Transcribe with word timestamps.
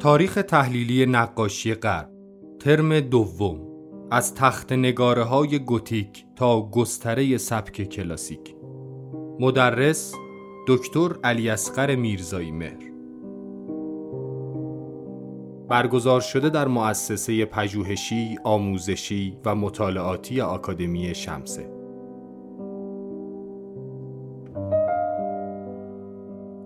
تاریخ 0.00 0.34
تحلیلی 0.48 1.06
نقاشی 1.06 1.74
غرب 1.74 2.10
ترم 2.60 3.00
دوم 3.00 3.60
از 4.10 4.34
تخت 4.34 4.72
نگاره 4.72 5.22
های 5.22 5.58
گوتیک 5.58 6.24
تا 6.36 6.70
گستره 6.70 7.36
سبک 7.36 7.82
کلاسیک. 7.82 8.54
مدرس 9.40 10.14
دکتر 10.68 11.10
علی 11.24 11.48
اصغر 11.48 11.94
میرزایی 11.94 12.52
مهر. 12.52 12.92
برگزار 15.68 16.20
شده 16.20 16.50
در 16.50 16.68
مؤسسه 16.68 17.44
پژوهشی، 17.44 18.38
آموزشی 18.44 19.38
و 19.44 19.54
مطالعاتی 19.54 20.40
آکادمی 20.40 21.14
شمسه. 21.14 21.81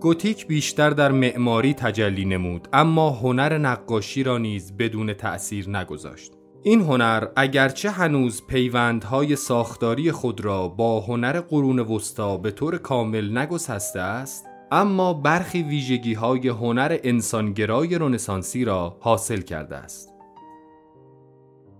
گوتیک 0.06 0.46
بیشتر 0.46 0.90
در 0.90 1.12
معماری 1.12 1.74
تجلی 1.74 2.24
نمود 2.24 2.68
اما 2.72 3.10
هنر 3.10 3.58
نقاشی 3.58 4.22
را 4.22 4.38
نیز 4.38 4.76
بدون 4.76 5.12
تأثیر 5.12 5.70
نگذاشت 5.70 6.32
این 6.62 6.80
هنر 6.80 7.26
اگرچه 7.36 7.90
هنوز 7.90 8.46
پیوندهای 8.46 9.36
ساختاری 9.36 10.12
خود 10.12 10.40
را 10.44 10.68
با 10.68 11.00
هنر 11.00 11.40
قرون 11.40 11.78
وسطا 11.78 12.36
به 12.36 12.50
طور 12.50 12.78
کامل 12.78 13.38
نگسسته 13.38 14.00
است 14.00 14.44
اما 14.72 15.14
برخی 15.14 15.62
ویژگی 15.62 16.14
های 16.14 16.48
هنر 16.48 16.98
انسانگرای 17.04 17.98
رنسانسی 17.98 18.64
را 18.64 18.96
حاصل 19.00 19.40
کرده 19.40 19.76
است. 19.76 20.15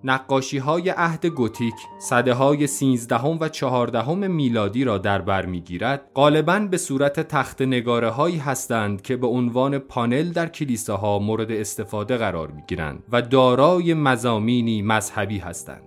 نقاشی 0.06 0.58
های 0.58 0.88
عهد 0.88 1.26
گوتیک 1.26 1.74
صده 1.98 2.34
های 2.34 2.66
سینزدهم 2.66 3.38
و 3.40 3.48
چهاردهم 3.48 4.30
میلادی 4.30 4.84
را 4.84 4.98
در 4.98 5.22
بر 5.22 5.46
می‌گیرد 5.46 6.10
غالبا 6.14 6.58
به 6.58 6.76
صورت 6.76 7.20
تخت 7.20 7.62
نگاره 7.62 8.10
هایی 8.10 8.38
هستند 8.38 9.02
که 9.02 9.16
به 9.16 9.26
عنوان 9.26 9.78
پانل 9.78 10.32
در 10.32 10.48
کلیساها 10.48 11.18
مورد 11.18 11.52
استفاده 11.52 12.16
قرار 12.16 12.50
می 12.50 12.62
گیرند 12.68 13.02
و 13.12 13.22
دارای 13.22 13.94
مزامینی 13.94 14.82
مذهبی 14.82 15.38
هستند. 15.38 15.82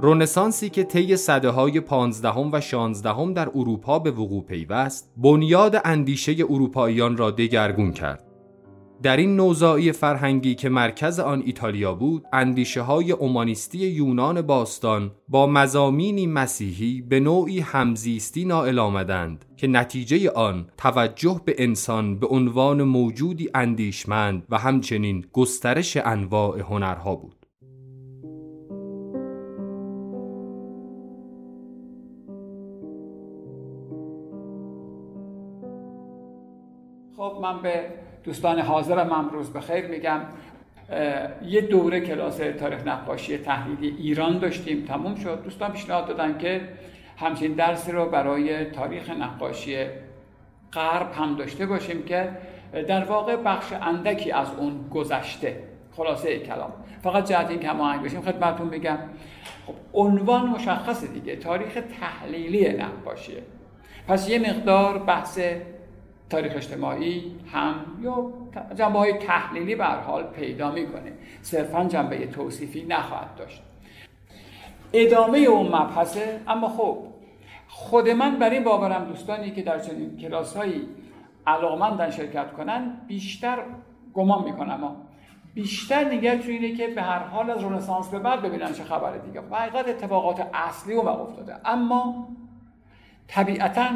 رونسانسی 0.00 0.70
که 0.70 0.84
طی 0.84 1.16
صده 1.16 1.50
های 1.50 1.80
پانزدهم 1.80 2.52
و 2.52 2.60
شانزدهم 2.60 3.32
در 3.34 3.48
اروپا 3.54 3.98
به 3.98 4.10
وقوع 4.10 4.44
پیوست 4.44 5.12
بنیاد 5.16 5.80
اندیشه 5.84 6.32
اروپاییان 6.50 7.16
را 7.16 7.30
دگرگون 7.30 7.92
کرد. 7.92 8.31
در 9.02 9.16
این 9.16 9.36
نوزایی 9.36 9.92
فرهنگی 9.92 10.54
که 10.54 10.68
مرکز 10.68 11.20
آن 11.20 11.42
ایتالیا 11.46 11.94
بود 11.94 12.24
اندیشه 12.32 12.82
های 12.82 13.12
اومانیستی 13.12 13.78
یونان 13.78 14.42
باستان 14.42 15.10
با 15.28 15.46
مزامینی 15.46 16.26
مسیحی 16.26 17.02
به 17.02 17.20
نوعی 17.20 17.60
همزیستی 17.60 18.44
نائل 18.44 18.78
آمدند 18.78 19.44
که 19.56 19.66
نتیجه 19.66 20.30
آن 20.30 20.66
توجه 20.76 21.40
به 21.44 21.54
انسان 21.58 22.18
به 22.18 22.26
عنوان 22.26 22.82
موجودی 22.82 23.50
اندیشمند 23.54 24.46
و 24.50 24.58
همچنین 24.58 25.24
گسترش 25.32 25.96
انواع 25.96 26.60
هنرها 26.60 27.16
بود. 27.16 27.46
خب 37.16 37.38
من 37.42 37.62
به 37.62 38.11
دوستان 38.24 38.58
حاضرم 38.58 39.12
امروز 39.12 39.50
به 39.50 39.60
خیر 39.60 39.86
میگم 39.86 40.20
یه 41.46 41.60
دوره 41.60 42.00
کلاس 42.00 42.36
تاریخ 42.36 42.86
نقاشی 42.86 43.38
تحلیلی 43.38 43.96
ایران 43.98 44.38
داشتیم 44.38 44.84
تموم 44.84 45.14
شد. 45.14 45.44
دوستان 45.44 45.72
پیشنهاد 45.72 46.06
دادن 46.06 46.38
که 46.38 46.60
همچین 47.16 47.52
درسی 47.52 47.92
رو 47.92 48.06
برای 48.06 48.64
تاریخ 48.64 49.10
نقاشی 49.10 49.86
غرب 50.72 51.12
هم 51.12 51.36
داشته 51.36 51.66
باشیم 51.66 52.02
که 52.02 52.28
در 52.88 53.04
واقع 53.04 53.36
بخش 53.36 53.72
اندکی 53.72 54.32
از 54.32 54.48
اون 54.58 54.88
گذشته. 54.90 55.62
خلاصه 55.96 56.38
کلام. 56.38 56.72
فقط 57.02 57.28
جهت 57.28 57.50
این 57.50 57.60
که 57.60 57.68
هماهنگ 57.68 58.02
بشیم 58.02 58.20
خدمتتون 58.20 58.68
میگم. 58.68 58.98
خب 59.66 59.74
عنوان 59.92 60.46
مشخصه 60.46 61.06
دیگه. 61.06 61.36
تاریخ 61.36 61.78
تحلیلی 62.00 62.68
نقاشیه 62.68 63.42
پس 64.08 64.28
یه 64.28 64.38
مقدار 64.38 64.98
بحث 64.98 65.38
تاریخ 66.32 66.52
اجتماعی 66.56 67.34
هم 67.52 67.74
یا 68.02 68.32
جنبه 68.74 68.98
های 68.98 69.12
تحلیلی 69.12 69.74
به 69.74 69.84
حال 69.84 70.22
پیدا 70.22 70.70
می‌کنه. 70.70 71.12
صرفا 71.42 71.84
جنبه 71.84 72.26
توصیفی 72.26 72.86
نخواهد 72.88 73.34
داشت. 73.36 73.62
ادامه 74.92 75.38
اون 75.38 75.66
مبحثه 75.66 76.40
اما 76.48 76.68
خب 76.68 76.98
خود 77.68 78.08
من 78.08 78.38
بر 78.38 78.50
این 78.50 78.64
باورم 78.64 79.04
دوستانی 79.04 79.50
که 79.50 79.62
در 79.62 79.78
چنین 79.78 80.16
کلاس 80.16 80.56
هایی 80.56 80.88
علاقمندن 81.46 82.10
شرکت 82.10 82.52
کنن 82.52 83.00
بیشتر 83.06 83.58
گمان 84.14 84.44
می‌کنم 84.44 84.96
بیشتر 85.54 86.04
تو 86.36 86.50
اینه 86.50 86.72
که 86.72 86.86
به 86.86 87.02
هر 87.02 87.18
حال 87.18 87.50
از 87.50 87.64
رنسانس 87.64 88.08
به 88.08 88.18
بعد 88.18 88.42
ببینن 88.42 88.72
چه 88.72 88.84
خبره 88.84 89.18
دیگه. 89.18 89.40
و 89.40 89.56
حقیقت 89.56 89.88
اتفاقات 89.88 90.46
اصلی 90.54 90.94
و 90.94 91.08
افتاده. 91.08 91.56
اما 91.64 92.28
طبیعتا 93.28 93.88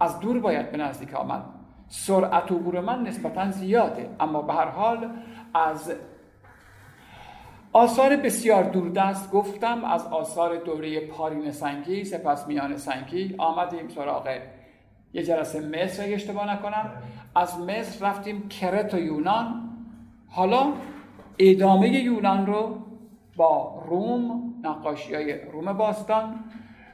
از 0.00 0.20
دور 0.20 0.38
باید 0.38 0.72
به 0.72 0.76
نزدیک 0.76 1.14
آمد. 1.14 1.53
سرعت 1.94 2.52
عبور 2.52 2.80
من 2.80 3.02
نسبتا 3.02 3.50
زیاده. 3.50 4.10
اما 4.20 4.42
به 4.42 4.52
هر 4.52 4.68
حال 4.68 5.10
از 5.54 5.92
آثار 7.72 8.16
بسیار 8.16 8.62
دوردست 8.62 9.32
گفتم 9.32 9.84
از 9.84 10.06
آثار 10.06 10.56
دوره 10.56 11.00
پارین 11.00 11.50
سنگی 11.50 12.04
سپس 12.04 12.48
میان 12.48 12.76
سنگی 12.76 13.34
آمدیم 13.38 13.88
سراغ 13.88 14.38
یه 15.12 15.22
جلسه 15.22 15.60
مصر 15.60 16.04
اگه 16.04 16.14
اشتباه 16.14 16.52
نکنم. 16.52 16.92
از 17.34 17.60
مصر 17.60 18.06
رفتیم 18.06 18.48
کرت 18.48 18.94
و 18.94 18.98
یونان. 18.98 19.70
حالا 20.28 20.72
ادامه 21.38 21.88
یونان 21.88 22.46
رو 22.46 22.78
با 23.36 23.82
روم 23.88 24.54
نقاشی 24.62 25.14
های 25.14 25.38
روم 25.38 25.72
باستان 25.72 26.44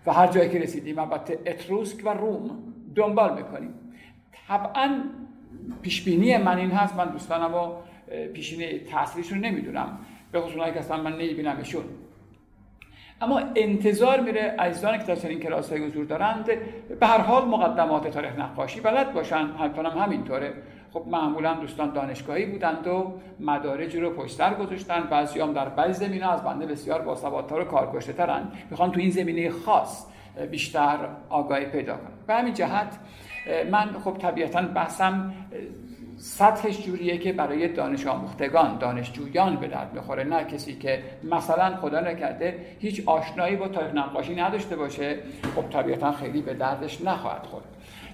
و 0.06 0.12
هر 0.12 0.26
جایی 0.26 0.50
که 0.50 0.58
رسیدیم 0.58 0.98
البته 0.98 1.38
اتروسک 1.46 2.06
و 2.06 2.08
روم 2.08 2.50
دنبال 2.94 3.34
می‌کنیم. 3.34 3.74
طبعا 4.48 5.00
پیشبینی 5.82 6.36
من 6.36 6.58
این 6.58 6.70
هست. 6.70 6.96
من 6.96 7.08
دوستانم 7.08 7.54
و 7.54 7.72
پیشینه 8.32 8.78
تاثیرشون 8.78 9.38
نمی‌دونم. 9.38 9.98
به 10.32 10.40
خصوص 10.40 10.72
که 10.72 10.78
اصلا 10.78 10.96
من 10.96 11.12
نمیبینمشون 11.12 11.84
اما 13.22 13.40
انتظار 13.56 14.20
میره 14.20 14.56
عزیزانی 14.58 14.98
که 14.98 15.04
در 15.04 15.16
چنین 15.16 15.40
کلاس 15.40 15.72
های 15.72 15.84
حضور 15.86 16.04
دارند 16.04 16.46
به 17.00 17.06
هر 17.06 17.20
حال 17.20 17.48
مقدمات 17.48 18.08
تاریخ 18.08 18.38
نقاشی 18.38 18.80
بلد 18.80 19.12
باشن. 19.12 19.46
حتما 19.46 19.90
هم 19.90 19.98
همینطوره. 19.98 20.52
خب 20.92 21.04
معمولا 21.06 21.54
دوستان 21.54 21.92
دانشگاهی 21.92 22.46
بودند 22.46 22.86
و 22.86 23.20
مدارجی 23.40 24.00
رو 24.00 24.10
پشت 24.10 24.36
سر 24.36 24.54
گذاشتن. 24.54 25.00
بعضی 25.00 25.40
هم 25.40 25.52
در 25.52 25.68
بعضی 25.68 26.06
زمینه 26.06 26.32
از 26.32 26.44
بنده 26.44 26.66
بسیار 26.66 27.02
باسوادتر 27.02 27.60
و 27.60 27.64
کارکشته 27.64 28.12
ترن. 28.12 28.52
می‌خوان 28.70 28.90
تو 28.90 29.00
این 29.00 29.10
زمینه 29.10 29.50
خاص 29.50 30.06
بیشتر 30.50 30.98
آگاهی 31.28 31.64
پیدا 31.64 31.96
کنن. 31.96 32.10
به 32.26 32.34
همین 32.34 32.54
جهت 32.54 32.98
من 33.70 33.92
خب 34.04 34.16
طبیعتا 34.18 34.62
بحثم 34.62 35.32
سطحش 36.16 36.82
جوریه 36.86 37.18
که 37.18 37.32
برای 37.32 37.68
دانش 37.68 38.06
آموختگان 38.06 38.78
دانشجویان 38.78 39.56
به 39.56 39.68
درد 39.68 39.94
می‌خوره 39.94 40.24
نه 40.24 40.44
کسی 40.44 40.78
که 40.78 41.02
مثلا 41.24 41.76
خدا 41.76 42.00
نکرده 42.00 42.58
هیچ 42.78 43.02
آشنایی 43.06 43.56
با 43.56 43.68
تاریخ 43.68 43.94
نقاشی 43.94 44.34
نداشته 44.34 44.76
باشه. 44.76 45.18
خب 45.56 45.70
طبیعتا 45.70 46.12
خیلی 46.12 46.42
به 46.42 46.54
دردش 46.54 47.00
نخواهد 47.00 47.46
خورد. 47.46 47.64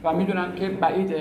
و 0.04 0.12
می‌دونم 0.12 0.52
که 0.52 0.68
بعید 0.68 1.14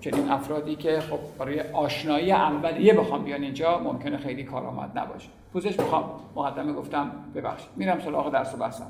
چنین 0.00 0.30
افرادی 0.30 0.76
که 0.76 1.00
خب 1.00 1.18
برای 1.38 1.60
آشنایی 1.60 2.32
اولیه 2.32 2.94
بخوام 2.94 3.24
بیان 3.24 3.42
اینجا 3.42 3.78
ممکنه 3.78 4.16
خیلی 4.16 4.44
کارآمد 4.44 4.98
نباشه. 4.98 5.28
پوزش 5.52 5.80
می‌خوام. 5.80 6.04
مقدمه 6.36 6.72
گفتم. 6.72 7.10
ببخشید. 7.34 7.70
میرم 7.76 8.00
سراغ 8.00 8.32
درس 8.32 8.54
و 8.54 8.56
بحثم. 8.56 8.86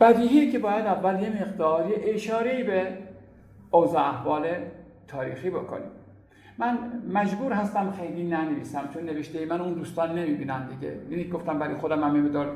بدیهیه 0.00 0.52
که 0.52 0.58
باید 0.58 0.86
اول 0.86 1.22
یه 1.22 1.42
مقدار 1.42 1.88
یه 1.90 1.96
اشاره 2.14 2.64
به 2.64 2.98
اوضاع 3.70 4.02
احوال 4.02 4.46
تاریخی 5.08 5.50
بکنیم. 5.50 5.90
من 6.58 6.78
مجبور 7.12 7.52
هستم 7.52 7.92
خیلی 8.00 8.24
ننویسم 8.24 8.88
چون 8.94 9.02
نوشته 9.02 9.46
من 9.46 9.60
اون 9.60 9.72
دوستان 9.72 10.18
نمی‌بینن 10.18 10.66
دیگه. 10.66 10.96
یعنی 11.10 11.28
گفتم 11.28 11.58
برای 11.58 11.74
خودم 11.74 12.04
هم 12.04 12.20
مقدار 12.20 12.52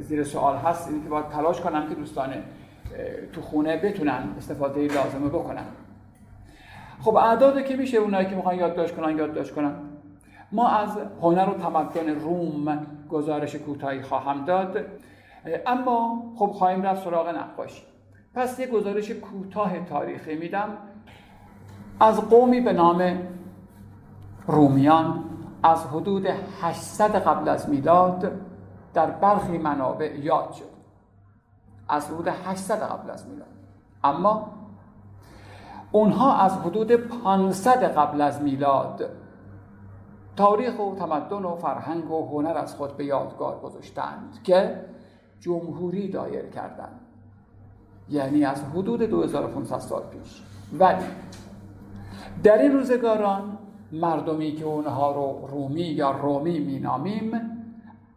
زیر 0.00 0.24
سوال 0.24 0.56
هست. 0.56 0.88
اینی 0.88 1.02
که 1.02 1.08
باید 1.08 1.28
تلاش 1.28 1.60
کنم 1.60 1.88
که 1.88 1.94
دوستان 1.94 2.28
تو 3.32 3.40
خونه 3.40 3.76
بتونن 3.76 4.22
استفاده 4.36 4.80
لازمه 4.80 5.28
بکنن. 5.28 5.64
خب 7.00 7.16
اعداد 7.16 7.64
که 7.64 7.76
میشه 7.76 7.98
اونایی 7.98 8.26
که 8.26 8.36
می‌خوان 8.36 8.54
یادداشت 8.54 8.96
کنن 8.96 9.18
یادداشت 9.18 9.54
کنن. 9.54 9.72
ما 10.52 10.68
از 10.68 10.98
هنر 11.22 11.48
و 11.48 11.54
تمدن 11.54 12.20
روم 12.20 12.86
گزارش 13.10 13.56
کوتاهی 13.56 14.02
خواهم 14.02 14.44
داد. 14.44 14.84
اما 15.66 16.22
خب 16.36 16.46
خواهیم 16.46 16.82
رفت 16.82 17.04
سراغ 17.04 17.28
نقاشی. 17.28 17.82
پس 18.34 18.58
یه 18.58 18.66
گزارش 18.66 19.10
کوتاه 19.10 19.84
تاریخی 19.84 20.36
میدم. 20.36 20.68
از 22.00 22.28
قومی 22.28 22.60
به 22.60 22.72
نام 22.72 23.18
رومیان 24.46 25.24
از 25.62 25.86
حدود 25.86 26.26
800 26.62 27.14
قبل 27.14 27.48
از 27.48 27.68
میلاد 27.68 28.32
در 28.94 29.10
برخی 29.10 29.58
منابع 29.58 30.18
یاد 30.18 30.52
شد. 30.52 30.78
از 31.88 32.10
حدود 32.10 32.28
800 32.28 32.82
قبل 32.82 33.10
از 33.10 33.28
میلاد. 33.28 33.48
اما 34.04 34.50
اونها 35.92 36.36
از 36.36 36.58
حدود 36.58 36.92
500 36.92 37.84
قبل 37.84 38.20
از 38.20 38.42
میلاد 38.42 39.10
تاریخ 40.36 40.78
و 40.78 40.94
تمدن 40.94 41.44
و 41.44 41.56
فرهنگ 41.56 42.10
و 42.10 42.28
هنر 42.28 42.58
از 42.58 42.74
خود 42.74 42.96
به 42.96 43.04
یادگار 43.04 43.60
گذاشتند 43.60 44.40
که 44.44 44.84
جمهوری 45.40 46.08
دایر 46.08 46.46
کردند 46.46 47.00
یعنی 48.10 48.44
از 48.44 48.64
حدود 48.64 49.02
2500 49.02 49.78
سال 49.78 50.02
پیش. 50.02 50.42
ولی 50.78 51.04
در 52.42 52.58
این 52.58 52.72
روزگاران 52.72 53.58
مردمی 53.92 54.52
که 54.52 54.64
اونها 54.64 55.12
رو 55.12 55.48
رومی 55.50 55.80
یا 55.80 56.10
رومی 56.10 56.58
مینامیم 56.58 57.32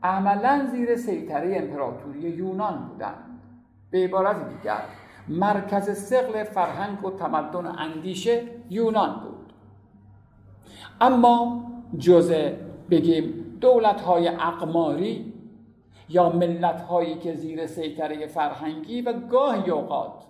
عملا 0.03 0.67
زیر 0.71 0.95
سیطره 0.95 1.57
امپراتوری 1.57 2.19
یونان 2.19 2.87
بودند 2.87 3.39
به 3.91 4.03
عبارت 4.03 4.49
دیگر 4.49 4.81
مرکز 5.27 5.97
سقل 5.97 6.43
فرهنگ 6.43 7.05
و 7.05 7.11
تمدن 7.11 7.65
اندیشه 7.65 8.43
یونان 8.69 9.19
بود. 9.19 9.53
اما 11.01 11.63
جزء 11.97 12.51
بگیم 12.89 13.33
دولت 13.61 14.01
های 14.01 14.27
اقماری 14.27 15.30
یا 16.11 16.29
ملت 16.29 16.81
هایی 16.81 17.15
که 17.19 17.35
زیر 17.35 17.67
سیطره 17.67 18.27
فرهنگی 18.27 19.01
و 19.01 19.13
گاهی 19.13 19.71
اوقات 19.71 20.23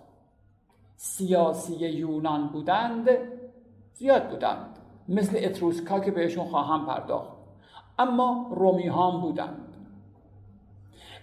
سیاسی 0.96 1.74
یونان 1.74 2.48
بودند 2.48 3.08
زیاد 3.94 4.28
بودند. 4.28 4.78
مثل 5.08 5.38
اتروسکا 5.42 6.00
که 6.00 6.10
بهشون 6.10 6.44
خواهم 6.44 6.86
پرداخت. 6.86 7.32
اما 7.98 8.50
رومی 8.50 8.88
هم 8.88 9.20
بودند. 9.20 9.76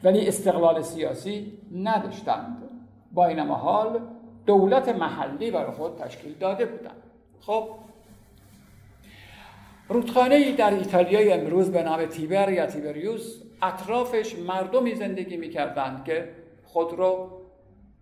ولی 0.03 0.27
استقلال 0.27 0.81
سیاسی 0.81 1.57
نداشتند. 1.75 2.63
با 3.11 3.25
این 3.25 3.39
حال 3.39 3.99
دولت 4.45 4.89
محلی 4.89 5.51
برای 5.51 5.71
خود 5.71 5.95
تشکیل 5.95 6.33
داده 6.33 6.65
بودند. 6.65 7.03
خب 7.39 7.69
رودخانه 9.89 10.35
ای 10.35 10.53
در 10.53 10.73
ایتالیای 10.73 11.33
امروز 11.33 11.71
به 11.71 11.83
نام 11.83 12.05
تیبر 12.05 12.51
یا 12.51 12.65
تیبریوس 12.65 13.41
اطرافش 13.61 14.35
مردمی 14.35 14.95
زندگی 14.95 15.37
می‌کردند 15.37 16.05
که 16.05 16.29
خود 16.65 16.93
رو 16.93 17.41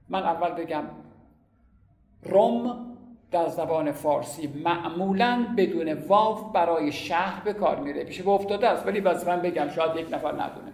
من 0.10 0.24
اول 0.24 0.50
بگم 0.50 0.84
روم 2.24 2.88
در 3.32 3.48
زبان 3.48 3.92
فارسی 3.92 4.48
معمولا 4.64 5.48
بدون 5.58 5.94
واو 5.94 6.52
برای 6.52 6.92
شهر 6.92 7.44
به 7.44 7.54
کار 7.54 7.80
میره. 7.80 8.04
پیش 8.04 8.22
به 8.22 8.30
افتاده 8.30 8.68
است 8.68 8.88
ولی 8.88 9.00
من 9.00 9.42
بگم 9.42 9.70
شاید 9.70 9.96
یک 9.96 10.14
نفر 10.14 10.32
ندونه. 10.32 10.74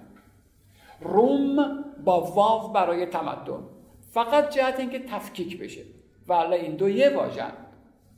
روم 1.01 1.83
با 2.06 2.21
واو 2.21 2.71
برای 2.71 3.06
تمدن 3.06 3.63
فقط 4.12 4.50
جهت 4.50 4.80
اینکه 4.80 5.00
تفکیک 5.00 5.60
بشه. 5.60 5.81
و 6.27 6.33
این 6.33 6.75
دو 6.75 6.89
یه 6.89 7.10
واژن 7.10 7.51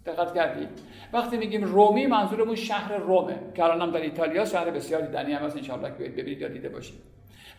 دقت 0.05 0.33
کردید 0.33 0.69
وقتی 1.13 1.37
میگیم 1.37 1.63
رومی 1.63 2.07
منظورمون 2.07 2.55
شهر 2.55 2.97
رومه 2.97 3.39
که 3.55 3.63
الان 3.63 3.91
در 3.91 4.01
ایتالیا 4.01 4.45
شهر 4.45 4.69
بسیار 4.69 5.01
دیدنی 5.01 5.33
هم 5.33 5.45
هست 5.45 5.57
انشاءالله 5.57 5.97
که 5.97 6.03
ببینید 6.03 6.41
یا 6.41 6.47
دیده 6.47 6.69
باشید. 6.69 6.95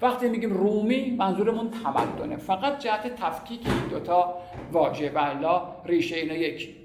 وقتی 0.03 0.29
میگیم 0.29 0.53
رومی 0.53 1.11
منظورمون 1.11 1.71
تمدنه. 1.71 2.37
فقط 2.37 2.79
جهت 2.79 3.15
تفکیک 3.15 3.61
این 3.67 3.89
دوتا 3.91 4.39
واژه. 4.73 5.11
و 5.11 5.19
الا 5.19 5.63
ریشه 5.85 6.17
اینا 6.17 6.35
یکی. 6.35 6.77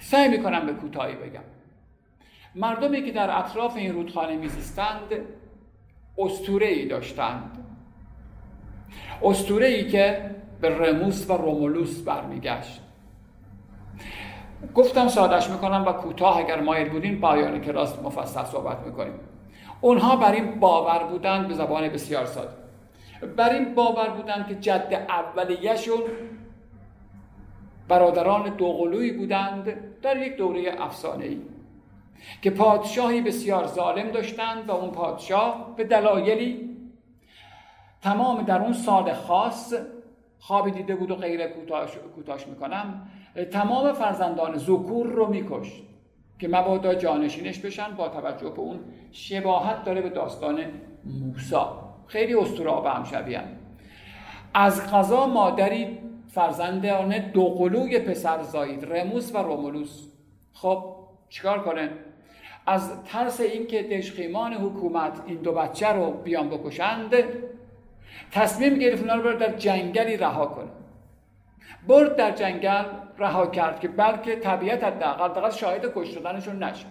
سعی 0.00 0.28
می‌کنم 0.28 0.66
به 0.66 0.72
کوتاهی 0.72 1.14
بگم. 1.14 1.44
مردمی 2.54 3.02
که 3.02 3.12
در 3.12 3.38
اطراف 3.38 3.76
این 3.76 3.92
رودخانه 3.92 4.36
میزیستند 4.36 5.14
استوره 6.18 6.66
ای 6.66 6.86
داشتند. 6.86 7.64
استوره 9.22 9.66
ای 9.66 9.90
که 9.90 10.30
به 10.60 10.68
رموس 10.78 11.30
و 11.30 11.32
رومولوس 11.32 12.02
برمیگشت. 12.02 12.80
گفتم 14.74 15.08
سادش 15.08 15.50
می‌کنم 15.50 15.84
و 15.86 15.92
کوتاه 15.92 16.38
اگر 16.38 16.60
مایل 16.60 16.88
بودین 16.88 17.20
پایان 17.20 17.60
کلاس 17.60 17.98
مفصل 18.02 18.44
صحبت 18.44 18.78
می‌کنیم. 18.86 19.20
اونها 19.80 20.16
بر 20.16 20.32
این 20.32 20.60
باور 20.60 21.04
بودند 21.04 21.48
به 21.48 21.54
زبان 21.54 21.88
بسیار 21.88 22.26
ساده. 22.26 22.54
بر 23.36 23.50
این 23.50 23.74
باور 23.74 24.08
بودند 24.08 24.48
که 24.48 24.54
جد 24.54 25.06
اولیهشون 25.08 26.00
برادران 27.88 28.56
دوقلویی 28.56 29.12
بودند 29.12 29.74
در 30.02 30.16
یک 30.16 30.36
دوره 30.36 30.74
افسانه 30.78 31.24
ای 31.24 31.40
که 32.42 32.50
پادشاهی 32.50 33.20
بسیار 33.20 33.66
ظالم 33.66 34.10
داشتند 34.10 34.68
و 34.68 34.72
اون 34.72 34.90
پادشاه 34.90 35.74
به 35.76 35.84
دلایلی 35.84 36.76
تمام 38.02 38.42
در 38.42 38.60
اون 38.60 38.72
سال 38.72 39.12
خاص 39.12 39.74
خوابی 40.38 40.70
دیده 40.70 40.96
بود 40.96 41.10
و 41.10 41.14
غیر 41.14 41.46
کوتاش, 41.46 41.90
کوتاش 42.14 42.46
می‌کنم. 42.46 43.10
تمام 43.52 43.92
فرزندان 43.92 44.58
زکور 44.58 45.06
رو 45.06 45.26
میکشت 45.26 45.82
که 46.38 46.48
مبادا 46.48 46.94
جانشینش 46.94 47.58
بشن 47.58 47.94
با 47.96 48.08
توجه 48.08 48.50
به 48.50 48.60
اون 48.60 48.80
شباهت 49.12 49.84
داره 49.84 50.00
به 50.00 50.10
داستان 50.10 50.60
موسا. 51.04 51.94
خیلی 52.06 52.34
استورا 52.34 52.80
به 52.80 52.90
هم. 52.90 53.04
شبیه 53.04 53.42
از 54.54 54.92
قضا 54.92 55.26
مادری 55.26 55.98
فرزندان 56.28 57.18
دوقلوی 57.18 57.98
پسر 57.98 58.42
زایید 58.42 58.92
رموس 58.92 59.34
و 59.34 59.38
رومولوس. 59.38 60.08
خب 60.52 60.84
چیکار 61.28 61.62
کنه؟ 61.62 61.90
از 62.66 63.04
ترس 63.04 63.40
اینکه 63.40 63.82
دشخیمان 63.82 64.52
حکومت 64.52 65.22
این 65.26 65.36
دو 65.36 65.52
بچه 65.52 65.88
رو 65.88 66.10
بیان 66.10 66.48
بکشند 66.48 67.14
تصمیم 68.32 68.74
گرفت 68.74 69.10
رو 69.10 69.38
در 69.38 69.52
جنگلی 69.52 70.16
رها 70.16 70.46
کنه. 70.46 70.79
برد 71.88 72.16
در 72.16 72.30
جنگل 72.30 72.84
رها 73.18 73.46
کرد 73.46 73.80
که 73.80 73.88
بلکه 73.88 74.36
طبیعت 74.36 74.84
حداقل 74.84 75.50
شاهد 75.50 75.92
کش 75.94 76.08
شدنشون 76.08 76.62
نشه. 76.62 76.86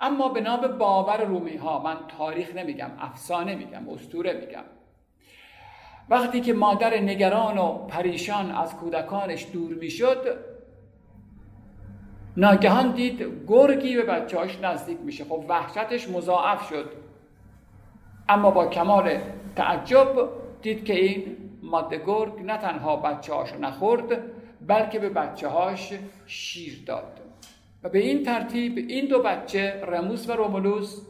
اما 0.00 0.28
به 0.28 0.40
نام 0.40 0.78
باور 0.78 1.24
رومی 1.24 1.56
ها 1.56 1.82
من 1.82 1.96
تاریخ 2.18 2.54
نمیگم 2.56 2.90
افسانه 2.98 3.54
میگم 3.54 3.88
استوره 3.88 4.32
میگم. 4.32 4.64
وقتی 6.08 6.40
که 6.40 6.52
مادر 6.52 7.00
نگران 7.00 7.58
و 7.58 7.86
پریشان 7.86 8.50
از 8.50 8.76
کودکانش 8.76 9.46
دور 9.52 9.74
می‌شد 9.74 10.38
ناگهان 12.36 12.92
دید 12.92 13.44
گرگی 13.48 13.96
به 13.96 14.02
بچهاش 14.02 14.58
نزدیک 14.62 14.98
میشه. 15.00 15.24
خب 15.24 15.44
وحشتش 15.48 16.08
مضاعف 16.08 16.68
شد. 16.68 16.90
اما 18.28 18.50
با 18.50 18.66
کمال 18.66 19.18
تعجب 19.56 20.28
دید 20.62 20.84
که 20.84 20.94
این 20.94 21.36
ماده 21.62 22.02
گرگ 22.06 22.40
نه 22.40 22.56
تنها 22.58 22.96
بچه 22.96 23.34
هاشو 23.34 23.58
نخورد 23.58 24.22
بلکه 24.66 24.98
به 24.98 25.08
بچه 25.08 25.48
هاش 25.48 25.92
شیر 26.26 26.82
داد. 26.86 27.20
و 27.82 27.88
به 27.88 27.98
این 27.98 28.22
ترتیب 28.22 28.76
این 28.76 29.06
دو 29.06 29.22
بچه 29.22 29.82
رموس 29.86 30.28
و 30.28 30.32
رومولوس 30.32 31.00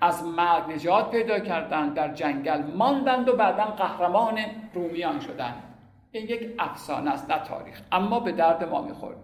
از 0.00 0.24
مرگ 0.24 0.70
نجات 0.70 1.10
پیدا 1.10 1.38
کردند 1.38 1.94
در 1.94 2.14
جنگل 2.14 2.62
ماندند 2.62 3.28
و 3.28 3.36
بعدا 3.36 3.64
قهرمان 3.64 4.38
رومیان 4.74 5.20
شدند. 5.20 5.62
این 6.12 6.24
یک 6.24 6.50
افسانه 6.58 7.10
است 7.10 7.30
نه 7.30 7.38
تاریخ 7.38 7.82
اما 7.92 8.20
به 8.20 8.32
درد 8.32 8.64
ما 8.64 8.82
می‌خورد. 8.82 9.16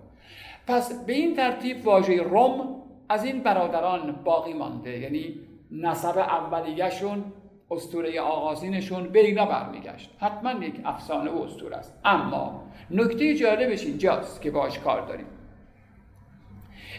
پس 0.67 1.05
به 1.05 1.13
این 1.13 1.37
ترتیب 1.37 1.87
واژه 1.87 2.23
روم 2.23 2.83
از 3.09 3.25
این 3.25 3.43
برادران 3.43 4.13
باقی 4.13 4.53
مانده 4.53 4.99
یعنی 4.99 5.41
نسب 5.71 6.19
اولیهشون 6.19 7.25
استوره 7.73 8.21
آغازینشون 8.21 9.09
به 9.09 9.21
اینا 9.21 9.47
برمیگشت. 9.47 10.11
حتما 10.21 10.65
یک 10.65 10.75
افسانه 10.85 11.31
و 11.31 11.43
استوره 11.43 11.77
است. 11.77 11.99
اما 12.05 12.65
نکته 12.91 13.35
جالبش 13.35 13.87
اینجاست 13.87 14.43
که 14.43 14.51
باش 14.51 14.79
کار 14.79 15.07
داریم. 15.07 15.27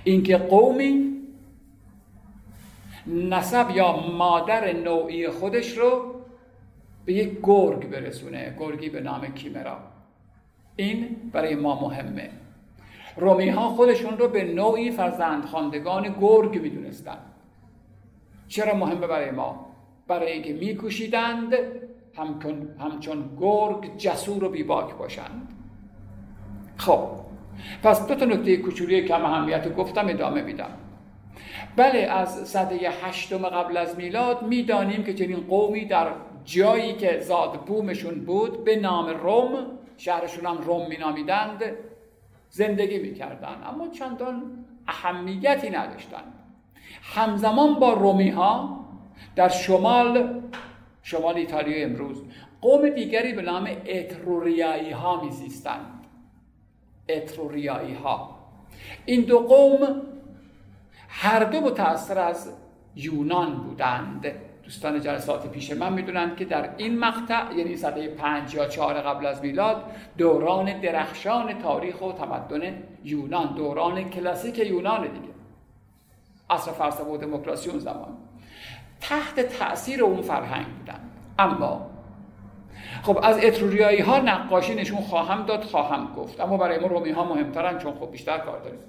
اینکه 0.03 0.37
قومی 0.37 1.13
نسب 3.07 3.69
یا 3.69 3.97
مادر 3.97 4.73
نوعی 4.73 5.29
خودش 5.29 5.77
رو 5.77 6.15
به 7.05 7.13
یک 7.13 7.37
گرگ 7.43 7.89
برسونه. 7.89 8.55
گرگی 8.59 8.89
به 8.89 9.01
نام 9.01 9.27
کیمرا. 9.27 9.77
این 10.75 11.15
برای 11.33 11.55
ما 11.55 11.81
مهمه. 11.81 12.29
رومی 13.17 13.49
ها 13.49 13.69
خودشون 13.69 14.17
رو 14.17 14.27
به 14.27 14.43
نوعی 14.43 14.91
فرزند 14.91 15.45
خاندگان 15.45 16.15
گرگ 16.21 16.61
می‌دونستن. 16.61 17.17
چرا 18.47 18.75
مهمه 18.75 19.07
برای 19.07 19.31
ما؟ 19.31 19.72
برای 20.13 20.31
اینکه 20.31 20.53
میکوشیدند 20.53 21.53
همچون 22.79 23.29
گرگ 23.39 23.97
جسور 23.97 24.43
و 24.43 24.49
بیباک 24.49 24.95
باشند. 24.95 25.47
خب 26.77 26.99
پس 27.83 28.07
دو 28.07 28.15
تا 28.15 28.25
نکته 28.25 28.57
کوچولی 28.57 29.01
کم 29.01 29.25
اهمیت 29.25 29.75
گفتم 29.75 30.07
ادامه 30.07 30.41
میدم. 30.41 30.69
بله 31.75 31.99
از 31.99 32.47
صده 32.47 32.89
هشتم 32.89 33.37
قبل 33.37 33.77
از 33.77 33.97
میلاد 33.97 34.41
می‌دانیم 34.47 35.03
که 35.03 35.13
چنین 35.13 35.39
قومی 35.49 35.85
در 35.85 36.07
جایی 36.45 36.93
که 36.93 37.19
زاد 37.19 37.51
بومشون 37.51 38.25
بود 38.25 38.63
به 38.63 38.75
نام 38.75 39.09
روم 39.09 39.49
شهرشون 39.97 40.45
هم 40.45 40.57
روم 40.57 40.87
مینامیدند 40.87 41.63
زندگی 42.49 42.99
می‌کردن. 42.99 43.55
اما 43.69 43.87
چندان 43.87 44.65
اهمیتی 44.87 45.69
نداشتند 45.69 46.33
همزمان 47.03 47.73
با 47.73 47.93
رومی 47.93 48.29
ها 48.29 48.82
در 49.35 49.49
شمال 49.49 50.41
شمال 51.03 51.35
ایتالیا 51.35 51.85
امروز 51.85 52.23
قوم 52.61 52.89
دیگری 52.89 53.33
به 53.33 53.41
نام 53.41 53.69
اتروریایی 53.85 54.91
ها 54.91 55.23
میزیستند. 55.23 56.05
اتروریایی 57.09 57.93
ها 57.93 58.39
این 59.05 59.21
دو 59.21 59.39
قوم 59.39 60.01
هر 61.07 61.43
دو 61.43 61.61
متأثر 61.61 62.19
از 62.19 62.53
یونان 62.95 63.53
بودند. 63.53 64.31
دوستان 64.63 65.01
جلسات 65.01 65.51
پیش 65.51 65.71
من 65.71 65.93
می‌دونند 65.93 66.35
که 66.35 66.45
در 66.45 66.69
این 66.77 66.99
مقطع 66.99 67.53
یعنی 67.55 67.75
سده 67.75 68.07
پنج 68.07 68.53
یا 68.53 68.65
چهار 68.65 69.01
قبل 69.01 69.25
از 69.25 69.41
میلاد 69.41 69.85
دوران 70.17 70.81
درخشان 70.81 71.59
تاریخ 71.59 72.01
و 72.01 72.11
تمدن 72.11 72.83
یونان 73.03 73.53
دوران 73.55 74.09
کلاسیک 74.09 74.59
یونان 74.59 75.01
دیگه. 75.01 75.33
اصر 76.49 76.71
فلسفه 76.71 77.03
و 77.03 77.17
دموکراسی 77.17 77.69
اون 77.69 77.79
زمان. 77.79 78.17
تحت 79.03 79.39
تاثیر 79.39 80.03
اون 80.03 80.21
فرهنگ 80.21 80.65
بودن. 80.65 80.99
اما 81.39 81.89
خب 83.03 83.19
از 83.23 83.43
اتروریایی 83.43 84.01
ها 84.01 84.19
نقاشی 84.19 84.75
نشون 84.75 85.01
خواهم 85.01 85.45
داد 85.45 85.63
خواهم 85.63 86.13
گفت. 86.13 86.39
اما 86.39 86.57
برای 86.57 86.79
ما 86.79 86.87
رومی 86.87 87.11
ها 87.11 87.23
مهمترن 87.23 87.77
چون 87.77 87.93
خب 87.93 88.11
بیشتر 88.11 88.37
کار 88.37 88.59
داریم. 88.59 88.79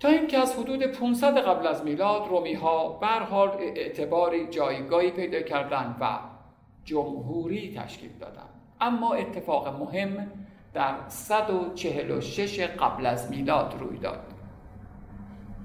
تا 0.00 0.08
اینکه 0.08 0.38
از 0.38 0.56
حدود 0.56 0.86
500 0.86 1.38
قبل 1.38 1.66
از 1.66 1.84
میلاد 1.84 2.28
رومی 2.28 2.54
ها 2.54 2.88
بر 2.88 3.22
حال 3.22 3.48
اعتباری 3.58 4.46
جایگاهی 4.46 5.10
پیدا 5.10 5.42
کردند 5.42 5.96
و 6.00 6.18
جمهوری 6.84 7.74
تشکیل 7.76 8.10
دادند. 8.20 8.48
اما 8.80 9.14
اتفاق 9.14 9.68
مهم 9.80 10.30
در 10.74 10.94
146 11.08 12.60
قبل 12.60 13.06
از 13.06 13.30
میلاد 13.30 13.76
روی 13.80 13.98
داد. 13.98 14.20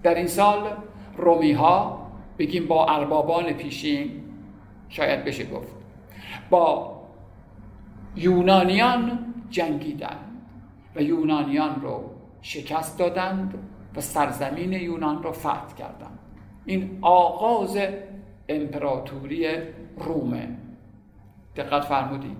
در 0.03 0.15
این 0.15 0.27
سال 0.27 0.71
رومی 1.17 1.51
ها 1.51 2.08
بگیم 2.39 2.67
با 2.67 2.85
اربابان 2.85 3.53
پیشین 3.53 4.23
شاید 4.89 5.25
بشه 5.25 5.45
گفت. 5.45 5.75
با 6.49 6.99
یونانیان 8.15 9.33
جنگیدند 9.49 10.41
و 10.95 11.01
یونانیان 11.01 11.81
رو 11.81 12.03
شکست 12.41 12.99
دادند 12.99 13.53
و 13.95 14.01
سرزمین 14.01 14.73
یونان 14.73 15.23
را 15.23 15.31
فتح 15.31 15.75
کردند. 15.77 16.19
این 16.65 16.97
آغاز 17.01 17.77
امپراتوری 18.49 19.47
رومه 19.97 20.47
دقت 21.55 21.83
فرمودید. 21.83 22.37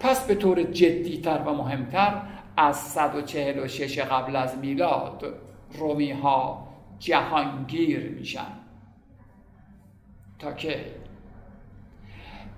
پس 0.00 0.26
به 0.26 0.34
طور 0.34 0.62
جدیتر 0.62 1.38
و 1.46 1.54
مهمتر 1.54 2.22
از 2.56 2.76
146 2.76 3.98
قبل 3.98 4.36
از 4.36 4.58
میلاد 4.58 5.34
رومی 5.78 6.10
ها 6.10 6.68
جهانگیر 6.98 8.10
میشن. 8.10 8.57
تا 10.38 10.52
که 10.52 10.84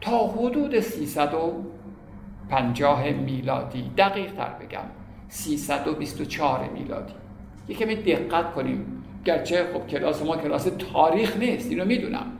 تا 0.00 0.26
حدود 0.26 0.80
350 0.80 3.10
میلادی. 3.10 3.90
دقیق 3.98 4.32
تر 4.32 4.48
بگم 4.48 4.84
324 5.28 6.68
میلادی. 6.68 7.14
یه 7.68 7.76
کمی 7.76 7.96
دقت 7.96 8.52
کنیم. 8.52 9.04
گرچه 9.24 9.66
خب 9.72 9.86
کلاس 9.86 10.22
ما 10.22 10.36
کلاس 10.36 10.64
تاریخ 10.64 11.36
نیست 11.36 11.70
اینو 11.70 11.84
می‌دونم. 11.84 12.32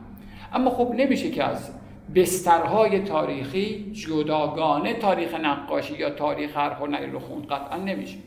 اما 0.53 0.69
خب 0.69 0.93
نمیشه 0.95 1.31
که 1.31 1.43
از 1.43 1.71
بسترهای 2.15 2.99
تاریخی 2.99 3.91
جداگانه 3.91 4.93
تاریخ 4.93 5.33
نقاشی 5.33 5.97
یا 5.97 6.09
تاریخ 6.09 6.57
هر 6.57 6.69
هنری 6.69 7.11
رو 7.11 7.19
خوند. 7.19 7.45
قطعا 7.45 7.77
نمیشه. 7.77 8.17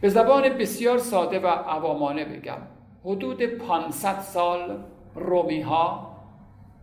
به 0.00 0.08
زبان 0.08 0.48
بسیار 0.48 0.98
ساده 0.98 1.40
و 1.40 1.46
عوامانه 1.46 2.24
بگم. 2.24 2.58
حدود 3.04 3.42
500 3.42 4.20
سال 4.20 4.84
رومی 5.14 5.60
ها 5.60 6.16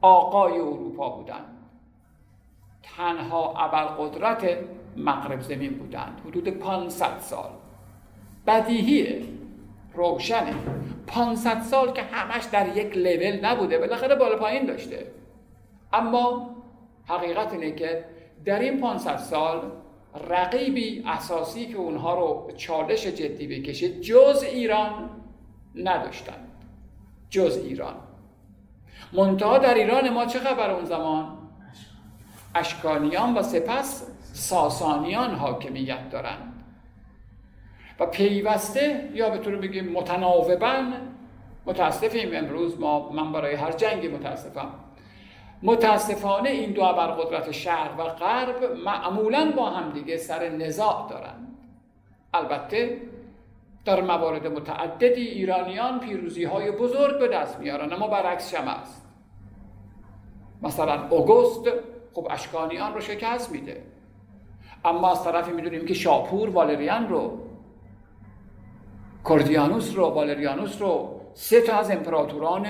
آقای 0.01 0.59
اروپا 0.59 1.09
بودند. 1.09 1.57
تنها 2.83 3.53
ابرقدرت 3.57 4.57
مغرب 4.97 5.41
زمین 5.41 5.77
بودند. 5.77 6.21
حدود 6.27 6.50
500 6.50 7.19
سال. 7.19 7.50
بدیهیه 8.47 9.21
روشنه 9.93 10.53
500 11.07 11.61
سال 11.61 11.91
که 11.91 12.01
همش 12.01 12.43
در 12.43 12.77
یک 12.77 12.97
لول 12.97 13.45
نبوده. 13.45 13.77
بالاخره 13.77 14.15
بالا 14.15 14.35
پایین 14.35 14.65
داشته. 14.65 15.11
اما 15.93 16.55
حقیقت 17.05 17.53
اینه 17.53 17.71
که 17.71 18.05
در 18.45 18.59
این 18.59 18.81
500 18.81 19.17
سال 19.17 19.71
رقیبی 20.29 21.03
اساسی 21.07 21.65
که 21.65 21.77
اونها 21.77 22.19
رو 22.19 22.51
چالش 22.57 23.07
جدی 23.07 23.47
بکشه 23.47 24.00
جز 24.01 24.43
ایران 24.43 25.09
نداشتند. 25.75 26.47
جز 27.29 27.57
ایران. 27.65 27.95
منتها 29.13 29.57
در 29.57 29.73
ایران 29.73 30.09
ما 30.09 30.25
چه 30.25 30.39
خبر 30.39 30.69
اون 30.69 30.85
زمان؟ 30.85 31.37
اشکانیان 32.55 33.33
و 33.33 33.43
سپس 33.43 34.07
ساسانیان 34.33 35.35
حاکمیت 35.35 36.09
دارند. 36.09 36.63
و 37.99 38.05
پیوسته 38.05 39.09
یا 39.13 39.29
به 39.29 39.37
طور 39.37 39.55
بگیم 39.55 39.91
متناوبا 39.91 40.83
متاسفیم 41.65 42.29
امروز 42.33 42.79
ما 42.79 43.09
من 43.09 43.31
برای 43.31 43.55
هر 43.55 43.71
جنگی 43.71 44.07
متاسفم. 44.07 44.69
متاسفانه 45.63 46.49
این 46.49 46.71
دو 46.71 46.83
قدرت 46.83 47.51
شهر 47.51 47.89
و 47.97 48.03
غرب 48.03 48.63
معمولا 48.85 49.53
با 49.55 49.69
هم 49.69 49.91
دیگه 49.91 50.17
سر 50.17 50.49
نزاع 50.49 51.07
دارند. 51.09 51.57
البته 52.33 53.01
در 53.85 54.01
موارد 54.01 54.47
متعددی 54.47 55.21
ایرانیان 55.21 56.00
پیروزی 56.00 56.43
های 56.43 56.71
بزرگ 56.71 57.19
به 57.19 57.27
دست 57.27 57.59
میارن 57.59 57.93
اما 57.93 58.07
برعکس 58.07 58.55
شما 58.55 58.71
است. 58.71 59.07
مثلا 60.61 61.07
اوگوست 61.09 61.69
خب 62.13 62.27
اشکانیان 62.31 62.93
رو 62.93 63.01
شکست 63.01 63.51
میده. 63.51 63.83
اما 64.85 65.11
از 65.11 65.23
طرفی 65.23 65.51
می‌دونیم 65.51 65.85
که 65.85 65.93
شاپور 65.93 66.50
والریان 66.50 67.09
رو 67.09 67.39
کردیانوس 69.29 69.95
رو 69.95 70.05
والریانوس 70.05 70.81
رو 70.81 71.21
سه 71.33 71.61
تا 71.61 71.75
از 71.75 71.91
امپراتوران 71.91 72.67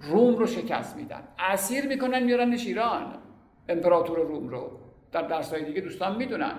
روم 0.00 0.36
رو 0.36 0.46
شکست 0.46 0.96
میدن. 0.96 1.22
اسیر 1.38 1.86
می‌کنن 1.86 2.22
میارن 2.22 2.52
ایران. 2.52 3.14
امپراتور 3.68 4.18
روم 4.18 4.48
رو. 4.48 4.70
در 5.12 5.22
درسای 5.22 5.64
دیگه 5.64 5.80
دوستان 5.80 6.16
می‌دونن 6.16 6.54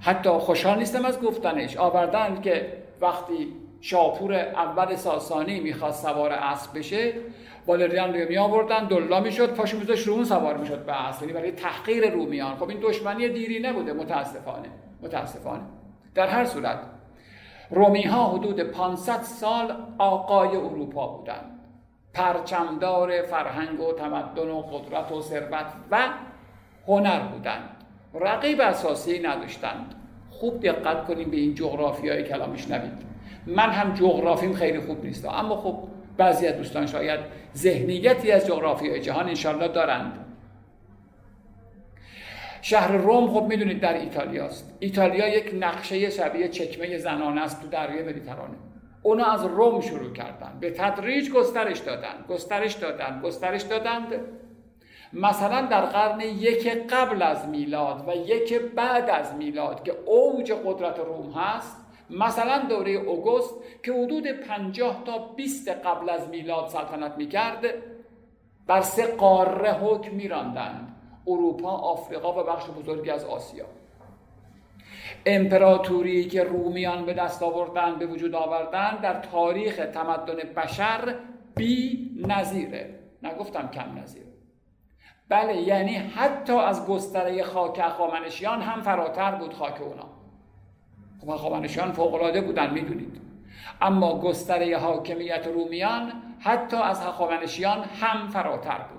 حتی 0.00 0.30
خوشحال 0.30 0.78
نیستم 0.78 1.04
از 1.04 1.20
گفتنش. 1.20 1.76
آوردن 1.76 2.40
که 2.40 2.82
وقتی 3.00 3.52
شاپور 3.80 4.34
اول 4.34 4.96
ساسانی 4.96 5.60
می‌خواست 5.60 6.02
سوار 6.06 6.32
اسب 6.32 6.78
بشه 6.78 7.12
والریان 7.66 8.14
رو 8.14 8.28
می 8.28 8.38
آوردن 8.38 8.84
دلا 8.84 9.20
می‌شد 9.20 9.54
پاشو 9.54 9.78
میذاشت 9.78 10.06
رو 10.06 10.14
اون 10.14 10.24
سوار 10.24 10.56
می‌شد 10.56 10.84
به 10.84 11.08
اسب. 11.08 11.22
یعنی 11.22 11.32
برای 11.32 11.52
تحقیر 11.52 12.10
رومیان 12.10 12.56
خب 12.56 12.68
این 12.68 12.78
دشمنی 12.82 13.28
دیری 13.28 13.60
نبوده 13.60 13.92
متاسفانه. 13.92 14.68
متاسفانه. 15.02 15.62
در 16.14 16.26
هر 16.26 16.44
صورت 16.44 16.78
رومی 17.70 18.02
ها 18.02 18.28
حدود 18.28 18.60
500 18.60 19.22
سال 19.22 19.76
آقای 19.98 20.56
اروپا 20.56 21.06
بودند. 21.06 21.60
پرچمدار 22.14 23.22
فرهنگ 23.22 23.80
و 23.80 23.92
تمدن 23.92 24.50
و 24.50 24.60
قدرت 24.60 25.12
و 25.12 25.22
ثروت 25.22 25.66
و 25.90 26.08
هنر 26.86 27.20
بودند. 27.20 27.77
رقیب 28.14 28.60
اساسی 28.60 29.18
نداشتند. 29.18 29.94
خوب 30.30 30.60
دقت 30.60 31.06
کنیم 31.06 31.30
به 31.30 31.36
این 31.36 31.54
جغرافی 31.54 32.08
های 32.08 32.22
کلام 32.22 32.50
میشنوید 32.50 32.92
من 33.46 33.70
هم 33.70 33.94
جغرافیم 33.94 34.52
خیلی 34.52 34.80
خوب 34.80 35.04
نیست. 35.04 35.24
اما 35.24 35.56
خب 35.56 35.78
بعضی 36.16 36.46
از 36.46 36.56
دوستان 36.56 36.86
شاید 36.86 37.20
ذهنیتی 37.56 38.32
از 38.32 38.46
جغرافی 38.46 39.00
جهان 39.00 39.28
انشالله 39.28 39.68
دارند. 39.68 40.24
شهر 42.62 42.92
روم 42.92 43.30
خب 43.30 43.46
می‌دونید 43.48 43.80
در 43.80 43.94
ایتالیاست 43.94 44.76
ایتالیا 44.78 45.28
یک 45.28 45.54
نقشه 45.60 46.10
شبیه 46.10 46.48
چکمه 46.48 46.98
زنانه 46.98 47.40
است 47.40 47.62
تو 47.62 47.68
دریای 47.68 48.02
مدیترانه. 48.02 48.54
اونا 49.02 49.24
از 49.24 49.44
روم 49.44 49.80
شروع 49.80 50.12
کردن. 50.12 50.58
به 50.60 50.70
تدریج 50.70 51.30
گسترش 51.30 51.78
دادن. 51.78 52.24
گسترش 52.28 52.72
دادن. 52.72 53.20
گسترش 53.24 53.62
دادند. 53.62 54.14
مثلا 55.12 55.66
در 55.66 55.80
قرن 55.80 56.20
یک 56.20 56.68
قبل 56.68 57.22
از 57.22 57.48
میلاد 57.48 58.08
و 58.08 58.12
یک 58.16 58.54
بعد 58.54 59.10
از 59.10 59.34
میلاد 59.34 59.82
که 59.82 59.92
اوج 60.06 60.52
قدرت 60.52 60.98
روم 60.98 61.30
هست 61.30 61.76
مثلا 62.10 62.58
دوره 62.58 62.90
اوگوست 62.90 63.54
که 63.82 63.92
حدود 63.92 64.26
50 64.26 65.02
تا 65.04 65.18
20 65.18 65.68
قبل 65.68 66.10
از 66.10 66.28
میلاد 66.28 66.68
سلطنت 66.68 67.16
می‌کرد 67.16 67.64
بر 68.66 68.80
سه 68.80 69.06
قاره 69.06 69.72
حکم 69.72 70.14
میراندند 70.14 70.94
اروپا، 71.26 71.70
آفریقا 71.70 72.40
و 72.40 72.46
بخش 72.46 72.66
بزرگی 72.70 73.10
از 73.10 73.24
آسیا. 73.24 73.64
امپراتوری 75.26 76.24
که 76.24 76.42
رومیان 76.42 77.06
به 77.06 77.14
دست 77.14 77.42
آوردن 77.42 77.98
به 77.98 78.06
وجود 78.06 78.34
آوردن 78.34 78.96
در 79.02 79.20
تاریخ 79.20 79.76
تمدن 79.76 80.36
بشر 80.56 81.14
بی 81.56 82.10
نظیره. 82.26 82.98
نگفتم 83.22 83.70
کم 83.74 83.98
نظیر. 84.02 84.27
بله 85.28 85.56
یعنی 85.56 85.94
حتی 85.94 86.52
از 86.52 86.86
گستره 86.86 87.42
خاک 87.42 87.80
اخوامنشیان 87.84 88.62
هم 88.62 88.82
فراتر 88.82 89.34
بود 89.34 89.54
خاک 89.54 89.80
اونا. 89.82 90.08
خب 91.20 91.30
اخوامنشیان 91.30 91.92
فوقلاده 91.92 92.40
بودن 92.40 92.70
می‌دونید. 92.70 93.20
اما 93.80 94.20
گستره 94.20 94.78
حاکمیت 94.78 95.46
رومیان 95.46 96.12
حتی 96.40 96.76
از 96.76 97.00
هخامنشیان 97.00 97.84
هم 97.84 98.28
فراتر 98.28 98.78
بود. 98.78 98.98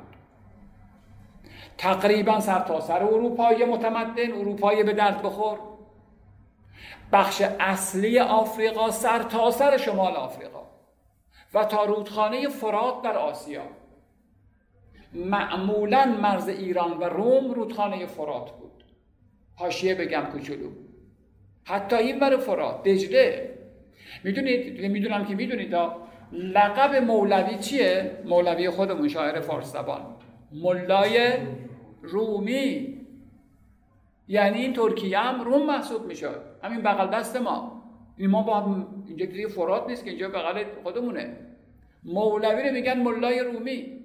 تقریبا 1.78 2.40
سرتاسر 2.40 3.00
سر 3.00 3.04
اروپای 3.04 3.66
متمدن 3.66 4.32
اروپای 4.32 4.84
به 4.84 4.94
درد 4.94 5.22
بخور. 5.22 5.60
بخش 7.12 7.42
اصلی 7.60 8.20
آفریقا 8.20 8.92
سرتاسر 8.92 9.72
سر 9.72 9.78
شمال 9.78 10.16
آفریقا 10.16 10.64
و 11.54 11.66
تا 11.66 11.86
رودخانه 11.86 12.50
فرات 12.50 13.02
در 13.02 13.18
آسیا. 13.18 13.62
معمولا 15.14 16.06
مرز 16.22 16.50
ایران 16.50 16.98
و 16.98 17.04
روم 17.04 17.52
رودخانه 17.52 18.06
فرات 18.06 18.52
بود. 18.52 18.84
حاشیه 19.56 19.96
بگم 19.96 20.22
کوچولو. 20.32 20.70
حتی 21.64 21.96
این 21.96 22.20
بر 22.20 22.38
فرات 22.38 22.84
دجله. 22.84 23.56
می‌دونید؟ 24.24 24.92
می‌دونم 24.92 25.26
که 25.26 25.36
می‌دونید. 25.36 25.76
لقب 26.32 26.96
مولوی 26.96 27.58
چیه؟ 27.58 28.12
مولوی 28.26 28.70
خودمون 28.70 29.08
شاعر 29.08 29.40
فارس 29.40 29.74
زبان. 29.74 30.02
ملای 30.52 31.30
رومی. 32.02 32.96
یعنی 34.28 34.62
این 34.62 34.74
ترکیه 34.74 35.20
هم 35.20 35.42
روم 35.42 35.66
محسوب 35.66 36.06
میشه 36.06 36.30
همین 36.64 36.82
بغل 36.82 37.08
دست 37.08 37.36
ما. 37.36 37.84
این 38.18 38.30
ما 38.30 38.44
با 38.44 38.86
اینجا 39.08 39.26
دیگه 39.26 39.48
فرات 39.48 39.88
نیست 39.88 40.04
که 40.04 40.10
اینجا 40.10 40.30
بغل 40.30 40.64
خودمونه. 40.84 41.38
مولوی 42.04 42.68
رو 42.68 42.74
میگن 42.74 43.00
ملای 43.00 43.40
رومی. 43.40 43.99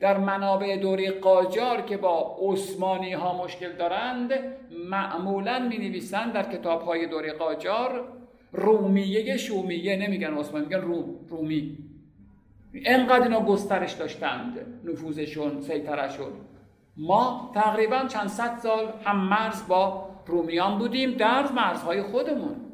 در 0.00 0.18
منابع 0.18 0.76
دوره 0.76 1.10
قاجار 1.10 1.80
که 1.80 1.96
با 1.96 2.36
عثمانی 2.40 3.12
ها 3.12 3.44
مشکل 3.44 3.72
دارند 3.72 4.32
معمولا 4.90 5.58
می 5.58 5.78
نویسند 5.78 6.32
در 6.32 6.52
کتاب 6.52 6.82
های 6.82 7.06
دوره 7.06 7.32
قاجار 7.32 8.12
رومیه 8.52 9.36
شومیه 9.36 9.96
نمیگن 9.96 10.34
عثمانی 10.34 10.64
میگن 10.64 10.80
روم 10.80 11.04
رومی. 11.28 11.78
انقدر 12.84 13.22
اینا 13.22 13.40
گسترش 13.40 13.92
داشتند 13.92 14.80
نفوذشون 14.84 15.60
سیطرشون 15.60 16.32
ما 16.96 17.50
تقریبا 17.54 18.04
چند 18.08 18.28
صد 18.28 18.58
سال 18.58 18.92
هم 19.04 19.16
مرز 19.16 19.68
با 19.68 20.10
رومیان 20.26 20.78
بودیم 20.78 21.10
در 21.10 21.52
مرزهای 21.52 22.02
خودمون. 22.02 22.69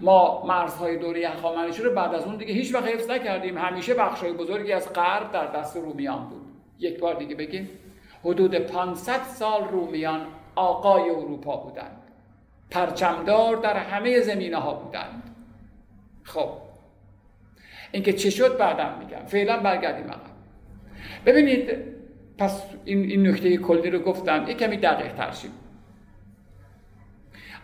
ما 0.00 0.46
مرزهای 0.46 0.96
دوره 0.96 1.28
هخامنشی 1.28 1.82
رو 1.82 1.94
بعد 1.94 2.14
از 2.14 2.24
اون 2.24 2.36
دیگه 2.36 2.54
هیچ 2.54 2.74
وقت 2.74 2.84
حفظ 2.84 3.10
نکردیم. 3.10 3.58
همیشه 3.58 3.94
بخشای 3.94 4.32
بزرگی 4.32 4.72
از 4.72 4.92
غرب 4.92 5.32
در 5.32 5.46
دست 5.46 5.76
رومیان 5.76 6.28
بود. 6.28 6.42
یک 6.78 7.00
بار 7.00 7.14
دیگه 7.14 7.34
بگیم. 7.34 7.70
حدود 8.24 8.54
500 8.54 9.22
سال 9.22 9.68
رومیان 9.68 10.26
آقای 10.54 11.10
اروپا 11.10 11.56
بودند. 11.56 12.02
پرچمدار 12.70 13.56
در 13.56 13.76
همه 13.76 14.20
زمینه 14.20 14.56
ها 14.56 14.74
بودند. 14.74 15.22
خب. 16.22 16.50
اینکه 17.92 18.12
چه 18.12 18.30
شد 18.30 18.56
بعدم 18.56 18.98
میگم. 18.98 19.24
فعلا 19.26 19.60
برگردیم 19.60 20.10
عقب. 20.10 20.36
ببینید 21.26 21.70
پس 22.38 22.62
این, 22.84 22.98
این 23.02 23.26
نکته 23.26 23.56
کلی 23.56 23.90
رو 23.90 23.98
گفتم. 23.98 24.44
یک 24.48 24.58
کمی 24.58 24.76
دقیق 24.76 25.12
ترشیم 25.12 25.50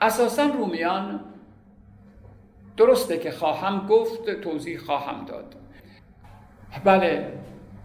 اساسا 0.00 0.46
رومیان 0.46 1.20
درسته 2.76 3.18
که 3.18 3.30
خواهم 3.30 3.86
گفت 3.86 4.30
توضیح 4.30 4.78
خواهم 4.78 5.24
داد. 5.24 5.54
بله 6.84 7.32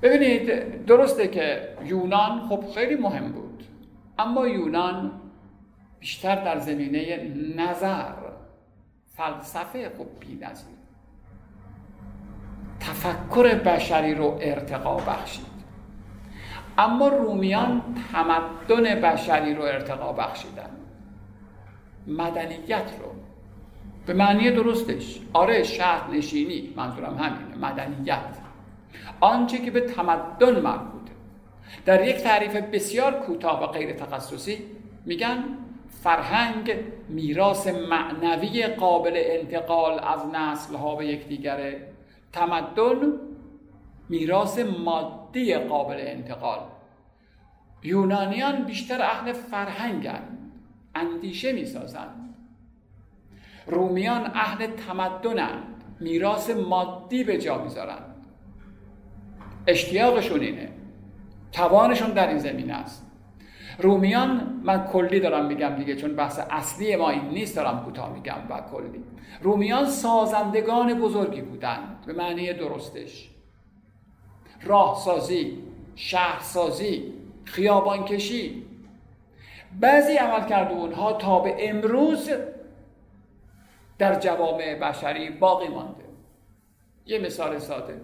ببینید 0.02 0.86
درسته 0.86 1.28
که 1.28 1.76
یونان 1.86 2.48
خب 2.50 2.64
خیلی 2.76 2.96
مهم 2.96 3.32
بود. 3.32 3.64
اما 4.20 4.48
یونان 4.48 5.12
بیشتر 6.00 6.44
در 6.44 6.60
زمینه 6.60 7.34
نظر 7.56 8.14
فلسفه 9.16 9.92
خب 9.98 10.08
بی 10.20 10.36
نظیر 10.36 10.78
تفکر 12.80 13.56
بشری 13.56 14.16
رو 14.16 14.38
ارتقا 14.42 14.98
بخشید. 14.98 15.58
اما 16.78 17.08
رومیان 17.08 17.82
تمدن 18.12 19.02
بشری 19.02 19.54
رو 19.54 19.62
ارتقا 19.62 20.14
بخشیدن. 20.14 20.70
مدنیت 22.08 22.92
رو. 23.00 23.27
به 24.08 24.14
معنی 24.14 24.52
درستش. 24.52 25.20
آره 25.34 25.64
شهر 25.64 26.12
نشینی 26.12 26.74
منظورم 26.76 27.18
همینه 27.18 27.68
مدنیت. 27.68 28.38
آنچه 29.20 29.58
که 29.58 29.72
به 29.72 29.82
تمدن 29.82 30.60
مربوطه. 30.60 31.12
در 31.86 32.08
یک 32.08 32.16
تعریف 32.16 32.56
بسیار 32.56 33.14
کوتاه 33.14 33.64
و 33.64 33.68
غیر 33.68 33.94
تخصصی 33.94 34.58
میگن 35.06 35.44
فرهنگ 36.04 36.76
میراث 37.10 37.68
معنوی 37.68 38.68
قابل 38.68 39.14
انتقال 39.16 40.00
از 40.00 40.26
نسل 40.34 40.76
ها 40.76 40.96
به 40.96 41.06
یکدیگره. 41.06 41.88
تمدن 42.34 43.14
میراث 44.10 44.60
مادی 44.60 45.56
قابل 45.56 45.98
انتقال. 46.00 46.60
یونانیان 47.84 48.64
بیشتر 48.64 49.02
اهل 49.02 49.34
فرهنگن. 49.34 50.22
اندیشه 50.96 51.52
می‌سازند 51.52 52.27
رومیان 53.68 54.32
اهل 54.34 54.68
تمدنند 54.68 55.84
میراث 56.00 56.50
مادی 56.50 57.24
به 57.24 57.38
جا 57.38 57.64
می‌ذارند 57.64 58.16
اشتیاقشون 59.68 60.40
اینه. 60.40 60.70
توانشون 61.52 62.10
در 62.10 62.28
این 62.28 62.38
زمینه 62.38 62.74
است. 62.74 63.06
رومیان 63.80 64.62
من 64.64 64.86
کلی 64.86 65.20
دارم 65.20 65.46
میگم 65.46 65.70
دیگه 65.70 65.96
چون 65.96 66.16
بحث 66.16 66.40
اصلی 66.50 66.96
ما 66.96 67.10
این 67.10 67.30
نیست 67.30 67.56
دارم 67.56 67.84
کوتاه 67.86 68.14
میگم 68.14 68.38
و 68.50 68.62
کلی. 68.72 69.04
رومیان 69.42 69.86
سازندگان 69.86 70.94
بزرگی 70.94 71.42
بودند 71.42 72.04
به 72.06 72.14
معنی 72.14 72.54
درستش. 72.54 73.30
راهسازی 74.64 75.58
شهرسازی 75.96 77.14
خیابانکشی. 77.46 78.64
بعضی 79.80 80.14
عمل 80.14 80.48
کرده 80.50 80.74
اونها 80.74 81.14
تا 81.14 81.40
به 81.40 81.70
امروز 81.70 82.30
در 84.00 84.20
جوامع 84.20 84.76
بشری 84.76 85.30
باقی 85.30 85.68
مانده. 85.68 86.04
یه 87.06 87.20
مثال 87.20 87.58
ساده. 87.58 88.02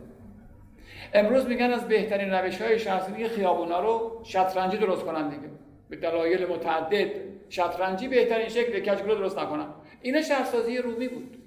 امروز 1.13 1.47
میگن 1.47 1.73
از 1.73 1.87
بهترین 1.87 2.33
روش 2.33 2.61
های 2.61 2.79
شهرسازی 2.79 3.27
خیابونا 3.27 3.79
رو 3.79 4.21
شطرنجی 4.23 4.77
درست 4.77 5.05
کنن 5.05 5.29
دیگه. 5.29 5.49
به 5.89 5.95
دلایل 5.95 6.45
متعدد. 6.45 7.11
شطرنجی 7.49 8.07
بهترین 8.07 8.49
شکل 8.49 8.79
کشگلو 8.79 9.15
درست 9.15 9.39
نکنن. 9.39 9.67
اینا 10.01 10.21
شهرسازی 10.21 10.77
رومی 10.77 11.07
بود. 11.07 11.37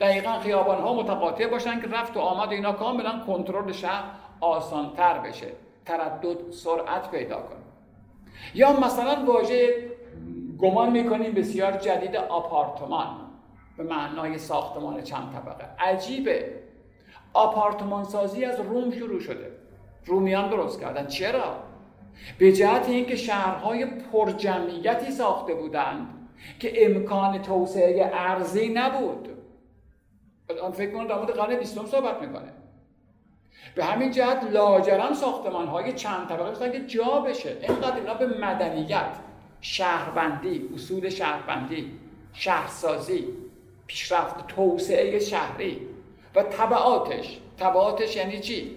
دقیقا 0.00 0.38
خیابان 0.38 0.78
ها 0.78 0.94
متقاطع 0.94 1.46
باشن 1.46 1.80
که 1.80 1.86
رفت 1.86 2.16
و 2.16 2.20
آمد 2.20 2.52
اینا 2.52 2.72
کاملا 2.72 3.18
کنترل 3.26 3.72
شهر 3.72 4.04
آسانتر 4.40 5.18
بشه. 5.18 5.46
تردد 5.84 6.50
سرعت 6.50 7.10
پیدا 7.10 7.36
کنه. 7.36 7.60
یا 8.54 8.80
مثلا 8.80 9.24
واژه 9.24 9.90
گمان 10.58 10.90
می‌کنیم 10.90 11.32
بسیار 11.32 11.72
جدید 11.72 12.16
آپارتمان. 12.16 13.29
به 13.80 13.86
معنای 13.86 14.38
ساختمان 14.38 15.02
چند 15.02 15.32
طبقه. 15.32 15.64
عجیبه. 15.78 16.54
آپارتمان 17.32 18.04
سازی 18.04 18.44
از 18.44 18.60
روم 18.60 18.90
شروع 18.90 19.20
شده. 19.20 19.52
رومیان 20.06 20.50
درست 20.50 20.80
کردن. 20.80 21.06
چرا؟ 21.06 21.56
به 22.38 22.52
جهت 22.52 22.88
اینکه 22.88 23.16
شهرهای 23.16 23.86
پرجمعیتی 23.86 25.10
ساخته 25.10 25.54
بودند 25.54 26.06
که 26.58 26.86
امکان 26.86 27.42
توسعه 27.42 28.10
ارزی 28.14 28.68
نبود. 28.68 29.28
الان 30.50 30.72
فکر 30.72 30.92
کنید 30.92 31.08
در 31.08 31.16
مورد 31.16 31.30
قرن 31.30 31.56
بیستم 31.56 31.86
صحبت 31.86 32.22
می‌کنه. 32.22 32.52
به 33.74 33.84
همین 33.84 34.10
جهت 34.10 34.44
لاجرم 34.52 35.14
ساختمان 35.14 35.66
های 35.66 35.92
چند 35.92 36.28
طبقه 36.28 36.50
بسن 36.50 36.72
که 36.72 36.86
جا 36.86 37.20
بشه. 37.20 37.56
اینقدر 37.62 37.96
اینا 37.96 38.14
به 38.14 38.26
مدنیت 38.26 39.16
شهربندی 39.60 40.70
اصول 40.74 41.08
شهربندی 41.08 41.92
شهرسازی 42.32 43.28
پیشرفت 43.90 44.46
توسعه 44.46 45.18
شهری 45.18 45.80
و 46.34 46.42
طبعاتش. 46.42 47.38
طبعاتش 47.58 48.16
یعنی 48.16 48.40
چی؟ 48.40 48.76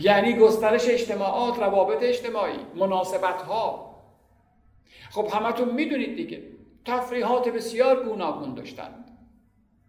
یعنی 0.00 0.36
گسترش 0.36 0.88
اجتماعات 0.88 1.58
روابط 1.58 2.02
اجتماعی 2.02 2.58
مناسبت 2.74 3.42
ها 3.42 3.94
خب 5.10 5.28
همتون 5.32 5.74
می‌دونید 5.74 6.16
دیگه 6.16 6.42
تفریحات 6.84 7.48
بسیار 7.48 8.04
گوناگون 8.04 8.54
داشتند. 8.54 9.04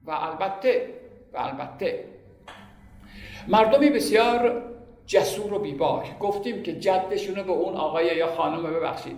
و 0.05 0.11
البته 0.11 0.93
و 1.33 1.37
البته 1.37 2.05
مردمی 3.47 3.89
بسیار 3.89 4.63
جسور 5.05 5.53
و 5.53 5.59
بیباک. 5.59 6.19
گفتیم 6.19 6.63
که 6.63 6.79
جدشونو 6.79 7.43
به 7.43 7.51
اون 7.51 7.75
آقای 7.75 8.17
یا 8.17 8.35
خانم 8.35 8.63
ببخشید. 8.63 9.17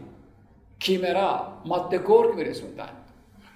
کیمرا 0.79 1.47
ماده 1.65 1.97
گرگ 1.97 2.35
میرسوندن. 2.35 3.00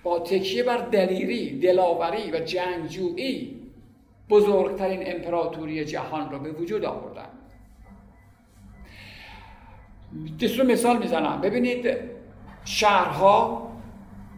با 0.05 0.19
تکیه 0.19 0.63
بر 0.63 0.77
دلیری 0.77 1.59
دلاوری 1.59 2.31
و 2.31 2.39
جنگجویی 2.39 3.61
بزرگترین 4.29 5.15
امپراتوری 5.15 5.85
جهان 5.85 6.31
را 6.31 6.39
به 6.39 6.51
وجود 6.51 6.85
آوردن. 6.85 7.29
رو 10.59 10.65
مثال 10.65 10.97
می‌زنم. 10.97 11.41
ببینید 11.41 11.97
شهرها 12.65 13.71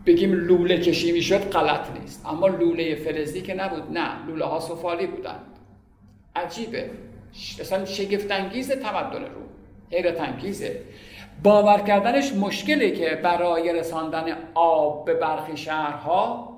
بگیم 0.05 0.31
لوله 0.31 0.77
کشی 0.77 1.11
می‌شد 1.11 1.49
غلط 1.49 1.99
نیست. 1.99 2.25
اما 2.25 2.47
لوله 2.47 2.95
فلزی 2.95 3.41
که 3.41 3.53
نبود 3.53 3.97
نه. 3.97 4.25
لوله 4.27 4.45
ها 4.45 4.59
سفالی 4.59 5.07
بودند. 5.07 5.45
عجیبه. 6.35 6.89
اصلا 7.59 7.85
شگفتانگیز 7.85 8.71
تمدن 8.71 9.21
رو 9.21 9.41
حیرت 9.91 10.21
انگیزه 10.21 10.81
باور 11.43 11.79
کردنش 11.79 12.33
مشکله 12.33 12.91
که 12.91 13.15
برای 13.23 13.73
رساندن 13.73 14.37
آب 14.53 15.05
به 15.05 15.13
برخی 15.13 15.57
شهرها 15.57 16.57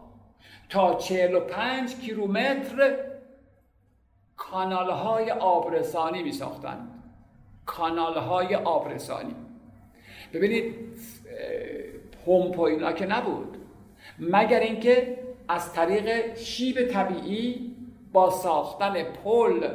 تا 0.69 0.95
45 0.95 1.95
کیلومتر 1.95 2.95
کانال 4.37 4.89
های 4.89 5.31
آبرسانی 5.31 6.23
می 6.23 6.31
ساختن 6.31 6.87
کانال 7.65 8.17
های 8.17 8.55
آبرسانی. 8.55 9.35
ببینید 10.33 10.75
پمپ 12.25 12.59
و 12.59 12.61
اینا 12.61 12.91
که 12.91 13.05
نبود. 13.05 13.57
مگر 14.19 14.59
اینکه 14.59 15.17
از 15.47 15.73
طریق 15.73 16.35
شیب 16.35 16.87
طبیعی 16.87 17.75
با 18.13 18.29
ساختن 18.29 19.03
پل 19.03 19.69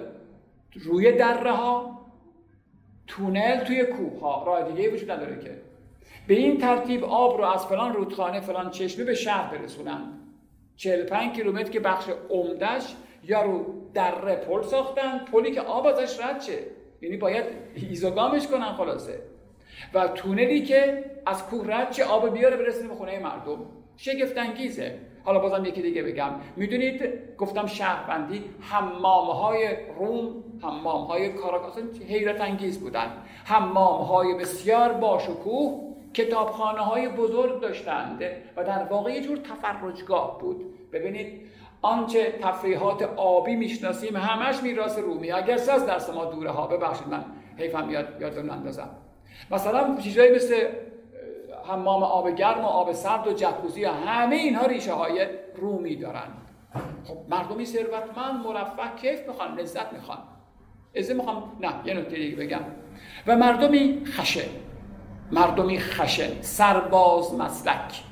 روی 0.75 1.13
دره 1.13 1.53
ها 1.53 1.94
تونل 3.07 3.65
توی 3.65 3.85
کوه 3.85 4.21
ها 4.21 4.45
راه 4.47 4.73
دیگه 4.73 4.95
وجود 4.95 5.11
نداره 5.11 5.39
که. 5.39 5.51
به 6.27 6.35
این 6.35 6.59
ترتیب 6.59 7.05
آب 7.05 7.39
رو 7.39 7.45
از 7.45 7.67
فلان 7.67 7.93
رودخانه 7.93 8.41
فلان 8.41 8.71
چشمه 8.71 9.05
به 9.05 9.15
شهر 9.15 9.57
برسونند 9.57 10.21
45 10.77 11.37
کیلومتر 11.37 11.71
که 11.71 11.81
بخش 11.81 12.05
عمدش 12.31 12.95
یا 13.25 13.43
رو 13.43 13.65
دره 13.95 14.37
پل 14.37 14.63
ساختن 14.63 15.19
پلی 15.19 15.51
که 15.51 15.61
آب 15.61 15.87
ازش 15.87 16.21
رد 16.21 16.41
شه. 16.41 16.59
یعنی 17.03 17.17
باید 17.17 17.45
ایزوگامش 17.75 18.47
کنن 18.47 18.73
خلاصه. 18.73 19.19
و 19.95 20.09
تونلی 20.09 20.63
که 20.63 21.05
از 21.27 21.47
کوه 21.47 21.75
رد 21.75 21.91
چه 21.91 22.05
آب 22.05 22.35
بیاره 22.35 22.57
برسونه 22.57 22.89
به 22.89 22.95
خونه 22.95 23.19
مردم. 23.19 23.67
شگفت 23.97 24.39
انگیزه 24.39 24.99
حالا 25.25 25.39
بازم 25.39 25.65
یکی 25.65 25.83
دیگه 25.83 26.03
بگم. 26.03 26.31
می‌دونید 26.57 27.03
گفتم 27.39 27.67
شهروندی 27.67 28.45
حمام 28.61 29.27
های 29.27 29.69
روم 29.99 30.45
حمام 30.63 31.05
های 31.05 31.29
کاراکاس 31.29 31.79
حیرت 32.09 32.41
انگیز 32.41 32.81
بودن. 32.81 33.13
حمام 33.45 34.03
های 34.03 34.35
بسیار 34.35 34.93
باشکوه 34.93 35.81
کتابخانه 36.15 36.81
های 36.81 37.09
بزرگ 37.09 37.61
داشتند 37.61 38.23
و 38.57 38.65
در 38.65 38.85
واقع 38.85 39.13
یه 39.13 39.21
جور 39.21 39.37
تفرجگاه 39.39 40.39
بود. 40.39 40.65
ببینید 40.93 41.41
آنچه 41.83 42.39
تفریحات 42.43 43.03
آبی 43.17 43.57
می‌شناسیم 43.57 44.17
همش 44.17 44.63
میراث 44.63 44.99
رومی. 44.99 45.33
اگر 45.33 45.55
از 45.55 45.87
درس 45.87 46.11
ما 46.11 46.25
دوره 46.25 46.51
ها 46.51 46.67
ببخشید 46.67 47.09
من 47.09 47.25
حیفم 47.59 47.91
یاد 47.91 48.09
یادتون 48.21 48.51
اندازم. 48.51 48.89
مثلا 49.51 49.97
چیزایی 50.01 50.35
مثل 50.35 50.67
حمام 51.69 52.03
آب 52.03 52.31
گرم 52.31 52.65
و 52.65 52.67
آب 52.67 52.93
سرد 52.93 53.27
و 53.27 53.33
جکوزی 53.33 53.85
و 53.85 53.91
همه 53.91 54.37
اینها 54.37 54.67
ریشه 54.67 54.93
های 54.93 55.27
رومی 55.57 55.97
دارن. 55.97 56.29
خب 57.05 57.17
مردمی 57.29 57.67
ثروتمند 57.67 58.47
مرفه 58.47 58.97
کیف 58.97 59.29
می‌خوان 59.29 59.61
لذت 59.61 59.93
می‌خوان. 59.93 60.19
از 60.97 61.11
می‌خوام 61.11 61.53
نه 61.61 61.73
یه 61.85 61.95
نکته 61.95 62.17
دیگه 62.17 62.37
بگم. 62.37 62.61
و 63.27 63.37
مردمی 63.37 64.03
خشن 64.07 64.49
مردمی 65.33 65.79
خشن 65.79 66.41
سرباز 66.41 67.35
مسلک. 67.35 68.03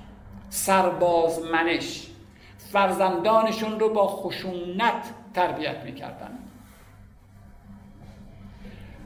سرباز 0.49 1.43
منش. 1.53 2.09
فرزندانشون 2.73 3.81
رو 3.81 3.88
با 3.88 4.07
خشونت 4.07 5.15
تربیت 5.35 5.77
می‌کردن. 5.85 6.38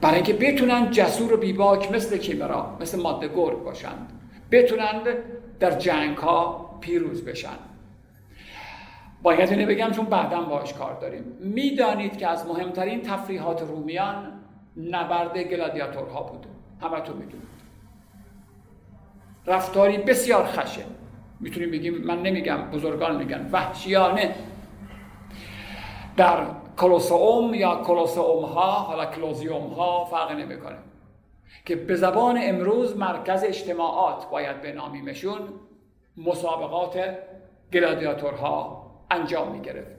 برای 0.01 0.15
اینکه 0.15 0.33
بتونن 0.33 0.91
جسور 0.91 1.33
و 1.33 1.37
بیباک 1.37 1.91
مثل 1.91 2.17
کیمرا 2.17 2.77
مثل 2.79 3.01
ماده 3.01 3.27
گرگ 3.27 3.63
باشند. 3.63 4.16
بتونند 4.51 5.03
در 5.59 5.71
جنگ 5.71 6.17
ها 6.17 6.69
پیروز 6.81 7.25
بشن. 7.25 7.57
باید 9.21 9.49
اینه 9.49 9.65
بگم 9.65 9.91
چون 9.91 10.05
بعدا 10.05 10.41
باش 10.41 10.73
کار 10.73 10.99
داریم. 10.99 11.23
می‌دانید 11.39 12.17
که 12.17 12.27
از 12.27 12.47
مهمترین 12.47 13.01
تفریحات 13.01 13.61
رومیان 13.61 14.33
نبرد 14.77 15.37
گلادیاتورها 15.37 16.23
بود. 16.23 16.45
تو 17.05 17.13
می‌دونید. 17.13 17.47
رفتاری 19.45 19.97
بسیار 19.97 20.45
خشه 20.45 20.85
می‌تونیم 21.39 21.71
بگیم 21.71 21.97
من 21.97 22.21
نمیگم 22.21 22.57
بزرگان 22.71 23.15
میگن 23.15 23.49
وحشیانه. 23.51 24.35
در 26.17 26.43
کلوسوم 26.77 27.53
یا 27.53 27.75
کلوسوم 27.75 28.45
ها 28.45 28.71
حالا 28.71 29.05
کلوزیوم 29.05 29.73
ها 29.73 30.05
فرق 30.05 30.31
نمی‌کنه. 30.31 30.77
که 31.65 31.75
به 31.75 31.95
زبان 31.95 32.39
امروز 32.41 32.97
مرکز 32.97 33.43
اجتماعات 33.43 34.29
باید 34.29 34.61
بنامیمشون 34.61 35.39
مسابقات 36.17 37.17
گلادیاتورها 37.73 38.87
انجام 39.11 39.51
می 39.51 39.61
گرفت 39.61 39.97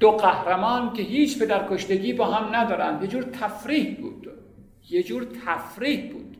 دو 0.00 0.10
قهرمان 0.10 0.92
که 0.92 1.02
هیچ 1.02 1.38
پدر 1.42 1.68
کشتگی 1.70 2.12
با 2.12 2.26
هم 2.26 2.54
ندارند 2.54 3.02
یه 3.02 3.08
جور 3.08 3.22
تفریح 3.22 3.96
بود. 4.00 4.28
یه 4.90 5.02
جور 5.02 5.26
تفریح 5.46 6.12
بود. 6.12 6.36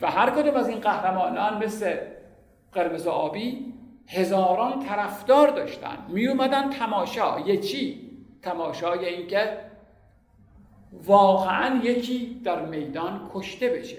و 0.00 0.10
هر 0.10 0.30
کدوم 0.30 0.54
از 0.54 0.68
این 0.68 0.80
قهرمانان 0.80 1.64
مثل 1.64 1.96
قرمز 2.72 3.06
آبی 3.06 3.74
هزاران 4.08 4.86
طرفدار 4.86 5.48
داشتن. 5.48 5.98
می 6.08 6.28
اومدن 6.28 6.70
تماشا. 6.70 7.40
یه 7.40 7.56
چی؟ 7.56 8.10
تماشای 8.42 9.04
اینکه 9.06 9.58
واقعا 11.06 11.80
یکی 11.82 12.40
در 12.44 12.66
میدان 12.66 13.20
کشته 13.34 13.68
بشه. 13.68 13.96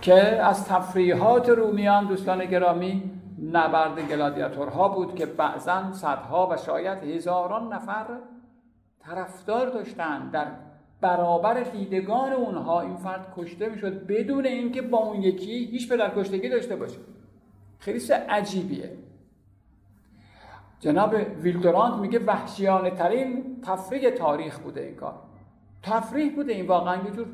که 0.00 0.14
از 0.42 0.64
تفریحات 0.64 1.48
رومیان 1.48 2.06
دوستان 2.06 2.44
گرامی 2.44 3.10
نبرد 3.52 4.08
گلادیاتورها 4.08 4.88
بود 4.88 5.14
که 5.14 5.26
بعضا 5.26 5.92
صدها 5.92 6.48
و 6.50 6.56
شاید 6.56 7.04
هزاران 7.04 7.72
نفر 7.72 8.06
طرفدار 9.00 9.70
داشتند 9.70 10.30
در 10.30 10.46
برابر 11.00 11.60
دیدگان 11.60 12.32
اونها. 12.32 12.80
این 12.80 12.96
فرد 12.96 13.32
کشته 13.36 13.68
می‌شد 13.68 14.06
بدون 14.06 14.46
اینکه 14.46 14.82
با 14.82 14.98
اون 14.98 15.22
یکی 15.22 15.64
هیچ 15.64 15.92
پدر 15.92 16.10
کشتگی 16.16 16.48
داشته 16.48 16.76
باشه. 16.76 16.98
خیلی 17.78 18.12
عجیبیه. 18.12 18.90
جناب 20.80 21.14
ویلدورانت 21.42 21.94
میگه 21.94 22.18
وحشیانه 22.18 22.90
ترین 22.90 23.60
تفریح 23.62 24.10
تاریخ 24.10 24.58
بوده 24.58 24.80
این 24.80 24.94
کار. 24.94 25.14
تفریح 25.82 26.34
بوده 26.34 26.52
این 26.52 26.66
واقعا 26.66 26.96
یه 27.04 27.10
جور 27.10 27.26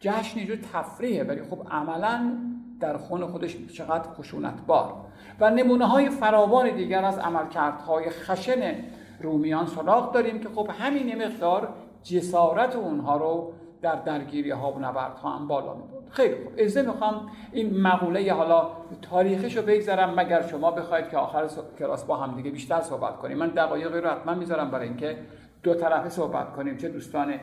جشن 0.00 0.38
یه 0.38 0.46
جور 0.46 0.58
تفریحه. 0.72 1.24
ولی 1.24 1.42
خب 1.42 1.66
عملا 1.70 2.38
در 2.80 2.96
خون 2.96 3.26
خودش 3.26 3.56
چقدر 3.66 4.10
خشونت 4.10 4.66
بار 4.66 4.94
و 5.40 5.50
نمونه 5.50 5.86
های 5.86 6.10
فراوان 6.10 6.70
دیگر 6.70 7.04
از 7.04 7.18
عملکردهای 7.18 8.10
خشن 8.10 8.74
رومیان 9.20 9.66
سراغ 9.66 10.12
داریم 10.12 10.40
که 10.40 10.48
خب 10.48 10.70
همین 10.78 11.24
مقدار 11.24 11.68
جسارت 12.02 12.76
اونها 12.76 13.16
رو 13.16 13.52
در 13.84 13.96
درگیری 13.96 14.50
ها 14.50 14.72
و 14.72 14.78
نبرد 14.78 15.18
ها 15.18 15.30
هم 15.30 15.48
بالا 15.48 15.74
می 15.74 15.82
بود 15.82 16.10
خیلی 16.10 16.34
خوب. 16.34 16.52
ازده 16.58 16.82
می‌خوام 16.82 17.30
این 17.52 17.80
مقوله 17.80 18.32
حالا 18.32 18.68
تاریخش 19.02 19.56
رو 19.56 19.62
بگذارم 19.62 20.20
مگر 20.20 20.42
شما 20.42 20.70
بخواید 20.70 21.08
که 21.08 21.16
آخر 21.16 21.48
کلاس 21.78 22.04
با 22.04 22.16
هم 22.16 22.36
دیگه 22.36 22.50
بیشتر 22.50 22.80
صحبت 22.80 23.16
کنیم. 23.16 23.38
من 23.38 23.48
دقایقی 23.48 24.00
رو 24.00 24.10
حتما 24.10 24.34
می‌ذارم 24.34 24.70
برای 24.70 24.88
اینکه 24.88 25.16
دو 25.62 25.74
طرفه 25.74 26.08
صحبت 26.08 26.52
کنیم. 26.52 26.76
چه 26.76 26.88
دوستان 26.88 27.34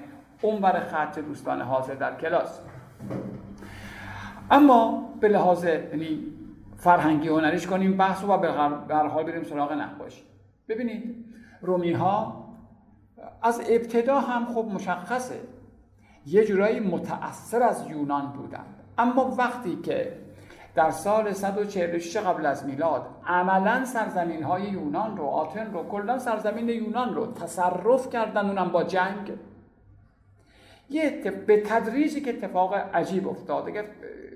اونور 0.41 0.80
خط 0.80 1.19
دوستان 1.19 1.62
حاضر 1.62 1.93
در 1.93 2.15
کلاس. 2.15 2.62
اما 4.51 5.10
به 5.19 5.27
لحاظ 5.27 5.63
یعنی 5.63 6.23
فرهنگی 6.77 7.27
هنریش 7.27 7.67
کنیم 7.67 7.97
بحث 7.97 8.23
و 8.23 8.38
به 8.38 8.51
هر 8.89 9.08
حال 9.08 9.23
بریم 9.23 9.43
سراغ 9.43 9.71
نقاشی 9.71 10.23
ببینید 10.69 11.25
رومی 11.62 11.91
ها 11.91 12.45
از 13.41 13.62
ابتدا 13.69 14.19
هم 14.19 14.45
خب 14.45 14.65
مشخصه. 14.73 15.36
یه 16.26 16.46
جورایی 16.46 16.80
متأثر 16.80 17.64
از 17.64 17.90
یونان 17.90 18.32
بودند 18.32 18.76
اما 18.98 19.36
وقتی 19.38 19.76
که 19.76 20.14
در 20.76 20.90
سال 20.92 21.34
146 21.34 22.18
قبل 22.18 22.46
از 22.46 22.66
میلاد 22.66 23.08
عملا 23.28 23.86
سرزمین 23.86 24.44
های 24.44 24.64
یونان 24.64 25.18
رو 25.18 25.26
آتن 25.26 25.74
رو 25.74 25.84
کلا 25.84 26.20
سرزمین 26.20 26.70
یونان 26.70 27.16
رو 27.16 27.32
تصرف 27.34 28.10
کردن 28.10 28.46
اونم 28.46 28.70
با 28.72 28.84
جنگ. 28.84 29.32
یه 30.90 31.32
به 31.48 31.62
تدریجی 31.62 32.22
که 32.22 32.30
اتفاق 32.30 32.74
عجیب 32.74 33.28
افتاد 33.28 33.68
اگر 33.68 33.86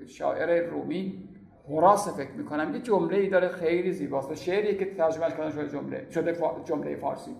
شاعر 0.06 0.66
رومی 0.70 1.28
هراس 1.70 2.16
فکر 2.16 2.30
می‌کنم 2.30 2.74
یه 2.74 2.80
جمله 2.80 3.16
ای 3.16 3.28
داره 3.28 3.48
خیلی 3.48 3.92
زیباست. 3.92 4.34
شعری 4.34 4.76
که 4.76 4.94
ترجمهش 4.94 5.32
کردن 5.32 5.50
شده 5.50 5.68
جمله 5.68 6.06
شده 6.10 6.36
جمله 6.64 6.96
فارسی. 6.96 7.36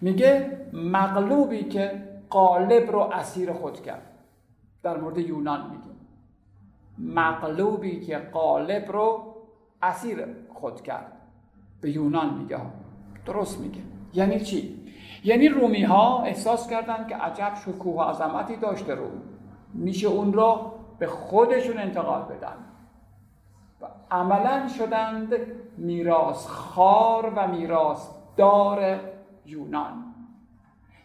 میگه 0.00 0.50
مغلوبی 0.72 1.64
که 1.64 2.07
قالب 2.30 2.90
رو 2.90 2.98
اسیر 2.98 3.52
خود 3.52 3.82
کرد. 3.82 4.02
در 4.82 4.96
مورد 4.96 5.18
یونان 5.18 5.70
میگه 5.70 5.98
مغلوبی 6.98 8.00
که 8.00 8.18
قالب 8.18 8.92
رو 8.92 9.34
اسیر 9.82 10.26
خود 10.48 10.80
کرد. 10.80 11.12
به 11.80 11.90
یونان 11.90 12.34
میگه 12.34 12.60
درست 13.26 13.60
میگه. 13.60 13.80
یعنی 14.14 14.40
چی؟ 14.40 14.78
یعنی 15.24 15.48
رومی 15.48 15.82
ها 15.82 16.22
احساس 16.22 16.68
کردند 16.68 17.08
که 17.08 17.16
عجب 17.16 17.52
شکوه 17.54 17.94
و 17.94 18.00
عظمتی 18.00 18.56
داشته 18.56 18.94
رو. 18.94 19.06
میشه 19.74 20.06
اون 20.06 20.32
رو 20.32 20.72
به 20.98 21.06
خودشون 21.06 21.78
انتقال 21.78 22.22
بدن. 22.22 22.56
و 23.82 23.86
عملا 24.10 24.68
شدند 24.68 25.32
میراث 25.76 26.46
خار 26.46 27.32
و 27.36 27.48
میراث 27.48 28.08
دار 28.36 29.00
یونان. 29.46 30.07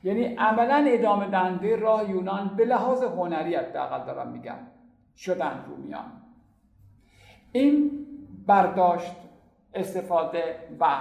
یعنی 0.03 0.23
عملا 0.23 0.85
ادامه 0.87 1.27
دنده 1.27 1.75
راه 1.75 2.09
یونان 2.09 2.47
به 2.57 2.65
لحاظ 2.65 3.03
هنری 3.03 3.55
حداقل 3.55 4.05
دارم 4.05 4.31
میگم 4.31 4.57
شدن 5.17 5.65
رومیان. 5.67 6.11
این 7.51 7.91
برداشت 8.47 9.15
استفاده 9.73 10.55
و 10.79 10.99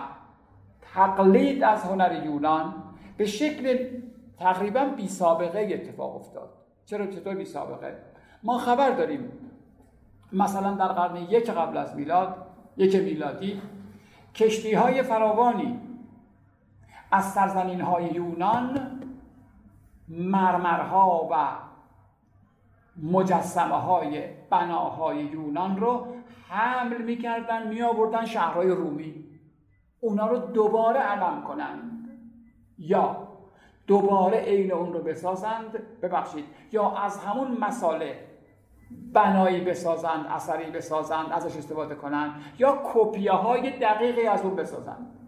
تقلید 0.94 1.62
از 1.62 1.84
هنر 1.84 2.24
یونان 2.24 2.74
به 3.16 3.26
شکل 3.26 3.88
تقریبا 4.38 4.84
بی 4.84 5.08
سابقه 5.08 5.70
اتفاق 5.72 6.16
افتاد. 6.16 6.50
چرا 6.86 7.06
چطور 7.06 7.34
بی 7.34 7.44
سابقه؟ 7.44 7.96
ما 8.42 8.58
خبر 8.58 8.90
داریم 8.90 9.32
مثلا 10.32 10.74
در 10.74 10.88
قرن 10.88 11.16
یک 11.16 11.50
قبل 11.50 11.76
از 11.76 11.96
میلاد 11.96 12.46
یک 12.76 12.96
میلادی 12.96 13.62
کشتی 14.34 14.74
های 14.74 15.02
فراوانی 15.02 15.80
از 17.12 17.32
سرزمین 17.32 17.80
های 17.80 18.04
یونان 18.04 19.00
مرمرها 20.08 21.28
و 21.30 21.48
مجسمه 23.02 23.74
های 23.74 24.24
بناهای 24.50 25.24
یونان 25.24 25.76
رو 25.76 26.06
حمل 26.48 27.02
می‌کردن 27.02 27.68
می 27.68 27.82
آوردن 27.82 28.24
شهرهای 28.24 28.70
رومی. 28.70 29.24
اونا 30.00 30.26
رو 30.26 30.38
دوباره 30.38 31.00
علم 31.00 31.42
کنند 31.42 32.08
یا 32.78 33.28
دوباره 33.86 34.38
عین 34.38 34.72
اون 34.72 34.92
رو 34.92 35.02
بسازند 35.02 35.78
ببخشید 36.02 36.44
یا 36.72 36.90
از 36.90 37.18
همون 37.18 37.58
مساله 37.60 38.28
بنایی 39.12 39.60
بسازند 39.60 40.26
اثری 40.26 40.70
بسازند 40.70 41.32
ازش 41.32 41.56
استفاده 41.56 41.94
کنند 41.94 42.30
یا 42.58 42.82
کپیه 42.84 43.32
های 43.32 43.78
دقیقی 43.78 44.26
از 44.26 44.42
اون 44.42 44.56
بسازند. 44.56 45.21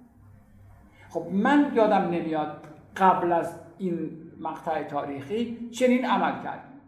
خب 1.14 1.27
من 1.33 1.72
یادم 1.74 2.03
نمیاد 2.11 2.57
قبل 2.96 3.33
از 3.33 3.55
این 3.79 4.11
مقطع 4.40 4.83
تاریخی 4.83 5.68
چنین 5.72 6.05
عمل 6.05 6.42
کردیم 6.42 6.81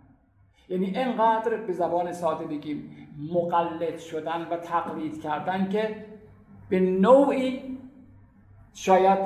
یعنی 0.69 0.93
انقدر 0.95 1.57
به 1.57 1.73
زبان 1.73 2.13
ساده 2.13 2.45
بگیم 2.45 3.09
مقلد 3.35 3.99
شدن 3.99 4.47
و 4.51 4.57
تقلید 4.57 5.23
کردن 5.23 5.69
که 5.69 6.07
به 6.69 6.81
نوعی 6.81 7.79
شاید 8.75 9.19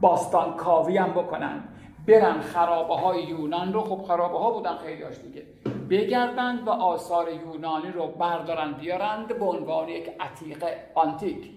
باستان 0.00 0.56
کاوی 0.56 0.96
هم 0.96 1.10
بکنن. 1.10 1.64
برن 2.06 2.40
خرابه 2.40 2.94
های 2.94 3.22
یونان 3.22 3.72
رو 3.72 3.80
خب 3.80 4.02
خرابه 4.02 4.38
ها 4.38 4.50
بودن 4.50 4.76
خیلی 4.76 5.02
هاش 5.02 5.18
دیگه. 5.18 5.42
بگردند 5.90 6.66
و 6.66 6.70
آثار 6.70 7.26
یونانی 7.32 7.88
رو 7.88 8.06
بردارن 8.06 8.72
بیارند 8.72 9.38
به 9.38 9.44
عنوان 9.44 9.88
یک 9.88 10.10
عتیق 10.20 10.64
آنتیک 10.94 11.50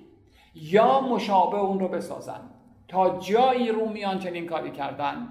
یا 0.56 1.02
مشابه 1.02 1.58
اون 1.58 1.80
رو 1.80 1.88
بسازند 1.88 2.55
تا 2.88 3.20
جایی 3.20 3.70
رومیان 3.70 4.20
چنین 4.20 4.46
کاری 4.46 4.72
کردن 4.72 5.28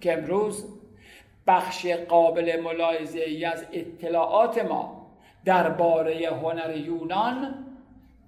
که 0.00 0.18
امروز 0.18 0.78
بخش 1.46 1.86
قابل 1.86 2.60
ملاحظه 2.64 3.20
ای 3.20 3.44
از 3.44 3.66
اطلاعات 3.72 4.64
ما 4.64 5.06
درباره 5.44 6.28
هنر 6.42 6.76
یونان 6.76 7.54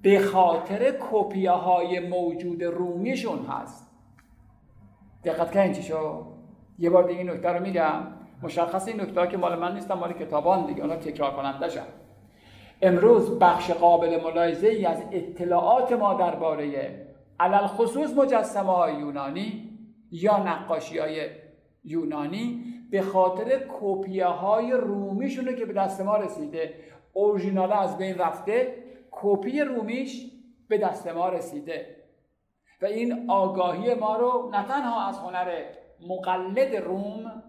به 0.02 0.18
خاطر 0.18 0.94
کپیه 1.10 1.50
های 1.50 2.00
موجود 2.00 2.62
رومیشون 2.64 3.46
هست. 3.46 3.90
دقت 5.24 5.52
کردین 5.52 5.72
چی 5.72 5.82
شو 5.82 6.26
یه 6.78 6.90
بار 6.90 7.04
دیگه 7.04 7.18
این 7.18 7.30
نکته 7.30 7.48
رو 7.48 7.62
میگم. 7.62 8.06
مشخص 8.42 8.88
این 8.88 9.00
نکته 9.00 9.26
که 9.26 9.36
مال 9.36 9.58
من 9.58 9.74
نیستم 9.74 9.94
مال 9.94 10.12
کتابان 10.12 10.66
دیگه. 10.66 10.82
اونا 10.82 10.96
تکرار 10.96 11.36
کننده 11.36 11.68
شد 11.68 12.04
امروز 12.82 13.38
بخش 13.38 13.70
قابل 13.70 14.20
ملاحظه 14.22 14.68
ای 14.68 14.86
از 14.86 15.02
اطلاعات 15.12 15.92
ما 15.92 16.14
درباره 16.14 16.90
علل 17.40 17.66
خصوص 17.66 18.10
مجسمه 18.10 18.72
های 18.72 18.94
یونانی 18.94 19.78
یا 20.10 20.36
نقاشی 20.36 20.98
های 20.98 21.28
یونانی 21.84 22.64
به 22.90 23.02
خاطر 23.02 23.66
کپیه 23.80 24.26
های 24.26 24.72
رومیشونه 24.72 25.54
که 25.54 25.64
به 25.64 25.72
دست 25.72 26.00
ما 26.00 26.16
رسیده 26.16 26.74
اورژینال 27.12 27.72
از 27.72 27.98
بین 27.98 28.18
رفته 28.18 28.84
کپی 29.10 29.60
رومیش 29.60 30.30
به 30.68 30.78
دست 30.78 31.08
ما 31.08 31.28
رسیده. 31.28 31.96
و 32.82 32.86
این 32.86 33.30
آگاهی 33.30 33.94
ما 33.94 34.16
رو 34.16 34.50
نه 34.52 34.64
تنها 34.64 35.08
از 35.08 35.18
هنر 35.18 35.62
مقلد 36.08 36.76
روم 36.76 37.42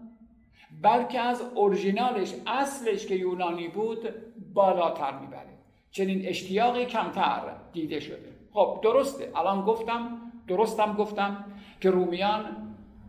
بلکه 0.82 1.20
از 1.20 1.42
اورژینالش 1.54 2.34
اصلش 2.46 3.06
که 3.06 3.14
یونانی 3.14 3.68
بود 3.68 4.08
بالاتر 4.54 5.18
می‌بره. 5.18 5.58
چنین 5.90 6.28
اشتیاقی 6.28 6.86
کمتر 6.86 7.56
دیده 7.72 8.00
شده. 8.00 8.35
خب 8.56 8.80
درسته. 8.82 9.32
الان 9.36 9.64
گفتم 9.64 10.08
درستم 10.48 10.92
گفتم 10.92 11.44
که 11.80 11.90
رومیان 11.90 12.40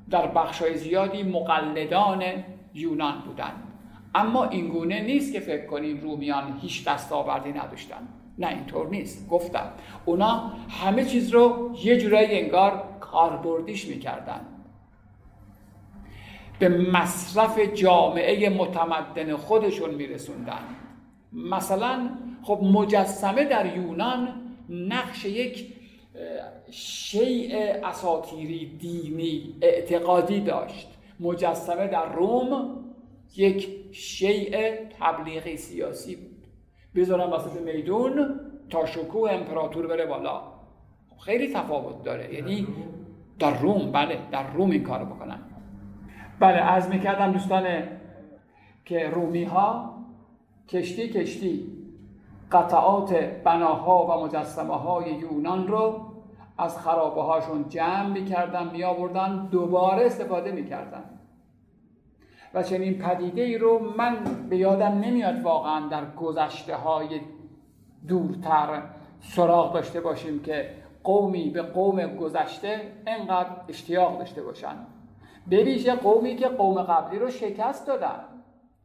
در 0.10 0.28
بخشای 0.28 0.78
زیادی 0.78 1.24
مقلدان 1.24 2.24
یونان 2.74 3.22
بودند. 3.26 3.64
اما 4.16 4.46
اینگونه 4.46 5.02
نیست 5.02 5.34
که 5.34 5.40
فکر 5.40 5.66
کنیم 5.66 6.00
رومیان 6.02 6.60
هیچ 6.62 6.88
دستاوردی 6.88 7.52
نداشتن. 7.52 8.08
نه 8.38 8.48
اینطور 8.48 8.88
نیست. 8.88 9.30
گفتم 9.30 9.72
اونا 10.06 10.52
همه 10.70 11.06
چیز 11.06 11.34
رو 11.34 11.76
یه 11.84 11.98
جورایی 11.98 12.40
انگار 12.40 12.84
کاربردیش 13.00 13.88
می‌کردن. 13.88 14.42
به 16.60 16.70
مصرف 16.70 17.60
جامعه 17.60 18.50
متمدن 18.50 19.36
خودشون 19.36 19.90
میرسوندن. 19.90 20.62
مثلا 21.34 22.10
خب 22.44 22.60
مجسمه 22.64 23.46
در 23.46 23.78
یونان 23.78 24.47
نقش 24.70 25.26
یک 25.26 25.74
شیء 26.72 27.74
اساتیری 27.84 28.66
دینی 28.66 29.56
اعتقادی 29.62 30.40
داشت. 30.40 30.88
مجسمه 31.20 31.88
در 31.88 32.14
روم 32.14 32.80
یک 33.36 33.70
شیء 33.92 34.76
تبلیغی 35.00 35.58
سیاسی 35.58 36.16
بود. 36.16 36.48
بذارم 36.96 37.32
وسط 37.34 37.62
میدون 37.62 38.40
تا 38.70 38.86
شکوه 38.86 39.32
امپراتور 39.32 39.88
بره 39.88 40.06
بالا. 40.06 40.42
خیلی 41.20 41.54
تفاوت 41.54 42.04
داره. 42.04 42.34
یعنی 42.34 42.68
در 43.40 43.60
روم 43.60 43.92
بله 43.92 44.18
در 44.32 44.54
روم 44.54 44.72
این 44.72 44.84
کارو 44.84 45.06
بکنن. 45.06 45.40
بله 46.40 46.58
از 46.58 46.90
می‌کردم 46.90 47.32
دوستان 47.32 47.84
که 48.86 49.10
رومی 49.10 49.44
ها 49.44 49.98
کشتی 50.70 51.10
کشتی 51.10 51.77
قطعات 52.52 53.14
بناها 53.44 54.06
و 54.06 54.26
مجسمه 54.26 54.76
های 54.76 55.12
یونان 55.12 55.68
رو 55.68 56.02
از 56.58 56.80
خرابه 56.80 57.22
هاشون 57.22 57.70
جمع 57.70 58.08
می‌کردن 58.08 58.72
می 58.72 58.84
آوردن 58.84 59.48
دوباره 59.52 60.06
استفاده 60.06 60.52
می‌کردن. 60.52 61.04
و 62.54 62.64
چنین 62.64 62.98
پدیده 62.98 63.42
ای 63.42 63.58
رو 63.58 63.94
من 63.98 64.18
به 64.50 64.58
یادم 64.58 65.00
نمیاد 65.00 65.42
واقعا 65.42 65.88
در 65.88 66.16
گذشته 66.16 66.76
های 66.76 67.22
دورتر 68.08 68.84
سراغ 69.22 69.74
داشته 69.74 70.02
باشیم 70.02 70.40
که 70.40 70.72
قومی 71.04 71.50
به 71.50 71.62
قوم 71.62 72.16
گذشته 72.16 72.82
انقدر 73.08 73.50
اشتیاق 73.68 74.20
داشته 74.20 74.44
باشن. 74.44 74.76
به 75.48 75.94
قومی 76.04 76.36
که 76.36 76.48
قوم 76.48 76.82
قبلی 76.82 77.20
رو 77.20 77.30
شکست 77.30 77.88
دادن 77.88 78.20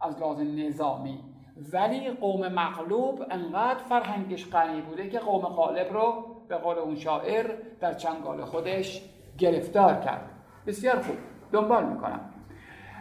از 0.01 0.21
لحاظ 0.21 0.41
نظامی. 0.41 1.32
ولی 1.73 2.11
قوم 2.11 2.49
مغلوب 2.49 3.23
انقدر 3.31 3.79
فرهنگش 3.89 4.51
غنی 4.51 4.81
بوده 4.81 5.09
که 5.09 5.19
قوم 5.19 5.43
غالب 5.43 5.93
رو 5.93 6.25
به 6.49 6.57
قول 6.57 6.79
اون 6.79 6.95
شاعر 6.95 7.51
در 7.81 7.95
چنگال 7.95 8.45
خودش 8.45 9.03
گرفتار 9.39 9.95
کرد. 9.95 10.31
بسیار 10.67 11.01
خوب. 11.01 11.17
دنبال 11.53 11.85
می‌کنم. 11.85 12.21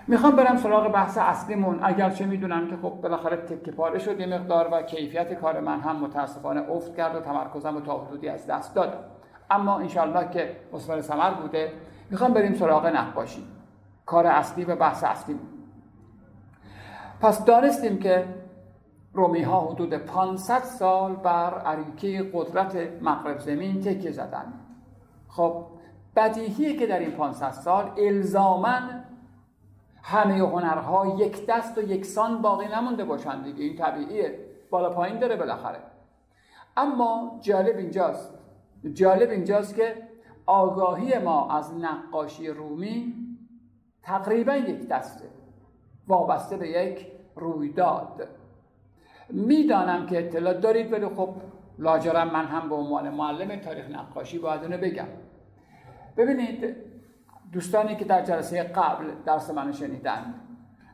می‌خوام 0.08 0.36
برم 0.36 0.58
سراغ 0.58 0.92
بحث 0.92 1.18
اصلیمون. 1.18 1.80
اگرچه 1.84 2.26
می‌دونم 2.26 2.68
که 2.68 2.76
خب 2.76 2.90
بالاخره 2.90 3.38
تکه 3.38 3.72
پاره 3.72 4.00
شد 4.00 4.20
یه 4.20 4.26
مقدار 4.26 4.70
و 4.72 4.82
کیفیت 4.82 5.34
کار 5.34 5.60
من 5.60 5.80
هم 5.80 5.96
متاسفانه 5.96 6.72
افت 6.72 6.98
کرد 6.98 7.16
و 7.16 7.20
تمرکزم 7.20 7.74
رو 7.76 7.82
تا 7.82 7.98
حدودی 7.98 8.30
از 8.30 8.48
دست 8.48 8.76
داد. 8.76 9.06
اما 9.50 9.80
انشالله 9.80 10.30
که 10.30 10.58
مصور 10.74 11.02
سمر 11.02 11.32
بوده 11.32 11.74
می‌خوام 12.10 12.34
بریم 12.34 12.54
سراغ 12.54 12.86
نقاشی. 12.86 13.44
کار 14.06 14.28
اصلی 14.28 14.66
و 14.66 14.76
بحث 14.76 15.04
اصلی 15.04 15.40
پس 17.22 17.46
دانستیم 17.46 18.00
که 18.00 18.26
رومی 19.14 19.42
ها 19.42 19.60
حدود 19.60 19.94
500 19.94 20.60
سال 20.60 21.16
بر 21.16 21.60
عریکه 21.60 22.32
قدرت 22.34 22.76
مغرب 23.02 23.40
زمین 23.40 23.82
تکیه 23.82 24.12
زدن 24.12 24.54
خب 25.28 25.66
بدیهیه 26.16 26.78
که 26.78 26.88
در 26.88 27.00
این 27.00 27.12
500 27.12 27.52
سال 27.52 27.92
الزامن 27.98 29.04
همه 30.04 30.34
هنرها 30.34 31.16
یک 31.20 31.46
دست 31.46 31.78
و 31.78 31.82
یکسان 31.82 32.42
باقی 32.42 32.68
نمونده 32.68 33.06
باشند 33.06 33.44
دیگه. 33.44 33.64
این 33.64 33.76
طبیعیه. 33.76 34.40
بالا 34.70 34.90
پایین 34.90 35.20
داره 35.20 35.36
بالاخره. 35.36 35.80
اما 36.78 37.40
جالب 37.42 37.78
اینجاست. 37.78 38.34
جالب 38.94 39.30
اینجاست 39.30 39.76
که 39.76 40.08
آگاهی 40.46 41.18
ما 41.18 41.52
از 41.52 41.74
نقاشی 41.74 42.48
رومی 42.48 43.14
تقریبا 44.04 44.56
یک 44.56 44.88
دسته. 44.88 45.26
وابسته 46.08 46.58
به 46.58 46.70
یک 46.70 47.08
رویداد. 47.36 48.28
می‌دانم 49.34 50.06
که 50.06 50.20
اطلاع 50.20 50.54
دارید 50.54 50.94
ولی 50.94 51.06
خب 51.06 51.36
لاجرم 51.80 52.32
من 52.32 52.46
هم 52.46 52.70
به 52.70 52.76
عنوان 52.76 53.10
معلم 53.10 53.56
تاریخ 53.56 53.90
نقاشی 53.90 54.40
باید 54.40 54.62
اونو 54.62 54.78
بگم. 54.78 55.08
ببینید 56.18 56.76
دوستانی 57.52 57.96
که 57.96 58.06
در 58.06 58.22
جلسه 58.22 58.64
قبل 58.64 59.06
درس 59.26 59.50
منو 59.50 59.74
شنیدن 59.74 60.34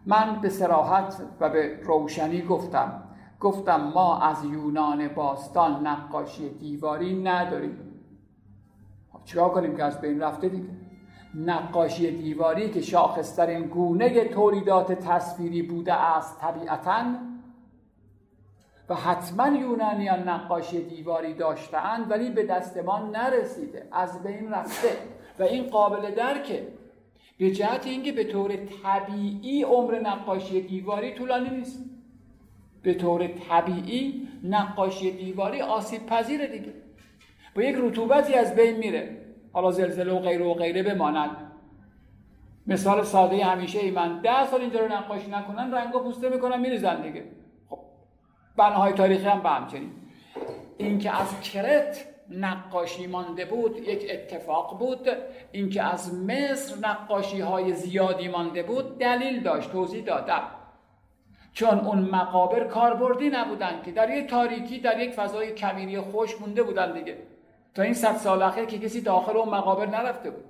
من 0.05 0.41
به 0.41 0.49
سراحت 0.49 1.21
و 1.39 1.49
به 1.49 1.79
روشنی 1.83 2.41
گفتم. 2.41 3.03
گفتم 3.39 3.91
ما 3.93 4.19
از 4.21 4.45
یونان 4.45 5.07
باستان 5.07 5.87
نقاشی 5.87 6.49
دیواری 6.49 7.23
نداریم. 7.23 7.79
خب 9.11 9.23
چیکار 9.25 9.49
کنیم 9.49 9.77
که 9.77 9.83
از 9.83 10.01
بین 10.01 10.21
رفته 10.21 10.49
دیگه؟ 10.49 10.69
نقاشی 11.35 12.11
دیواری 12.11 12.69
که 12.69 12.81
شاخصترین 12.81 13.67
گونه 13.67 14.27
تولیدات 14.27 14.91
تصویری 14.91 15.61
بوده 15.61 15.93
است 15.93 16.39
طبیعتا 16.41 17.03
و 18.89 18.95
حتما 18.95 19.57
یونانیان 19.57 20.29
نقاشی 20.29 20.85
دیواری 20.85 21.33
داشتهاند 21.33 22.11
ولی 22.11 22.29
به 22.29 22.43
دست 22.43 22.77
ما 22.77 22.99
نرسیده. 22.99 23.87
از 23.91 24.23
بین 24.23 24.51
رفته. 24.51 24.89
و 25.39 25.43
این 25.43 25.69
قابل 25.69 26.11
درکه. 26.11 26.67
به 27.39 27.51
جهت 27.51 27.85
اینکه 27.87 28.11
به 28.11 28.23
طور 28.23 28.55
طبیعی 28.55 29.63
عمر 29.63 29.99
نقاشی 29.99 30.61
دیواری 30.61 31.13
طولانی 31.13 31.49
نیست. 31.49 31.85
به 32.83 32.93
طور 32.93 33.27
طبیعی 33.27 34.27
نقاشی 34.43 35.11
دیواری 35.11 35.61
آسیب 35.61 36.05
پذیره 36.05 36.47
دیگه. 36.47 36.73
با 37.55 37.61
یک 37.61 37.75
رطوبتی 37.79 38.33
از 38.33 38.55
بین 38.55 38.77
میره. 38.77 39.17
حالا 39.53 39.71
زلزله 39.71 40.13
و 40.13 40.19
غیره 40.19 40.45
و 40.45 40.53
غیره 40.53 40.83
بماند. 40.83 41.51
مثال 42.67 43.03
ساده 43.03 43.45
همیشه 43.45 43.79
ای 43.79 43.91
من. 43.91 44.21
ده 44.21 44.45
سال 44.45 44.61
اینجا 44.61 44.79
رو 44.79 44.93
نقاشی 44.93 45.31
نکنن 45.31 45.73
رنگ 45.73 45.95
و 45.95 45.99
پوسته 45.99 46.29
می‌کنن 46.29 46.59
میریزن 46.59 47.01
دیگه. 47.01 47.23
بناهای 48.57 48.93
تاریخی 48.93 49.25
هم 49.25 49.41
به 49.41 49.49
همچنین. 49.49 49.91
اینکه 50.77 51.21
از 51.21 51.41
کرت 51.41 52.05
نقاشی 52.29 53.07
مانده 53.07 53.45
بود 53.45 53.77
یک 53.77 54.07
اتفاق 54.11 54.79
بود. 54.79 55.09
اینکه 55.51 55.83
از 55.83 56.13
مصر 56.13 56.75
نقاشی 56.87 57.39
های 57.39 57.73
زیادی 57.73 58.27
مانده 58.27 58.63
بود 58.63 58.97
دلیل 58.97 59.43
داشت 59.43 59.71
توضیح 59.71 60.03
دادم. 60.03 60.41
چون 61.53 61.79
اون 61.79 61.99
مقابر 61.99 62.63
کاربردی 62.63 63.29
نبودن 63.29 63.81
که 63.85 63.91
در 63.91 64.09
یک 64.09 64.29
تاریکی 64.29 64.79
در 64.79 64.99
یک 64.99 65.13
فضای 65.13 65.53
کمینی 65.53 65.99
خوش 65.99 66.41
مونده 66.41 66.63
بودن 66.63 66.93
دیگه. 66.93 67.17
تا 67.75 67.83
این 67.83 67.93
صد 67.93 68.17
سال 68.17 68.41
اخیر 68.41 68.65
که 68.65 68.79
کسی 68.79 69.01
داخل 69.01 69.37
اون 69.37 69.49
مقابر 69.49 69.85
نرفته 69.85 70.29
بود. 70.29 70.45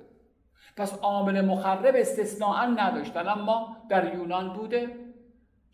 پس 0.78 1.00
عامل 1.00 1.46
مخرب 1.46 1.96
استثناء 1.98 2.66
نداشتن 2.66 3.28
اما 3.28 3.78
در 3.90 4.16
یونان 4.16 4.54
بوده. 4.54 5.07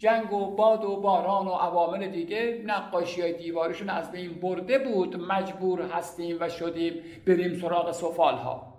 جنگ 0.04 0.34
و 0.34 0.56
باد 0.56 0.84
و 0.84 0.96
باران 0.96 1.48
و 1.48 1.52
عوامل 1.52 2.08
دیگه 2.08 2.62
نقاشی 2.66 3.22
های 3.22 3.34
دیوارشون 3.34 3.89
از 3.89 4.12
بین 4.12 4.34
برده 4.34 4.80
بود. 4.80 5.32
مجبور 5.32 5.82
هستیم 5.82 6.38
و 6.39 6.50
شدیم 6.50 6.94
بریم 7.28 7.60
سراغ 7.60 7.92
سفال 7.92 8.36
ها 8.36 8.74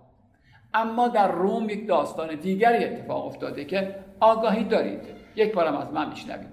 اما 0.75 1.09
در 1.09 1.33
روم 1.33 1.69
یک 1.69 1.89
داستان 1.89 2.35
دیگری 2.35 2.85
اتفاق 2.85 3.27
افتاده 3.27 3.65
که 3.65 3.95
آگاهی 4.21 4.65
دارید. 4.65 5.01
یک 5.37 5.55
بارم 5.55 5.77
از 5.77 5.93
من 5.93 6.09
میشنوید. 6.09 6.49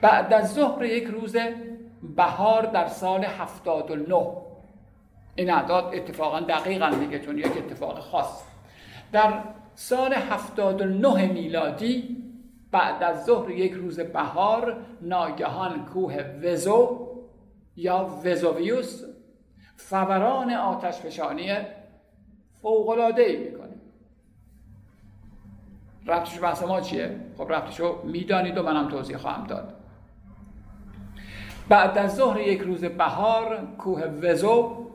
بعد 0.00 0.32
از 0.32 0.54
ظهر 0.54 0.84
یک 0.84 1.04
روز 1.04 1.36
بهار 2.16 2.62
در 2.66 2.86
سال 2.86 3.24
79 3.24 4.26
این 5.34 5.50
اعداد 5.50 5.94
اتفاقا 5.94 6.40
دقیقا 6.40 6.90
دیگه 6.90 7.18
چون 7.18 7.38
یک 7.38 7.56
اتفاق 7.58 7.98
خاص. 7.98 8.44
در 9.12 9.32
سال 9.74 10.12
79 10.12 11.32
میلادی 11.32 12.23
بعد 12.74 13.02
از 13.02 13.24
ظهر 13.24 13.50
یک 13.50 13.72
روز 13.72 14.00
بهار 14.00 14.76
ناگهان 15.00 15.84
کوه 15.84 16.16
وزو 16.42 17.08
یا 17.76 18.20
وزوویوس 18.24 19.02
فوران 19.76 20.50
آتش 20.52 20.94
فشانی 20.94 21.50
ای 23.16 23.36
می‌کنه. 23.36 23.74
ربطش 26.06 26.40
بحث 26.40 26.62
ما 26.62 26.80
چیه؟ 26.80 27.20
خب 27.38 27.52
ربطشو 27.52 28.02
می‌دانید 28.04 28.58
و 28.58 28.62
منم 28.62 28.88
توضیح 28.88 29.16
خواهم 29.16 29.46
داد. 29.46 29.74
بعد 31.68 31.98
از 31.98 32.16
ظهر 32.16 32.40
یک 32.40 32.60
روز 32.60 32.84
بهار 32.84 33.68
کوه 33.78 34.04
وزو 34.04 34.86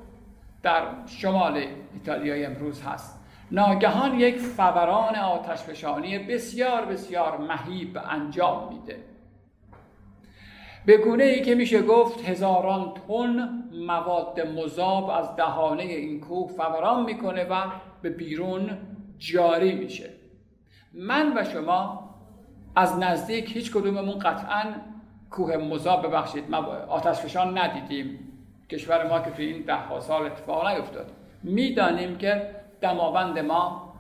در 0.64 0.84
شمال 1.06 1.66
ایتالیای 1.94 2.46
امروز 2.46 2.82
هست. 2.82 3.19
ناگهان 3.52 4.20
یک 4.20 4.38
فوران 4.38 5.16
آتشفشانی 5.16 6.20
بسیار 6.20 6.86
بسیار 6.86 7.38
مهیب 7.38 8.00
انجام 8.10 8.74
میده. 8.74 8.98
به 10.86 10.98
گونه 10.98 11.24
ای 11.24 11.42
که 11.42 11.56
میشه 11.56 11.82
گفت 11.82 12.30
هزاران 12.30 12.94
تن 12.94 13.50
مواد 13.88 14.40
مذاب 14.42 15.10
از 15.10 15.36
دهانه 15.36 15.84
این 15.84 16.20
کوه 16.20 16.52
فوران 16.52 17.06
می‌کنه 17.06 17.44
و 17.44 17.56
به 18.02 18.10
بیرون 18.10 18.78
جاری 19.18 19.74
میشه. 19.74 20.10
من 20.94 21.38
و 21.38 21.44
شما 21.44 22.10
از 22.76 23.00
نزدیک 23.00 23.56
هیچ 23.56 23.72
کدوممون 23.72 24.20
قطعا 24.20 24.64
کوه 25.32 25.58
مذاب 25.58 26.08
ببخشید 26.08 26.54
آتش 26.90 27.18
فشان 27.18 27.58
ندیدیم. 27.58 28.20
کشور 28.70 29.08
ما 29.08 29.20
که 29.20 29.32
توی 29.32 29.46
این 29.46 29.62
ده 29.62 30.00
سال 30.00 30.26
اتفاق 30.26 30.68
نیفتاد. 30.68 31.12
می‌دانیم 31.44 32.18
که 32.18 32.59
دماوند 32.82 33.40
ما 33.40 33.94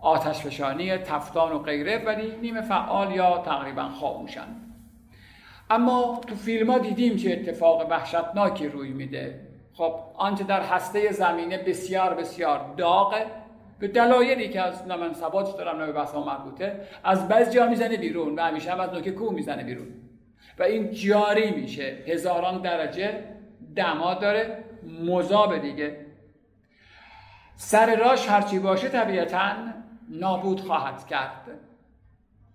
آتش 0.00 0.40
فشانی 0.40 0.96
تفتان 0.96 1.52
و 1.52 1.58
غیره 1.58 2.04
ولی 2.04 2.36
نیمه 2.36 2.60
فعال 2.60 3.14
یا 3.14 3.38
تقریبا 3.38 3.88
خاموشن 3.88 4.46
اما 5.70 6.20
تو 6.26 6.34
فیلم 6.34 6.70
ها 6.70 6.78
دیدیم 6.78 7.16
که 7.16 7.32
اتفاق 7.32 7.90
وحشتناکی 7.90 8.68
روی 8.68 8.90
میده. 8.90 9.40
خب 9.72 9.94
آنچه 10.14 10.44
در 10.44 10.60
هسته 10.60 11.12
زمینه 11.12 11.58
بسیار 11.58 12.14
بسیار 12.14 12.74
داغه. 12.76 13.26
به 13.78 13.88
دلایلی 13.88 14.48
که 14.48 14.60
از 14.60 14.86
نمنصبات 14.86 15.56
دارم 15.56 15.82
نه 15.82 15.92
بحث 15.92 16.14
مربوطه 16.14 16.80
از 17.04 17.28
بعض 17.28 17.54
جا 17.54 17.66
می‌زنه 17.66 17.96
بیرون 17.96 18.38
و 18.38 18.42
همیشه 18.42 18.72
هم 18.72 18.80
از 18.80 18.92
نوک 18.92 19.08
کوه 19.08 19.32
می‌زنه 19.34 19.64
بیرون. 19.64 19.86
و 20.58 20.62
این 20.62 20.90
جاری 20.90 21.50
میشه. 21.50 21.98
هزاران 22.06 22.62
درجه 22.62 23.24
دما 23.76 24.14
داره 24.14 24.64
مذاب 25.06 25.58
دیگه. 25.58 25.96
سر 27.62 27.96
راش 27.96 28.28
هرچی 28.28 28.58
باشه 28.58 28.88
طبیعتا 28.88 29.52
نابود 30.08 30.60
خواهد 30.60 31.06
کرد. 31.06 31.46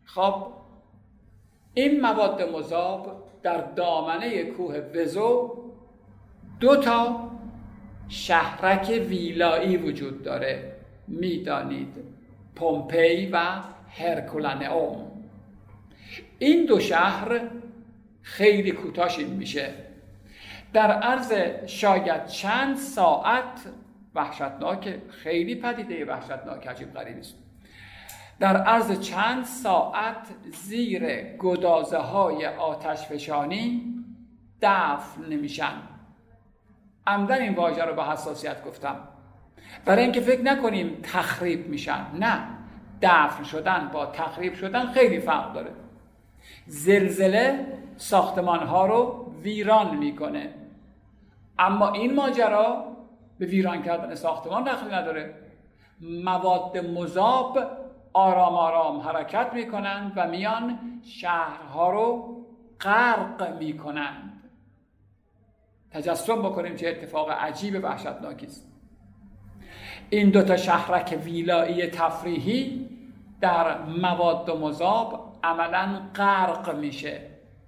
خب 0.06 0.48
این 1.74 2.02
مواد 2.02 2.42
مذاب 2.42 3.24
در 3.44 3.58
دامنه 3.58 4.44
کوه 4.44 4.78
وزو 4.78 5.58
دو 6.60 6.76
تا 6.76 7.32
شهرک 8.08 8.90
ویلایی 8.90 9.78
وجود 9.78 10.24
داره. 10.24 10.76
می‌دانید 11.08 11.96
پومپی 12.56 13.30
و 13.32 13.62
هرکولانئوم. 13.90 15.12
این 16.40 16.66
دو 16.66 16.80
شهر 16.80 17.42
خیلی 18.22 18.72
کوتاش 18.72 19.20
میشه. 19.20 19.74
در 20.74 20.92
عرض 20.92 21.34
شاید 21.66 22.26
چند 22.26 22.78
ساعت 22.78 23.62
وحشتناک 24.16 25.00
خیلی 25.10 25.56
پدیده 25.56 26.06
وحشتناک 26.06 26.68
عجیب 26.68 26.94
غریبی 26.94 27.20
است. 27.20 27.36
در 28.40 28.58
عرض 28.58 29.00
چند 29.00 29.46
ساعت 29.46 30.28
زیر 30.52 31.22
گدازه 31.38 31.98
های 31.98 32.46
آتش 32.46 33.08
فشانی 33.08 33.94
دفن 34.62 35.26
نمیشن. 35.30 35.74
عمدن 37.08 37.42
این 37.42 37.56
واژه 37.56 37.84
رو 37.86 37.96
به 37.96 38.04
حساسیت 38.04 38.66
گفتم. 38.66 38.96
برای 39.86 40.04
اینکه 40.04 40.22
فکر 40.22 40.42
نکنیم 40.42 41.00
تخریب 41.04 41.68
میشن. 41.68 42.06
نه 42.20 42.48
دفن 43.02 43.44
شدن 43.44 43.90
با 43.94 44.06
تخریب 44.06 44.54
شدن 44.54 44.92
خیلی 44.92 45.20
فرق 45.20 45.54
داره. 45.54 45.72
زلزله 46.68 47.66
ساختمان 47.98 48.60
ها 48.68 48.86
رو 48.86 49.32
ویران 49.44 49.98
می‌کنه. 49.98 50.54
اما 51.60 51.92
این 51.92 52.16
ماجرا 52.16 52.95
به 53.40 53.46
ویران 53.46 53.84
کردن 53.84 54.16
ساختمان 54.16 54.64
دخلی 54.64 54.96
نداره. 54.96 55.36
مواد 56.02 56.78
مذاب 56.78 57.60
آرام 58.14 58.56
آرام 58.56 59.00
حرکت 59.00 59.54
می‌کنند 59.54 60.14
و 60.16 60.28
میان 60.28 60.80
شهرها 61.06 61.92
رو 61.92 62.36
غرق 62.82 63.58
می‌کنند. 63.60 64.32
تجسم 65.92 66.42
بکنیم 66.42 66.76
چه 66.76 66.88
اتفاق 66.88 67.32
عجیب 67.32 67.84
وحشتناکی 67.84 68.46
است. 68.46 68.72
این 70.10 70.30
دوتا 70.30 70.58
شهرک 70.58 71.20
ویلایی 71.24 71.88
تفریحی 71.88 72.90
در 73.42 73.82
مواد 73.82 74.52
مذاب 74.52 75.36
عملا 75.44 76.02
غرق 76.16 76.76
میشه 76.76 77.22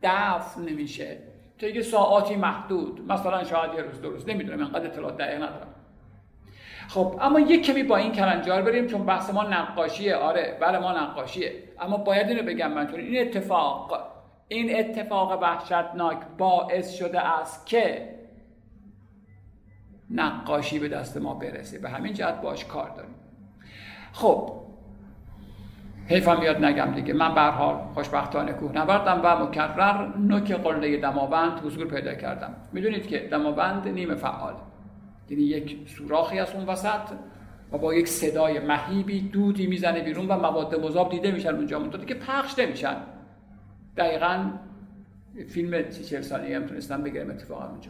دفن 0.03 0.61
میشه. 0.61 1.26
یه 1.61 1.81
ساعاتی 1.81 2.35
محدود. 2.35 3.11
مثلا 3.11 3.43
شاید 3.43 3.73
یه 3.73 3.81
روز 3.81 4.01
دو 4.01 4.09
روز. 4.09 4.29
نمی‌دونم 4.29 4.59
اینقدر 4.59 4.85
اطلاعات 4.85 5.17
دقیق 5.17 5.35
ندارم. 5.35 5.67
خب 6.87 7.17
اما 7.21 7.39
یک 7.39 7.65
کمی 7.65 7.83
با 7.83 7.97
این 7.97 8.11
کلنجار 8.11 8.61
بریم 8.61 8.87
چون 8.87 9.05
بحث 9.05 9.33
ما 9.33 9.43
نقاشیه. 9.43 10.15
آره 10.15 10.57
بله 10.61 10.79
ما 10.79 10.91
نقاشیه. 10.91 11.63
اما 11.79 11.97
باید 11.97 12.27
اینو 12.27 12.43
بگم 12.43 12.71
من 12.71 12.87
چون 12.87 12.99
این 12.99 13.27
اتفاق 13.27 14.07
این 14.47 14.79
اتفاق 14.79 15.41
وحشتناک 15.41 16.17
باعث 16.37 16.93
شده 16.93 17.21
است 17.21 17.65
که 17.65 18.13
نقاشی 20.09 20.79
به 20.79 20.87
دست 20.87 21.17
ما 21.17 21.33
برسه. 21.33 21.79
به 21.79 21.89
همین 21.89 22.13
جهت 22.13 22.41
باش 22.41 22.65
کار 22.65 22.89
داریم. 22.89 23.15
خب 24.13 24.66
حیفم 26.07 26.39
میاد 26.39 26.65
نگم 26.65 26.91
دیگه. 26.95 27.13
من 27.13 27.35
به 27.35 27.41
حال 27.41 27.75
خوشبختانه 27.93 28.53
کوهنوردم 28.53 29.21
و 29.23 29.45
مکرر 29.45 30.17
نوک 30.17 30.51
قله 30.51 30.97
دماوند 30.97 31.59
حضور 31.59 31.87
پیدا 31.87 32.13
کردم. 32.13 32.53
می‌دونید 32.73 33.07
که 33.07 33.19
دماوند 33.31 33.87
نیمه 33.87 34.15
فعال. 34.15 34.53
یعنی 35.29 35.43
یک 35.43 35.77
سوراخی 35.87 36.39
از 36.39 36.55
اون 36.55 36.65
وسط 36.65 37.09
و 37.71 37.77
با 37.77 37.93
یک 37.93 38.07
صدای 38.07 38.59
مهیبی 38.59 39.21
دودی 39.21 39.67
می‌زنه 39.67 40.01
بیرون 40.01 40.27
و 40.27 40.35
مواد 40.35 40.79
مذاب 40.79 41.11
دیده 41.11 41.31
میشن 41.31 41.55
اونجا. 41.55 41.79
منتها 41.79 42.05
که 42.05 42.13
پخش 42.13 42.59
نمیشن. 42.59 42.95
دقیقا 43.97 44.51
فیلم 45.47 45.89
سی 45.89 46.03
چهل 46.03 46.21
ثانیه 46.21 46.55
هم 46.55 46.65
تونستم 46.65 47.03
بگیرم 47.03 47.29
اتفاقا 47.29 47.67
اونجا. 47.69 47.89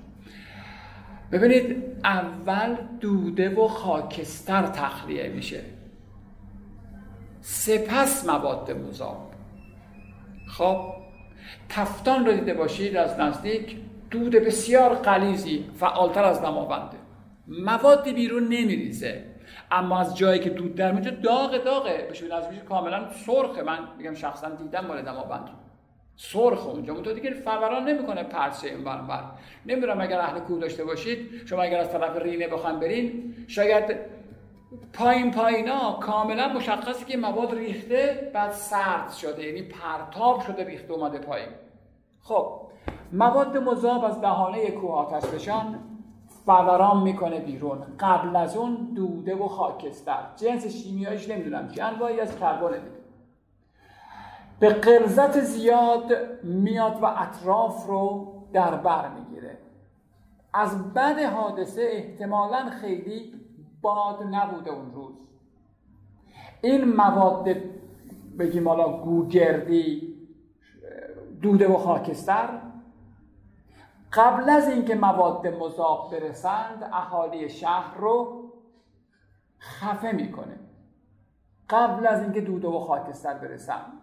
ببینید 1.31 1.83
اول 2.03 2.75
دوده 2.99 3.49
و 3.49 3.67
خاکستر 3.67 4.61
تخلیه 4.61 5.29
میشه. 5.29 5.61
سپس 7.49 8.25
مواد 8.25 8.71
مذاب 8.71 9.31
خب 10.57 10.81
تفتان 11.69 12.25
رو 12.25 12.31
دیده 12.31 12.53
باشید 12.53 12.97
از 12.97 13.19
نزدیک 13.19 13.77
دود 14.11 14.31
بسیار 14.31 14.93
قلیزی 14.95 15.65
فعالتر 15.75 16.23
از 16.23 16.41
دماونده. 16.41 16.97
موادی 17.47 18.13
بیرون 18.13 18.43
نمیریزه. 18.43 19.23
اما 19.71 19.99
از 19.99 20.17
جایی 20.17 20.39
که 20.39 20.49
دود 20.49 20.75
در 20.75 20.91
میاد 20.91 21.21
داغ 21.21 21.63
داغه 21.63 22.07
بشه 22.09 22.37
نزدیک 22.37 22.63
کاملا 22.63 23.11
سرخه. 23.25 23.63
من 23.63 23.79
میگم 23.97 24.13
شخصا 24.13 24.49
دیدم 24.49 24.85
مال 24.85 25.01
دماوند. 25.01 25.49
سرخ 26.15 26.67
اونجا. 26.67 26.93
اونجا 26.93 27.13
دیگه 27.13 27.33
فوران 27.33 27.89
نمی‌کنه 27.89 28.23
پرسه 28.23 28.67
این 28.67 28.83
بر 28.83 29.01
نمی‌دونم 29.65 30.01
اگر 30.01 30.19
اهل 30.19 30.39
کوه 30.39 30.59
داشته 30.59 30.83
باشید 30.83 31.47
شما 31.49 31.61
اگر 31.61 31.79
از 31.79 31.91
طرف 31.91 32.21
رینه 32.21 32.47
بخوایم 32.47 32.79
برین 32.79 33.35
شاید 33.47 34.16
پایین 34.93 35.31
پایینا 35.31 35.93
کاملا 35.93 36.47
مشخصی 36.47 37.05
که 37.05 37.17
مواد 37.17 37.53
ریخته 37.53 38.31
بعد 38.33 38.51
سرد 38.51 39.11
شده 39.11 39.43
یعنی 39.43 39.61
پرتاب 39.61 40.41
شده 40.41 40.63
ریخته 40.63 40.93
اومده 40.93 41.17
پایین. 41.17 41.49
خب 42.21 42.61
مواد 43.13 43.57
مذاب 43.57 44.05
از 44.05 44.21
دهانه 44.21 44.71
کوه 44.71 44.91
آتش 44.91 45.23
فشان 45.23 45.79
فوران 46.45 47.03
می‌کنه 47.03 47.39
بیرون. 47.39 47.77
قبل 47.99 48.35
از 48.35 48.57
اون 48.57 48.75
دوده 48.95 49.35
و 49.35 49.47
خاکستر. 49.47 50.19
جنس 50.35 50.67
شیمیاییش 50.67 51.29
نمی‌دونم 51.29 51.67
چی 51.67 51.81
انواعی 51.81 52.19
از 52.19 52.39
کربن 52.39 52.71
دیگه 52.71 52.97
به 54.59 54.69
قلزت 54.69 55.39
زیاد 55.39 56.13
میاد 56.43 56.99
و 57.01 57.05
اطراف 57.05 57.87
رو 57.87 58.33
در 58.53 58.75
بر 58.75 59.09
می‌گیره. 59.09 59.57
از 60.53 60.93
بد 60.93 61.19
حادثه 61.19 61.89
احتمالا 61.91 62.69
خیلی 62.81 63.33
باد 63.81 64.23
نبوده 64.23 64.71
اون 64.71 64.91
روز. 64.91 65.15
این 66.61 66.95
مواد 66.95 67.49
بگیم 68.39 68.67
حالا 68.67 68.97
گوگردی 68.97 70.17
دوده 71.41 71.67
و 71.67 71.77
خاکستر 71.77 72.61
قبل 74.13 74.49
از 74.49 74.69
اینکه 74.69 74.95
مواد 74.95 75.47
مذاب 75.47 76.11
برسند 76.11 76.89
اهالی 76.93 77.49
شهر 77.49 77.97
رو 77.97 78.43
خفه 79.59 80.11
می‌کنه. 80.11 80.59
قبل 81.69 82.07
از 82.07 82.21
اینکه 82.21 82.41
دوده 82.41 82.67
و 82.67 82.79
خاکستر 82.79 83.33
برسند. 83.33 83.93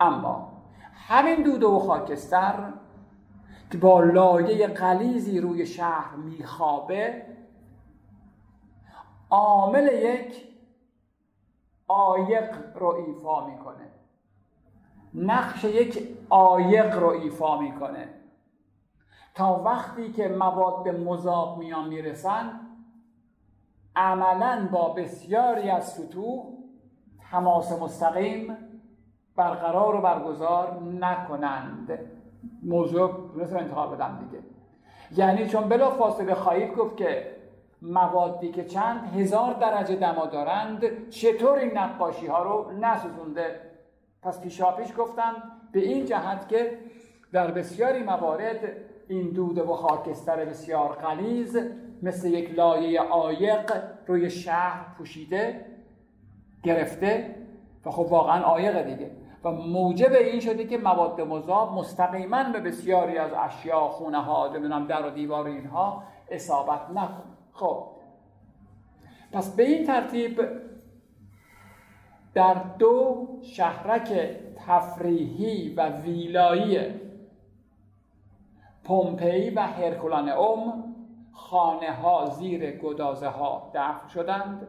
اما 0.00 0.52
همین 0.94 1.42
دوده 1.42 1.66
و 1.66 1.78
خاکستر 1.78 2.72
که 3.72 3.78
با 3.78 4.00
لایه 4.00 4.66
قلیزی 4.66 5.40
روی 5.40 5.66
شهر 5.66 6.16
میخوابه 6.16 7.26
عامل 9.32 9.88
یک 9.92 10.48
آیق 11.88 12.76
رو 12.76 12.86
ایفا 12.86 13.46
می‌کنه. 13.46 13.90
نقش 15.14 15.64
یک 15.64 16.08
آیق 16.28 16.98
رو 16.98 17.08
ایفا 17.08 17.60
می‌کنه. 17.60 18.08
تا 19.34 19.62
وقتی 19.64 20.12
که 20.12 20.28
مواد 20.28 20.88
مذاب 20.88 21.58
میان 21.58 21.88
می‌رسن 21.88 22.60
عملا 23.96 24.68
با 24.72 24.88
بسیاری 24.88 25.70
از 25.70 25.88
سطوح 25.92 26.44
تماس 27.30 27.72
مستقیم 27.72 28.56
برقرار 29.36 29.94
و 29.94 30.00
برگزار 30.00 30.82
نکنند. 30.82 31.98
موضوع 32.62 33.36
مثل 33.36 33.56
انتخاب 33.56 33.94
بدم 33.94 34.28
دیگه. 34.30 34.42
یعنی 35.16 35.48
چون 35.48 35.68
بلا 35.68 35.90
فاصله 35.90 36.34
خواهید 36.34 36.74
گفت 36.74 36.96
که 36.96 37.41
موادی 37.82 38.50
که 38.50 38.64
چند 38.64 39.14
هزار 39.16 39.54
درجه 39.54 39.96
دما 39.96 40.26
دارند 40.26 41.08
چطور 41.10 41.58
این 41.58 41.78
نقاشی 41.78 42.26
ها 42.26 42.42
رو 42.42 42.72
نسوزونده؟ 42.80 43.60
پس 44.22 44.40
پیشاپیش 44.40 44.88
گفتم 44.98 45.34
به 45.72 45.80
این 45.80 46.04
جهت 46.04 46.48
که 46.48 46.78
در 47.32 47.50
بسیاری 47.50 48.02
موارد 48.02 48.58
این 49.08 49.30
دوده 49.30 49.62
و 49.62 49.74
خاکستر 49.74 50.44
بسیار 50.44 50.92
قلیز 50.92 51.58
مثل 52.02 52.28
یک 52.28 52.54
لایه 52.54 53.00
عایق 53.00 53.72
روی 54.06 54.30
شهر 54.30 54.94
پوشیده 54.98 55.66
گرفته 56.62 57.34
و 57.86 57.90
خب 57.90 58.06
واقعا 58.12 58.42
عایق 58.42 58.82
دیگه. 58.82 59.10
و 59.44 59.50
موجب 59.50 60.12
این 60.12 60.40
شده 60.40 60.64
که 60.64 60.78
مواد 60.78 61.20
مذاب 61.20 61.72
مستقیما 61.72 62.44
به 62.52 62.60
بسیاری 62.60 63.18
از 63.18 63.30
اشیا 63.32 63.80
خونه 63.80 64.22
ها 64.22 64.48
در 64.88 65.06
و 65.06 65.10
دیوار 65.10 65.46
اینها 65.46 66.02
اصابت 66.30 66.90
نکنه. 66.90 67.41
خب. 67.52 67.86
پس 69.32 69.56
به 69.56 69.62
این 69.62 69.86
ترتیب 69.86 70.42
در 72.34 72.54
دو 72.54 73.28
شهرک 73.42 74.36
تفریحی 74.66 75.74
و 75.74 75.88
ویلایی 75.88 77.00
پومپئی 78.84 79.50
و 79.50 79.60
هرکولان 79.60 80.28
اوم 80.28 80.94
خانه 81.32 81.92
ها 81.92 82.30
زیر 82.30 82.70
گدازه 82.70 83.28
ها 83.28 83.70
دفن 83.74 84.08
شدند. 84.08 84.68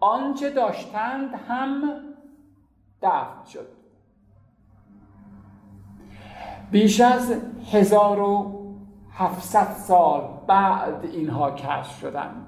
آنچه 0.00 0.50
داشتند 0.50 1.34
هم 1.34 1.82
دفن 3.02 3.44
شد. 3.52 3.68
بیش 6.70 7.00
از 7.00 7.42
هزار 7.72 8.20
و 9.12 9.24
هفتصد 9.24 9.72
سال 9.72 10.38
بعد 10.46 11.04
اینها 11.04 11.50
کشف 11.50 12.00
شدند. 12.00 12.46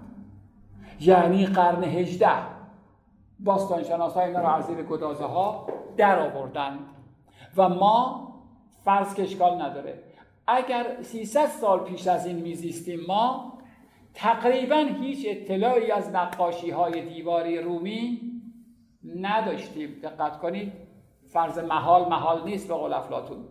یعنی 1.00 1.46
قرن 1.46 1.84
هجده. 1.84 2.54
باستانشناس 3.40 4.14
ها 4.14 4.20
اینا 4.20 4.40
رو 4.40 4.48
از 4.48 4.66
زیر 4.66 4.82
گدازه 4.82 5.24
ها 5.24 5.66
در 5.96 6.18
آوردند. 6.18 6.78
و 7.56 7.68
ما 7.68 8.28
فرض 8.84 9.14
که 9.14 9.22
اشکال 9.22 9.62
نداره. 9.62 10.02
اگر 10.46 11.02
300 11.02 11.46
سال 11.46 11.78
پیش 11.78 12.06
از 12.06 12.26
این 12.26 12.36
میزیستیم 12.36 13.00
ما 13.08 13.58
تقریبا 14.14 14.76
هیچ 14.76 15.26
اطلاعی 15.30 15.90
از 15.90 16.10
نقاشی 16.10 16.70
های 16.70 17.08
دیواری 17.08 17.58
رومی 17.58 18.20
نداشتیم. 19.16 20.00
دقت 20.02 20.38
کنید 20.38 20.72
فرض 21.26 21.58
محال 21.58 22.08
محال 22.08 22.44
نیست 22.44 22.68
به 22.68 22.74
قول 22.74 22.92
افلاتون 22.92 23.44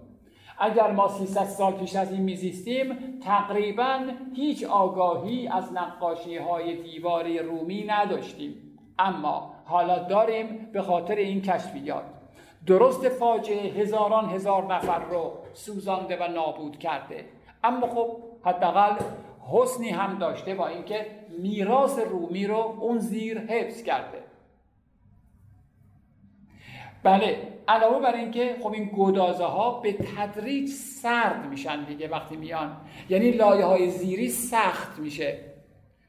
اگر 0.64 0.92
ما 0.92 1.08
300 1.08 1.44
سال 1.44 1.74
پیش 1.74 1.96
از 1.96 2.12
این 2.12 2.22
میزیستیم 2.22 3.20
تقریبا 3.20 4.00
هیچ 4.36 4.64
آگاهی 4.64 5.48
از 5.48 5.74
نقاشی 5.74 6.38
های 6.38 6.76
دیواری 6.84 7.40
رومی 7.40 7.86
نداشتیم. 7.88 8.56
اما 9.00 9.54
حالا 9.66 10.00
داریم 10.00 10.70
به 10.74 10.82
خاطر 10.82 11.16
این 11.16 11.42
کشفیات 11.42 12.04
درست 12.68 13.10
فاجعه 13.10 13.72
هزاران 13.72 14.30
هزار 14.30 14.76
نفر 14.76 15.00
رو 15.00 15.32
سوزانده 15.54 16.18
و 16.18 16.32
نابود 16.32 16.80
کرده. 16.80 17.26
اما 17.64 17.88
خب 17.88 18.18
حداقل 18.44 18.96
حسنی 19.52 19.90
هم 19.90 20.18
داشته 20.18 20.56
با 20.56 20.68
اینکه 20.68 21.06
میراث 21.40 22.00
رومی 22.00 22.48
رو 22.48 22.78
اون 22.80 22.98
زیر 22.98 23.40
حفظ 23.40 23.84
کرده. 23.84 24.24
بله 27.04 27.53
علاوه 27.68 28.00
بر 28.00 28.16
اینکه 28.16 28.56
خب 28.64 28.72
این 28.72 28.92
گدازه 28.98 29.44
ها 29.46 29.80
به 29.80 29.94
تدریج 29.94 30.70
سرد 30.70 31.46
میشن 31.50 31.84
دیگه 31.84 32.08
وقتی 32.08 32.36
میان. 32.36 32.78
یعنی 33.10 33.32
لایه 33.32 33.66
های 33.66 33.90
زیری 33.90 34.30
سخت 34.30 35.00
میشه. 35.00 35.40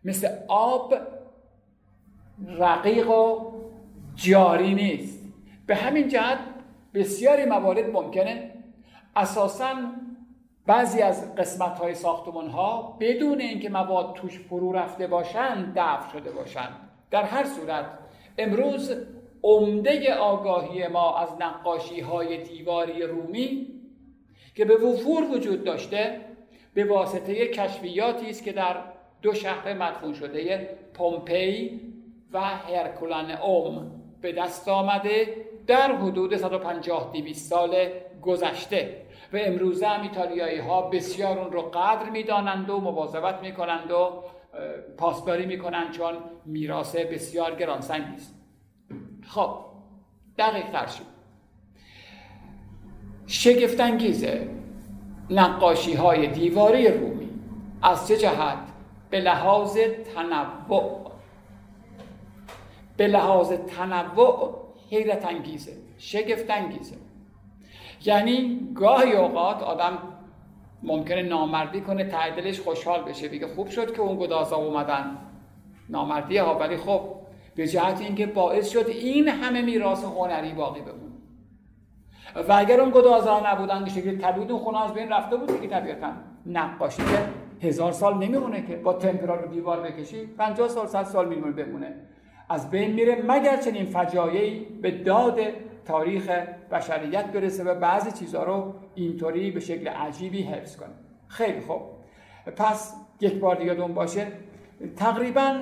مثل 0.05 0.28
آب 0.48 0.94
رقیق 2.46 3.11
و 3.11 3.52
جاری 4.14 4.74
نیست. 4.74 5.24
به 5.66 5.74
همین 5.74 6.09
جهت 6.09 6.38
بسیاری 6.94 7.44
موارد 7.44 7.90
ممکنه. 7.90 8.50
اساسا 9.16 9.74
بعضی 10.66 11.02
از 11.02 11.34
قسمت 11.34 11.78
های 11.78 11.94
ساختمان 11.94 12.48
ها 12.48 12.96
بدون 13.00 13.40
اینکه 13.40 13.68
مواد 13.68 14.14
توش 14.14 14.38
فرو 14.38 14.72
رفته 14.72 15.07
باشند 15.07 15.72
دفع 15.76 16.18
شده 16.18 16.30
باشند 16.30 16.72
در 17.11 17.22
هر 17.22 17.44
صورت 17.44 17.86
امروز 18.38 18.92
عمده 19.45 20.14
آگاهی 20.14 20.88
ما 20.88 21.18
از 21.18 21.28
نقاشی 21.40 22.01
های 22.01 22.42
دیواری 22.42 23.03
رومی 23.03 23.66
که 24.55 24.64
به 24.64 24.76
وفور 24.76 25.24
وجود 25.34 25.64
داشته 25.64 26.20
به 26.74 26.84
واسطه 26.84 27.49
کشفیاتی 27.49 28.30
است 28.30 28.45
که 28.45 28.53
در 28.53 28.76
دو 29.22 29.34
شهر 29.34 29.74
مدفون 29.74 30.12
شده 30.12 30.68
پومپی 30.95 31.80
و 32.32 32.40
هرکولان 32.40 33.30
اوم 33.30 33.90
به 34.20 34.32
دست 34.32 34.68
آمده 34.68 35.36
در 35.66 35.92
حدود 35.92 36.36
150 36.36 37.11
200 37.12 37.51
سال 37.51 37.88
گذشته 38.22 39.03
و 39.32 39.36
امروزه 39.36 39.86
هم 39.86 40.03
ایتالیایی 40.03 40.59
ها 40.59 40.82
بسیار 40.82 41.38
اون 41.38 41.53
رو 41.53 41.62
قدر 41.62 42.11
می‌دانند 42.11 42.70
و 42.70 42.80
مواظبت 42.80 43.42
می‌کنند 43.42 43.90
و 43.90 44.24
پاسداری 44.99 45.47
می‌کنند 45.47 45.90
چون 45.90 46.14
میراث 46.47 46.97
بسیار 46.97 47.55
گرانسنگی 47.55 48.14
است. 48.14 48.43
خب 49.29 49.55
دقیق 50.39 50.70
تر 50.70 50.87
شد. 50.87 51.05
شگفتانگیزه 53.27 54.51
نقاشی 55.31 55.95
های 55.95 56.27
دیواری 56.27 56.89
رومی 56.89 57.31
از 57.83 58.09
چه 58.09 58.16
جهت؟ 58.16 58.59
به 59.11 59.20
لحاظ 59.20 59.79
تنوع. 60.14 61.11
به 62.97 63.07
لحاظ 63.07 63.53
تنوع 63.53 64.55
حیرت 64.91 65.27
انگیزه 65.27 65.72
شگفت 65.99 66.51
انگیزه 66.51 66.97
یعنی 68.05 68.68
گاهی 68.75 69.12
اوقات 69.12 69.62
آدم 69.62 69.99
ممکنه 70.83 71.22
نامردی 71.22 71.81
کنه 71.81 72.05
تعدلش 72.05 72.61
خوشحال 72.61 73.03
بشه 73.03 73.29
بگه 73.29 73.47
خوب 73.47 73.68
شد 73.68 73.95
که 73.95 74.01
اون 74.01 74.18
گدازا 74.18 74.57
اومدن. 74.57 75.18
نامردیه 75.89 76.43
ها 76.43 76.59
ولی 76.59 76.77
خب 76.77 77.14
به 77.55 77.66
جهت 77.66 78.00
اینکه 78.00 78.26
باعث 78.26 78.70
شد 78.70 78.86
این 78.88 79.28
همه 79.28 79.62
میراث 79.62 80.05
هنری 80.05 80.52
باقی 80.52 80.80
بمونه. 80.80 81.14
و 82.48 82.52
اگر 82.52 82.80
اون 82.80 82.90
گدازا 82.90 83.42
نبودن 83.46 83.84
که 83.84 83.90
شکل 83.90 84.18
طبیعی 84.18 84.48
اون 84.48 84.59
خونه 84.59 84.84
از 84.84 84.94
بین 84.94 85.09
رفته 85.09 85.36
بود 85.36 85.61
که 85.61 85.68
طبیعتا 85.68 86.12
نقاشی 86.46 87.02
که 87.02 87.28
هزار 87.68 87.92
سال 87.92 88.14
نمیمونه 88.14 88.66
که 88.66 88.76
با 88.76 88.92
تمپرا 88.92 89.40
رو 89.40 89.48
دیوار 89.48 89.80
بکشی 89.80 90.26
50 90.26 90.68
سال 90.68 90.86
100 90.86 91.05
سال 91.05 91.28
میمونه 91.28 91.52
بمونه. 91.52 91.94
از 92.48 92.70
بین 92.70 92.92
میره 92.92 93.22
مگر 93.28 93.57
چنین 93.57 93.84
فجایعی 93.84 94.64
به 94.82 94.90
داد 94.90 95.40
تاریخ 95.84 96.30
بشریت 96.70 97.24
برسه 97.24 97.64
و 97.64 97.74
بعضی 97.74 98.12
چیزها 98.12 98.44
رو 98.44 98.74
اینطوری 98.94 99.50
به 99.50 99.61
شکل 99.61 99.88
عجیبی 99.88 100.42
حفظ 100.42 100.76
کنه. 100.76 100.94
خیلی 101.28 101.61
خوب. 101.61 101.82
پس 102.57 102.94
یک 103.20 103.34
بار 103.34 103.57
دیگه 103.57 103.74
دون 103.74 103.94
باشه. 103.94 104.26
تقریبا 104.96 105.61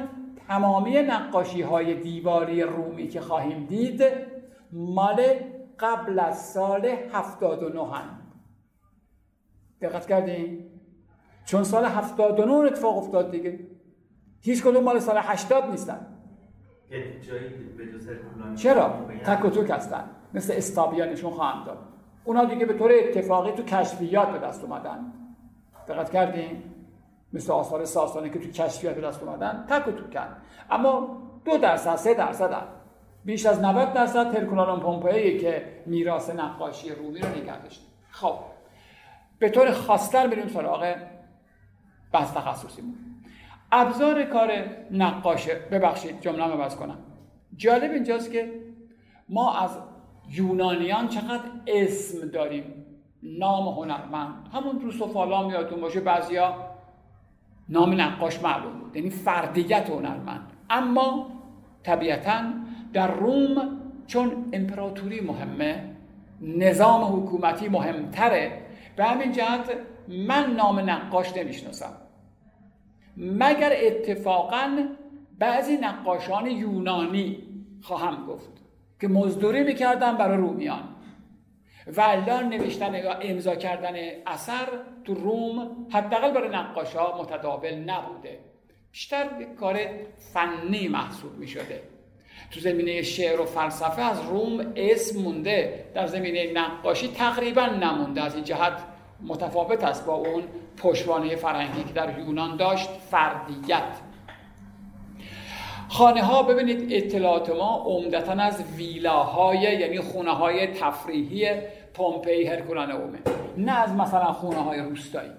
تمامی 0.53 1.03
نقاشی 1.03 1.63
های 1.63 1.95
دیواری 1.95 2.63
رومی 2.63 3.09
که 3.09 3.21
خواهیم 3.21 3.67
دید 3.67 4.03
مال 4.73 5.23
قبل 5.79 6.19
از 6.19 6.53
سال 6.53 6.87
79 6.87 7.87
هن. 7.87 8.05
دقت 9.81 10.07
کردین؟ 10.07 10.65
چون 11.45 11.65
سال 11.65 11.85
79 11.85 12.53
اتفاق 12.53 12.99
افتاد 12.99 13.31
دیگه 13.31 13.59
هیچ 14.41 14.63
کدوم 14.63 14.85
مال 14.85 14.99
سال 14.99 15.19
80 15.19 15.65
نیستن 15.71 16.07
چرا؟ 18.55 19.07
تک 19.25 19.45
و 19.45 19.51
توک 19.51 19.71
هستن 19.71 20.05
مثل 20.35 20.53
استابیانشون 20.57 21.31
خواهم 21.31 21.65
داد 21.65 21.79
اونا 22.25 22.45
دیگه 22.45 22.67
به 22.67 22.75
طور 22.75 22.91
اتفاقی 22.95 23.53
تو 23.53 23.63
کشفیات 23.63 24.29
به 24.29 24.39
دست 24.39 24.65
اومدن 24.65 25.13
دقت 25.89 26.11
کردین؟ 26.11 26.63
مثل 27.33 27.53
آثار 27.53 27.85
ساسانی 27.85 28.31
که 28.31 28.39
تو 28.39 28.49
کشفیات 28.49 28.99
دست 28.99 29.23
اومدن 29.23 29.65
تک 29.69 29.89
و 29.89 29.93
توکن 29.93 30.37
اما 30.71 31.23
دو 31.45 31.57
درصد 31.57 31.97
سه 31.97 32.15
درصد 32.15 32.63
بیش 33.25 33.47
از 33.47 33.61
90 33.61 33.93
درصد 33.93 34.37
هرکولانوم 34.37 34.81
پومپئی 34.81 35.39
که 35.39 35.83
میراث 35.87 36.31
نقاشی 36.31 36.91
رومی 36.91 37.21
رو 37.21 37.29
نگه 37.29 37.63
داشته 37.63 37.85
خب 38.11 38.35
به 39.39 39.49
طور 39.49 39.73
خاصتر 39.73 40.27
بریم 40.27 40.49
سراغ 40.49 40.95
بحث 42.13 42.33
تخصصیمون. 42.33 42.95
ابزار 43.73 44.25
کار 44.25 44.51
نقاشه 44.91 45.55
ببخشید 45.55 46.21
جمله 46.21 46.47
رو 46.47 46.57
بس 46.57 46.77
کنم. 46.77 46.99
جالب 47.57 47.91
اینجاست 47.91 48.33
که 48.33 48.53
ما 49.29 49.59
از 49.59 49.79
یونانیان 50.31 51.09
چقدر 51.09 51.51
اسم 51.67 52.29
داریم. 52.29 52.87
نام 53.23 53.69
هنرمند. 53.69 54.49
همون 54.53 54.81
رو 54.81 54.91
سفالام 54.91 55.51
یادتون 55.51 55.81
باشه 55.81 56.01
بعضیا 56.01 56.55
نام 57.73 58.01
نقاش 58.01 58.43
معلوم 58.43 58.79
بود. 58.79 58.97
یعنی 58.97 59.11
فردیت 59.11 59.91
هنرمند. 59.91 60.53
اما 60.71 61.27
طبیعتا 61.83 62.43
در 62.93 63.15
روم 63.15 63.81
چون 64.07 64.45
امپراتوری 64.53 65.21
مهمه 65.21 65.85
نظام 66.41 67.17
حکومتی 67.17 67.69
مهمتره 67.69 68.63
به 68.97 69.05
همین 69.05 69.33
جهت 69.33 69.71
من 70.09 70.57
نام 70.57 70.91
نقاش 70.91 71.37
نمی‌شناسم. 71.37 71.93
مگر 73.17 73.73
اتفاقا 73.83 74.89
بعضی 75.39 75.77
نقاشان 75.77 76.47
یونانی 76.47 77.39
خواهم 77.83 78.27
گفت 78.27 78.51
که 79.01 79.09
مزدوری 79.09 79.65
می‌کردن 79.65 80.17
برای 80.17 80.37
رومیان؟ 80.37 80.92
و 81.87 82.01
الان 82.01 82.49
نوشتن 82.49 82.95
یا 82.95 83.13
امضا 83.13 83.55
کردن 83.55 83.95
اثر 84.27 84.69
تو 85.05 85.15
روم 85.15 85.87
حداقل 85.91 86.31
برای 86.31 86.49
نقاش 86.49 86.95
ها 86.95 87.23
متداول 87.23 87.75
نبوده. 87.75 88.39
بیشتر 88.93 89.29
کار 89.61 89.81
فنی 90.33 90.89
محسوب 90.89 91.39
می 91.39 91.49
شده 91.49 91.83
تو 92.51 92.61
زمینه 92.61 93.03
شعر 93.03 93.41
و 93.41 93.45
فلسفه 93.45 94.03
از 94.03 94.23
روم 94.23 94.73
اسم 94.77 95.23
مونده. 95.23 95.85
در 95.95 96.07
زمینه 96.07 96.53
نقاشی 96.53 97.09
تقریبا 97.09 97.67
نمونده. 97.67 98.23
از 98.23 98.35
این 98.35 98.45
جهت 98.45 98.73
متفاوت 99.23 99.85
است 99.85 100.07
با 100.07 100.15
اون 100.15 100.43
پشوانه 100.77 101.37
فرهنگی 101.37 101.85
که 101.85 101.93
در 101.93 102.19
یونان 102.19 102.57
داشت 102.57 102.89
فردیت. 102.89 104.12
خانه 105.93 106.23
ها 106.23 106.43
ببینید 106.43 106.93
اطلاعات 106.93 107.51
ما 107.51 107.85
عمدتا 107.87 108.33
از 108.33 108.65
ویلاهای 108.77 109.59
یعنی 109.59 110.01
خونه 110.01 110.31
های 110.31 110.67
تفریحی 110.67 111.47
پومپئی 111.95 112.49
اومه. 112.49 113.19
نه 113.57 113.73
از 113.73 113.95
مثلا 113.95 114.33
خونه 114.33 114.59
های 114.59 114.81
روستایی. 114.81 115.31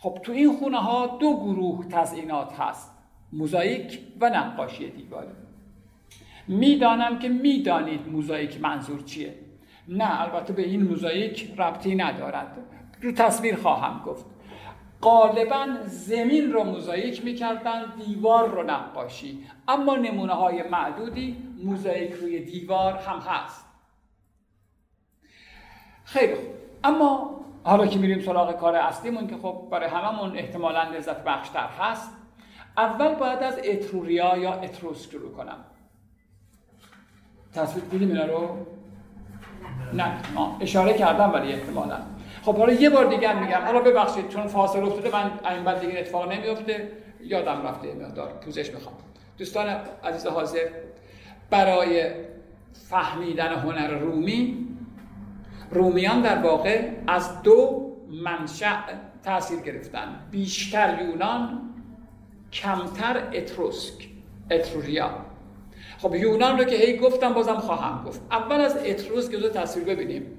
خب 0.00 0.18
تو 0.22 0.32
این 0.32 0.56
خونه 0.56 0.78
ها 0.78 1.06
دو 1.06 1.36
گروه 1.36 1.88
تزئینات 1.88 2.52
هست. 2.60 2.92
موزاییک 3.32 3.98
و 4.20 4.30
نقاشی 4.30 4.90
دیواری 4.90 5.28
می‌دانم 6.48 7.18
که 7.18 7.28
می‌دانید 7.28 8.08
موزاییک 8.08 8.60
منظور 8.60 9.02
چیه. 9.02 9.34
نه 9.88 10.20
البته 10.20 10.52
به 10.52 10.62
این 10.62 10.82
موزاییک 10.82 11.54
ربطی 11.58 11.94
ندارد. 11.94 12.58
رو 13.00 13.12
تصویر 13.12 13.56
خواهم 13.56 14.04
گفت. 14.06 14.26
غالبا 15.02 15.66
زمین 15.84 16.52
رو 16.52 16.64
موزاییک 16.64 17.24
می‌کردن 17.24 17.92
دیوار 18.06 18.48
رو 18.48 18.62
نقاشی. 18.62 19.44
اما 19.68 19.96
نمونه 19.96 20.32
های 20.32 20.62
معدودی 20.62 21.36
موزاییک 21.64 22.12
روی 22.12 22.40
دیوار 22.40 22.92
هم 22.92 23.18
هست. 23.18 23.64
خیلی 26.04 26.34
خوب. 26.34 26.46
اما 26.84 27.40
حالا 27.64 27.86
که 27.86 27.98
میریم 27.98 28.20
سراغ 28.20 28.52
کار 28.52 28.76
اصلیمون 28.76 29.26
که 29.26 29.36
خب 29.36 29.68
برای 29.70 29.88
هممون 29.88 30.38
احتمالا 30.38 30.82
لذت 30.82 31.24
بخشتر 31.24 31.66
هست 31.66 32.10
اول 32.76 33.14
باید 33.14 33.42
از 33.42 33.58
اتروریا 33.64 34.36
یا 34.36 34.52
اتروسک 34.52 35.10
شروع 35.10 35.32
کنم. 35.32 35.64
تصویر 37.54 37.84
دیدیم 37.84 38.08
اینا 38.08 38.24
رو؟ 38.24 38.66
نه. 39.92 40.12
اشاره 40.60 40.98
کردم 40.98 41.32
ولی 41.32 41.52
احتمالا. 41.52 41.98
خب 42.42 42.56
حالا 42.56 42.72
یه 42.72 42.90
بار 42.90 43.04
دیگر 43.04 43.34
میگم. 43.34 43.60
حالا 43.64 43.80
ببخشید 43.80 44.28
چون 44.28 44.46
فاصله 44.46 44.86
افتاده 44.86 45.10
من 45.12 45.30
این 45.50 45.64
بعد 45.64 45.80
دیگه 45.80 45.98
اتفاق 45.98 46.32
نمیفته 46.32 46.88
یادم 47.20 47.62
رفته 47.66 47.94
مقدار. 47.94 48.28
پوزش 48.44 48.70
می‌خوام. 48.74 48.94
دوستان 49.38 49.66
عزیز 50.04 50.26
حاضر 50.26 50.68
برای 51.50 52.10
فهمیدن 52.88 53.54
هنر 53.54 53.88
رومی 53.98 54.68
رومیان 55.70 56.20
در 56.20 56.42
واقع 56.42 56.88
از 57.06 57.42
دو 57.42 57.92
منشأ 58.24 58.76
تاثیر 59.24 59.60
گرفتن. 59.60 60.20
بیشتر 60.30 61.02
یونان 61.02 61.60
کمتر 62.52 63.28
اتروسک 63.34 64.08
اتروریا 64.50 65.10
خب 65.98 66.14
یونان 66.14 66.58
رو 66.58 66.64
که 66.64 66.76
هی 66.76 66.98
گفتم 66.98 67.32
بازم 67.32 67.54
خواهم 67.54 68.04
گفت. 68.04 68.20
اول 68.30 68.60
از 68.60 68.76
اتروسک 68.86 69.34
رو 69.34 69.48
تصویر 69.48 69.84
ببینیم. 69.84 70.38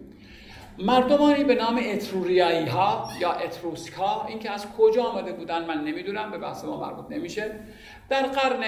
مردمانی 0.80 1.43
به 1.43 1.55
نام 1.55 1.80
اتروریایی 1.86 2.65
ها 2.65 3.09
یا 3.19 3.32
اتروسک 3.32 3.93
ها 3.93 4.26
این 4.28 4.39
که 4.39 4.51
از 4.51 4.67
کجا 4.78 5.03
آمده 5.03 5.34
بودن 5.34 5.65
من 5.65 5.84
نمی‌دونم 5.84 6.32
به 6.32 6.38
بحث 6.38 6.65
ما 6.65 6.80
مربوط 6.80 7.05
نمیشه. 7.11 7.51
در 8.09 8.24
قرن 8.24 8.63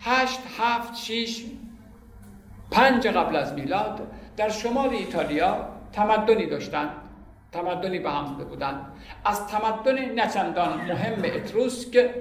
هشت 0.00 0.40
هفت 0.58 0.96
شیش 0.96 1.44
پنج 2.70 3.06
قبل 3.06 3.36
از 3.36 3.52
میلاد 3.52 4.00
در 4.36 4.48
شمال 4.48 4.88
ایتالیا 4.88 5.68
تمدنی 5.92 6.46
داشتن 6.46 6.90
تمدنی 7.52 7.98
به 7.98 8.10
هم 8.10 8.26
زده 8.26 8.44
بودن. 8.44 8.86
از 9.24 9.46
تمدن 9.46 10.20
نچندان 10.20 10.80
مهم 10.80 11.22
اتروسک 11.24 11.90
که 11.90 12.14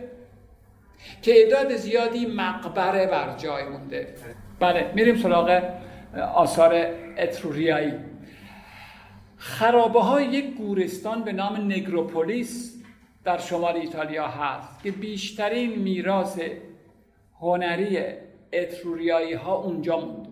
تعداد 1.22 1.76
زیادی 1.76 2.26
مقبره 2.26 3.08
بر 3.08 3.36
جای 3.38 3.64
مونده. 3.64 4.16
بله 4.60 4.92
میریم 4.96 5.18
سراغ 5.18 5.62
آثار 6.36 6.86
اتروریایی. 7.18 7.94
خرابه 9.44 10.02
های 10.02 10.26
یک 10.26 10.56
گورستان 10.56 11.24
به 11.24 11.32
نام 11.32 11.56
نگروپولیس 11.72 12.84
در 13.24 13.38
شمال 13.38 13.76
ایتالیا 13.76 14.28
هست 14.28 14.84
که 14.84 14.92
بیشترین 14.92 15.80
میراث 15.80 16.40
هنری 17.40 18.00
اتروریایی 18.54 19.34
ها 19.34 19.56
اونجا 19.56 20.00
موند. 20.00 20.28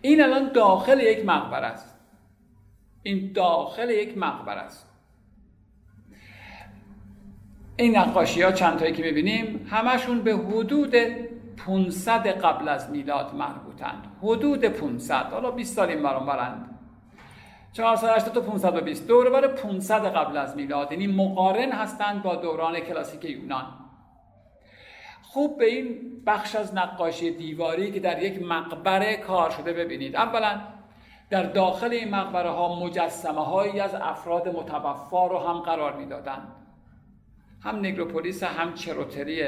این 0.00 0.22
الان 0.22 0.52
داخل 0.52 1.00
یک 1.00 1.26
مقبره 1.26 1.66
است. 1.66 1.98
این 3.02 3.32
داخل 3.32 3.90
یک 3.90 4.18
مقبره 4.18 4.60
است. 4.60 4.90
این 7.76 7.96
نقاشی 7.96 8.42
ها 8.42 8.52
چند 8.52 8.78
تایی 8.78 8.92
که 8.92 9.02
می‌بینیم 9.02 9.66
همشون 9.70 10.22
به 10.22 10.36
حدود 10.36 10.94
500 11.56 12.26
قبل 12.26 12.68
از 12.68 12.90
میلاد 12.90 13.34
مربوطند. 13.34 14.06
حدود 14.22 14.64
500 14.64 15.14
حالا 15.14 15.50
20 15.50 15.76
سال 15.76 15.88
این 15.88 16.02
برام 16.02 16.26
برند 16.26 16.71
480 17.72 18.34
تا 18.34 18.40
520 18.40 19.08
دوره 19.08 19.30
بر 19.30 19.46
500 19.46 20.06
قبل 20.06 20.36
از 20.36 20.56
میلاد. 20.56 20.92
یعنی 20.92 21.06
مقارن 21.06 21.72
هستند 21.72 22.22
با 22.22 22.36
دوران 22.36 22.80
کلاسیک 22.80 23.24
یونان. 23.24 23.66
خوب 25.22 25.58
به 25.58 25.66
این 25.66 26.12
بخش 26.26 26.56
از 26.56 26.74
نقاشی 26.74 27.30
دیواری 27.30 27.92
که 27.92 28.00
در 28.00 28.22
یک 28.22 28.42
مقبره 28.42 29.16
کار 29.16 29.50
شده 29.50 29.72
ببینید. 29.72 30.16
اولا 30.16 30.60
در 31.30 31.42
داخل 31.42 31.90
این 31.90 32.10
مقبره 32.10 32.50
ها 32.50 32.84
مجسمه 32.84 33.44
هایی 33.44 33.80
از 33.80 33.94
افراد 33.94 34.48
متوفا 34.48 35.26
رو 35.26 35.38
هم 35.38 35.60
قرار 35.60 35.96
می‌دادند. 35.96 36.48
هم 37.64 37.78
نگروپولیس 37.78 38.42
هم 38.42 38.74
چروتری 38.74 39.42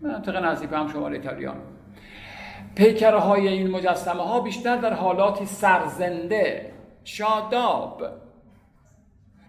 منطقه 0.00 0.40
نزدیک 0.40 0.72
هم 0.72 0.88
شمال 0.88 1.12
ایتالیان 1.12 1.56
پیکره 2.74 3.18
های 3.18 3.48
این 3.48 3.70
مجسمه 3.70 4.22
ها 4.22 4.40
بیشتر 4.40 4.76
در 4.76 4.94
حالاتی 4.94 5.46
سرزنده 5.46 6.69
شاداب 7.04 8.02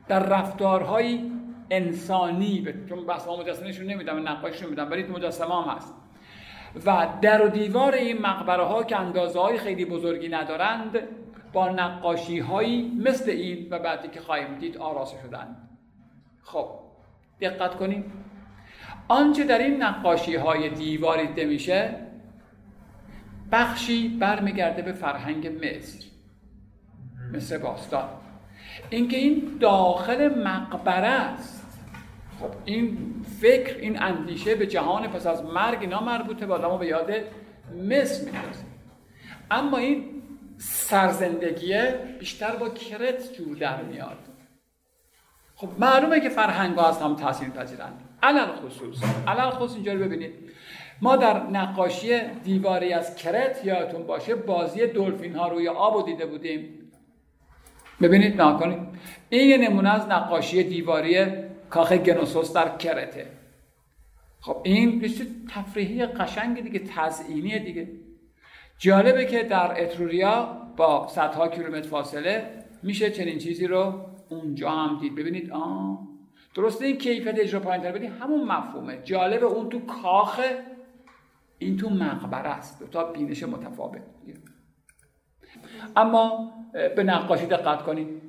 در 0.07 0.19
رفتارهای 0.19 1.31
انسانی 1.71 2.67
چون 2.89 3.05
بحث 3.05 3.27
مجسمهشون 3.27 3.85
نمیدم 3.85 4.27
نقاششون 4.27 4.69
میدم 4.69 4.91
ولی 4.91 5.03
مجسمه 5.03 5.63
هم 5.63 5.75
هست. 5.75 5.93
و 6.85 7.07
در 7.21 7.45
و 7.45 7.49
دیوار 7.49 7.93
این 7.93 8.21
مقبره 8.21 8.63
ها 8.63 8.83
که 8.83 8.99
اندازه 8.99 9.39
های 9.39 9.57
خیلی 9.57 9.85
بزرگی 9.85 10.29
ندارند 10.29 10.99
با 11.53 11.69
نقاشی 11.69 12.39
هایی 12.39 12.91
مثل 13.05 13.29
این 13.29 13.67
و 13.71 13.79
بعدی 13.79 14.07
که 14.07 14.21
خواهیم 14.21 14.55
دید 14.59 14.77
آراسته 14.77 15.17
شدند. 15.21 15.69
خب 16.43 16.69
دقت 17.41 17.75
کنیم. 17.75 18.13
آنچه 19.07 19.43
در 19.43 19.57
این 19.57 19.83
نقاشی 19.83 20.35
های 20.35 20.69
دیواری 20.69 21.27
دیده 21.27 21.45
میشه 21.45 21.95
بخشی 23.51 24.09
برمیگرده 24.09 24.81
به 24.81 24.93
فرهنگ 24.93 25.47
مصر. 25.47 26.10
مثل 27.33 27.57
باستان. 27.57 28.09
اینکه 28.89 29.17
این 29.17 29.57
داخل 29.59 30.43
مقبره 30.43 31.07
است. 31.07 31.61
خب 32.39 32.49
این 32.65 32.97
فکر 33.41 33.77
این 33.77 34.03
اندیشه 34.03 34.55
به 34.55 34.67
جهان 34.67 35.07
پس 35.07 35.27
از 35.27 35.43
مرگ 35.43 35.81
اینا 35.81 36.01
مربوطه 36.03 36.45
با 36.45 36.57
ما 36.57 36.77
به 36.77 36.87
یاد 36.87 37.11
مصر 37.89 38.25
میندازه. 38.25 38.63
اما 39.51 39.77
این 39.77 40.21
سرزندگیه 40.57 41.99
بیشتر 42.19 42.55
با 42.55 42.69
کرت 42.69 43.33
جور 43.33 43.57
در 43.57 43.81
میاد. 43.81 44.17
خب 45.55 45.69
معلومه 45.79 46.19
که 46.19 46.29
فرهنگ 46.29 46.77
ها 46.77 46.89
از 46.89 47.01
هم 47.01 47.15
تاثیر 47.15 47.49
پذیرند 47.49 48.01
علل 48.23 48.47
خصوص 48.47 49.03
علل 49.27 49.49
خصوص 49.49 49.75
اینجا 49.75 49.93
رو 49.93 49.99
ببینید. 49.99 50.33
ما 51.01 51.15
در 51.15 51.43
نقاشی 51.43 52.21
دیواری 52.43 52.93
از 52.93 53.15
کرت 53.15 53.65
یادتون 53.65 54.03
باشه 54.03 54.35
بازی 54.35 54.87
دلفین 54.87 55.35
ها 55.35 55.47
روی 55.47 55.67
آب 55.67 56.05
دیده 56.05 56.25
بودیم. 56.25 56.80
ببینید 58.01 58.41
نکنید 58.41 58.79
این 59.29 59.49
یه 59.49 59.69
نمونه 59.69 59.89
از 59.89 60.07
نقاشی 60.07 60.63
دیواری 60.63 61.25
کاخ 61.69 61.93
گنوسوس 61.93 62.53
در 62.53 62.77
کرته. 62.77 63.27
خب 64.41 64.57
این 64.63 64.99
بسیار 64.99 65.27
تفریحی 65.49 66.05
قشنگ 66.05 66.63
دیگه 66.63 66.79
تزئینی 66.79 67.59
دیگه. 67.59 67.87
جالبه 68.77 69.25
که 69.25 69.43
در 69.43 69.83
اتروریا 69.83 70.57
با 70.77 71.07
صدها 71.07 71.47
کیلومتر 71.47 71.89
فاصله 71.89 72.63
میشه 72.83 73.11
چنین 73.11 73.37
چیزی 73.37 73.67
رو 73.67 74.05
اونجا 74.29 74.69
هم 74.69 74.99
دید. 74.99 75.15
ببینید 75.15 75.51
آه. 75.51 75.99
درسته 76.55 76.85
این 76.85 76.97
کیفیت 76.97 77.39
اجرا 77.39 77.59
پایین 77.59 77.83
تر 77.83 77.97
همون 77.97 78.43
مفهومه. 78.43 79.01
جالبه 79.03 79.45
اون 79.45 79.69
تو 79.69 79.79
کاخ 79.79 80.41
این 81.59 81.77
تو 81.77 81.89
مقبره 81.89 82.49
است. 82.49 82.79
دو 82.79 82.87
تا 82.87 83.03
بینش 83.03 83.43
متفاوت. 83.43 84.01
اما 85.95 86.51
به 86.95 87.03
نقاشی 87.03 87.45
دقت 87.45 87.81
کنید. 87.81 88.21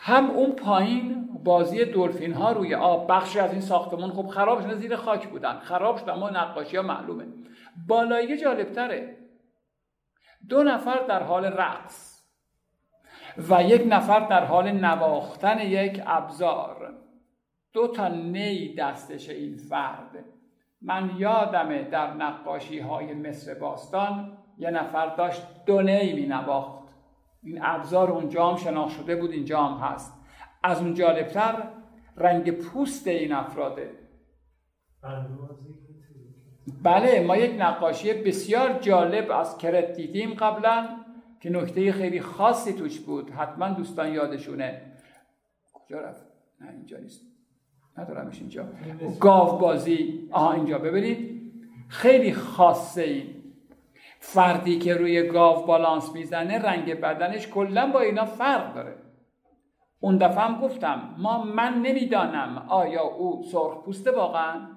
هم 0.00 0.30
اون 0.30 0.52
پایین 0.52 1.28
بازی 1.44 1.84
دلفین 1.84 2.32
ها 2.32 2.52
روی 2.52 2.74
آب 2.74 3.10
بخشی 3.10 3.40
از 3.40 3.52
این 3.52 3.60
ساختمان 3.60 4.10
خب 4.10 4.26
خراب 4.26 4.62
شده 4.62 4.74
زیر 4.74 4.96
خاک 4.96 5.28
بودن. 5.28 5.58
خراب 5.58 5.96
شد 5.96 6.08
اما 6.08 6.30
نقاشی 6.30 6.76
ها 6.76 6.82
معلومه. 6.82 7.24
بالایی 7.88 8.36
جالبتره 8.36 9.16
دو 10.48 10.62
نفر 10.62 10.98
در 11.08 11.22
حال 11.22 11.44
رقص 11.44 12.22
و 13.50 13.62
یک 13.62 13.82
نفر 13.88 14.20
در 14.20 14.44
حال 14.44 14.72
نواختن 14.72 15.58
یک 15.58 16.02
ابزار. 16.06 16.94
دو 17.72 17.88
تا 17.88 18.08
نی 18.08 18.74
دستش 18.74 19.28
این 19.28 19.56
فرد. 19.56 20.24
من 20.82 21.10
یادمه 21.16 21.82
در 21.82 22.14
نقاشی 22.14 22.78
های 22.78 23.14
مصر 23.14 23.54
باستان 23.54 24.38
یه 24.58 24.70
نفر 24.70 25.16
داشت 25.16 25.42
دو 25.66 25.82
نی 25.82 26.12
می 26.12 26.26
نواخت 26.26 26.82
این 27.42 27.58
ابزار 27.62 28.10
اونجا 28.10 28.50
هم 28.50 28.56
شناخت 28.56 28.96
شده 28.96 29.16
بود 29.16 29.30
اینجا 29.30 29.62
هم 29.62 29.78
هست. 29.88 30.12
از 30.62 30.80
اون 30.80 30.94
جالبتر 30.94 31.68
رنگ 32.16 32.50
پوست 32.50 33.06
این 33.06 33.32
افراده. 33.32 33.90
بله 36.82 37.24
ما 37.26 37.36
یک 37.36 37.60
نقاشی 37.60 38.12
بسیار 38.12 38.78
جالب 38.78 39.30
از 39.30 39.58
کرت 39.58 39.96
دیدیم 39.96 40.34
قبلا 40.34 40.88
که 41.40 41.50
نکته 41.50 41.92
خیلی 41.92 42.20
خاصی 42.20 42.72
توش 42.72 43.00
بود. 43.00 43.30
حتما 43.30 43.68
دوستان 43.68 44.12
یادشونه. 44.12 44.82
کجا 45.72 46.00
رفت؟ 46.00 46.26
نه 46.60 46.70
اینجا 46.70 46.98
نیست. 46.98 47.22
ندارمش 47.98 48.40
اینجا. 48.40 48.64
گاو 49.20 49.58
بازی 49.58 50.28
آها 50.32 50.52
اینجا. 50.52 50.78
ببینید. 50.78 51.42
خیلی 51.88 52.32
خاصه 52.32 53.02
این. 53.02 53.31
فردی 54.24 54.78
که 54.78 54.94
روی 54.94 55.22
گاو 55.22 55.66
بالانس 55.66 56.12
می‌زنه 56.12 56.58
رنگ 56.58 57.00
بدنش 57.00 57.48
کلا 57.48 57.92
با 57.92 58.00
اینا 58.00 58.24
فرق 58.24 58.74
داره. 58.74 58.96
اون 60.00 60.16
دفعه 60.16 60.44
هم 60.44 60.60
گفتم 60.60 61.14
ما 61.18 61.44
من 61.44 61.74
نمی‌دانم 61.74 62.66
آیا 62.68 63.02
او 63.02 63.42
سرخ 63.52 63.84
پوسته 63.84 64.10
واقعا؟ 64.10 64.68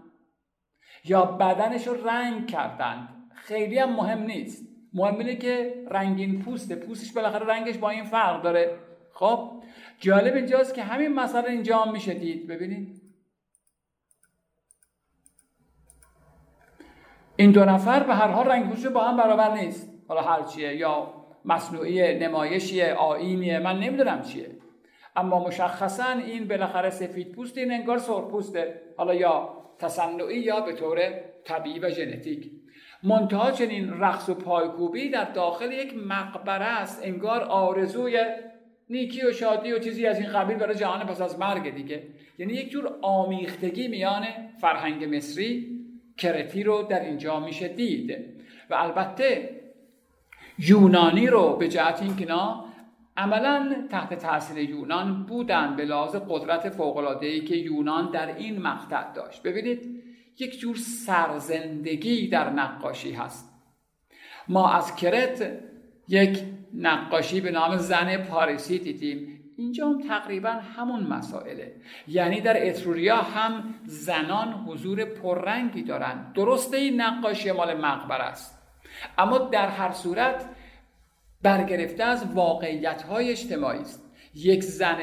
یا 1.05 1.25
بدنش 1.25 1.87
رو 1.87 2.07
رنگ 2.07 2.47
کردند 2.47 3.31
خیلی 3.35 3.79
هم 3.79 3.93
مهم 3.93 4.23
نیست. 4.23 4.67
مهم 4.93 5.17
اینه 5.17 5.35
که 5.35 5.85
رنگین 5.91 6.41
پوسته. 6.41 6.75
پوستش 6.75 7.13
بالاخره 7.13 7.45
رنگش 7.45 7.77
با 7.77 7.89
این 7.89 8.03
فرق 8.03 8.41
داره. 8.41 8.79
خب 9.13 9.51
جالب 9.99 10.35
اینجاست 10.35 10.73
که 10.73 10.83
همین 10.83 11.13
مسئله 11.13 11.49
اینجا 11.49 11.77
هم 11.77 11.91
میشه 11.91 12.13
دید. 12.13 12.47
ببینید 12.47 13.04
این 17.37 17.51
دو 17.51 17.65
نفر 17.65 18.03
به 18.03 18.13
هر 18.13 18.27
حال 18.27 18.47
رنگ 18.47 18.89
با 18.93 19.03
هم 19.03 19.17
برابر 19.17 19.53
نیست. 19.53 19.93
حالا 20.07 20.21
هر 20.21 20.43
چیه 20.43 20.75
یا 20.75 21.13
مصنوعی 21.45 22.19
نمایشیه 22.19 22.93
آینیه 22.93 23.59
من 23.59 23.79
نمی‌دونم 23.79 24.21
چیه. 24.21 24.49
اما 25.15 25.47
مشخصا 25.47 26.11
این 26.25 26.47
بالاخره 26.47 26.89
سفید 26.89 27.31
پوست 27.31 27.57
این 27.57 27.71
انگار 27.71 27.97
سرخ 27.97 28.27
پوسته. 28.27 28.81
حالا 28.97 29.13
یا 29.13 29.49
تصنعی 29.79 30.39
یا 30.39 30.59
به 30.59 30.73
طور 30.73 30.99
طبیعی 31.43 31.79
و 31.79 31.89
ژنتیک. 31.89 32.51
منتها 33.03 33.51
چنین 33.51 33.89
رقص 33.99 34.29
و 34.29 34.33
پایکوبی 34.33 35.09
در 35.09 35.23
داخل 35.23 35.71
یک 35.71 35.93
مقبره 36.07 36.65
است. 36.65 37.01
انگار 37.03 37.43
آرزوی 37.43 38.25
نیکی 38.89 39.27
و 39.27 39.31
شادی 39.31 39.71
و 39.71 39.79
چیزی 39.79 40.07
از 40.07 40.19
این 40.19 40.29
قبیل 40.29 40.57
برای 40.57 40.75
جهان 40.75 41.05
پس 41.05 41.21
از 41.21 41.39
مرگ 41.39 41.75
دیگه. 41.75 42.03
یعنی 42.37 42.53
یک 42.53 42.69
جور 42.69 42.95
آمیختگی 43.01 43.87
میان 43.87 44.25
فرهنگ 44.61 45.15
مصری 45.15 45.74
کرتی 46.17 46.63
رو 46.63 46.83
در 46.83 46.99
اینجا 46.99 47.39
میشه 47.39 47.67
دید. 47.67 48.11
و 48.69 48.73
البته 48.73 49.61
یونانی 50.59 51.27
رو 51.27 51.55
به 51.55 51.67
جهت 51.67 52.01
اینکه 52.01 52.27
عملا 53.17 53.87
تحت 53.89 54.13
تاثیر 54.13 54.69
یونان 54.69 55.23
بودن 55.23 55.75
به 55.75 55.85
لحاظ 55.85 56.15
قدرت 56.29 56.69
فوق‌العاده‌ای 56.69 57.41
که 57.41 57.55
یونان 57.55 58.11
در 58.11 58.35
این 58.35 58.61
مقطع 58.61 59.13
داشت. 59.13 59.43
ببینید 59.43 60.03
یک 60.39 60.59
جور 60.59 60.75
سرزندگی 60.75 62.27
در 62.27 62.49
نقاشی 62.49 63.11
هست. 63.11 63.51
ما 64.47 64.73
از 64.73 64.95
کرت 64.95 65.59
یک 66.07 66.43
نقاشی 66.73 67.41
به 67.41 67.51
نام 67.51 67.77
زن 67.77 68.17
پاریسی 68.17 68.79
دیدیم. 68.79 69.34
اینجا 69.57 69.87
هم 69.87 70.01
تقریبا 70.07 70.49
همون 70.49 71.03
مسائله. 71.03 71.75
یعنی 72.07 72.41
در 72.41 72.67
اتروریا 72.67 73.17
هم 73.17 73.75
زنان 73.83 74.53
حضور 74.53 75.05
پررنگی 75.05 75.83
دارند 75.83 76.33
درسته 76.33 76.77
این 76.77 77.01
نقاشی 77.01 77.51
مال 77.51 77.77
مقبر 77.77 78.21
است. 78.21 78.61
اما 79.17 79.37
در 79.37 79.67
هر 79.67 79.91
صورت 79.91 80.45
برگرفته 81.41 82.03
از 82.03 82.33
واقعیت 82.33 83.01
های 83.01 83.31
اجتماعی 83.31 83.79
است. 83.79 84.11
یک 84.35 84.63
زن 84.63 84.97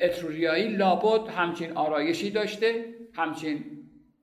اتروریایی 0.00 0.68
لابد 0.68 1.28
همچین 1.28 1.72
آرایشی 1.72 2.30
داشته 2.30 2.84
همچین 3.14 3.64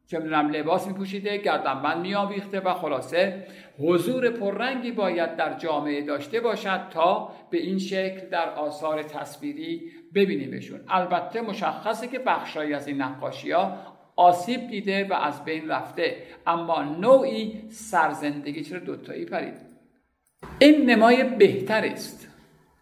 چه 0.07 0.17
می‌دونم 0.19 0.49
لباس 0.49 0.87
میپوشیده 0.87 1.37
گردنبند 1.37 1.97
میآویخته 1.97 2.59
و 2.59 2.73
خلاصه 2.73 3.47
حضور 3.81 4.29
پررنگی 4.29 4.91
باید 4.91 5.35
در 5.35 5.53
جامعه 5.53 6.01
داشته 6.01 6.39
باشد 6.39 6.81
تا 6.89 7.31
به 7.49 7.57
این 7.57 7.79
شکل 7.79 8.29
در 8.29 8.49
آثار 8.49 9.03
تصویری 9.03 9.91
ببینیمشون. 10.15 10.79
البته 10.87 11.41
مشخصه 11.41 12.07
که 12.07 12.19
بخشایی 12.19 12.73
از 12.73 12.87
این 12.87 13.01
نقاشی 13.01 13.51
ها 13.51 13.77
آسیب 14.15 14.67
دیده 14.67 15.07
و 15.07 15.13
از 15.13 15.45
بین 15.45 15.67
رفته 15.67 16.23
اما 16.47 16.83
نوعی 16.83 17.61
سرزندگی. 17.69 18.63
چرا 18.63 18.79
دوتایی 18.79 19.25
پرید؟ 19.25 19.53
این 20.59 20.89
نمای 20.89 21.23
بهتر 21.23 21.85
است. 21.85 22.27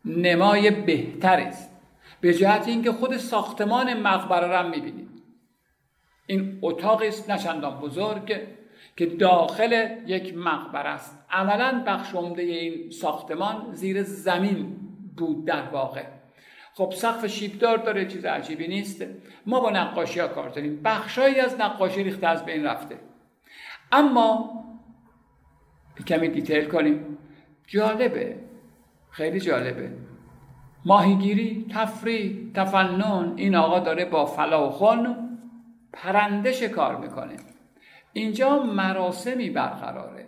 نمای 0.06 0.72
بهتر 0.72 1.40
است. 1.40 1.70
به 2.22 2.34
جهت 2.34 2.68
اینکه 2.68 2.92
خود 2.92 3.18
ساختمان 3.18 3.94
مقبره 4.02 4.48
را 4.48 4.70
می‌بینید. 4.70 5.10
این 6.28 6.60
اتاق 6.62 7.02
است 7.02 7.30
نشندان 7.30 7.80
بزرگ 7.80 8.40
که 9.00 9.06
داخل 9.06 9.88
یک 10.06 10.38
مقبره 10.38 10.90
است. 10.90 11.26
عملا 11.32 11.84
بخش 11.88 12.16
عمده 12.16 12.42
این 12.42 12.90
ساختمان 12.92 13.74
زیر 13.74 14.04
زمین 14.04 14.78
بود 15.18 15.46
در 15.46 15.62
واقع. 15.62 16.04
خب 16.74 16.92
سقف 16.96 17.26
شیبدار 17.26 17.78
داره 17.78 18.06
چیز 18.06 18.26
عجیبی 18.26 18.68
نیست. 18.68 19.06
ما 19.46 19.60
با 19.60 19.70
نقاشی 19.70 20.20
ها 20.20 20.28
کار 20.28 20.50
داریم. 20.50 20.82
بخشایی 20.86 21.40
از 21.40 21.60
نقاشی 21.60 22.04
ریخته 22.04 22.28
از 22.28 22.46
بین 22.46 22.64
رفته. 22.64 23.00
اما 23.92 24.50
کمی 26.08 26.28
دیتیل 26.28 26.66
کنیم. 26.66 27.18
جالبه. 27.68 28.36
خیلی 29.10 29.40
جالبه. 29.40 29.92
ماهیگیری 30.86 31.66
تفریح 31.74 32.52
تفنن 32.54 33.34
این 33.36 33.56
آقا 33.56 33.80
داره 33.80 34.06
با 34.06 34.26
فلاخون 34.26 35.16
پرنده 35.94 36.52
شکار 36.52 36.98
می‌کنه. 36.98 37.36
اینجا 38.14 38.64
مراسمی 38.64 39.50
برقراره. 39.50 40.26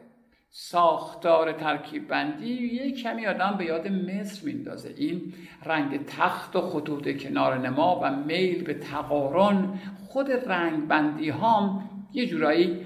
ساختار 0.54 1.52
ترکیب 1.52 2.08
بندی 2.08 2.54
یک 2.54 3.04
کمی 3.04 3.28
آدم 3.28 3.56
به 3.58 3.66
یاد 3.66 3.88
مصر 3.88 4.46
میندازه. 4.46 4.94
این 4.98 5.34
رنگ 5.66 6.06
تخت 6.06 6.56
و 6.56 6.62
خطوط 6.62 7.18
کنار 7.18 7.58
نما 7.58 8.00
و 8.04 8.16
میل 8.16 8.64
به 8.64 8.74
تقارن 8.74 9.80
خود 10.08 10.32
رنگ 10.32 10.88
بندی 10.88 11.30
هم 11.30 11.90
یه 12.14 12.26
جورایی 12.26 12.80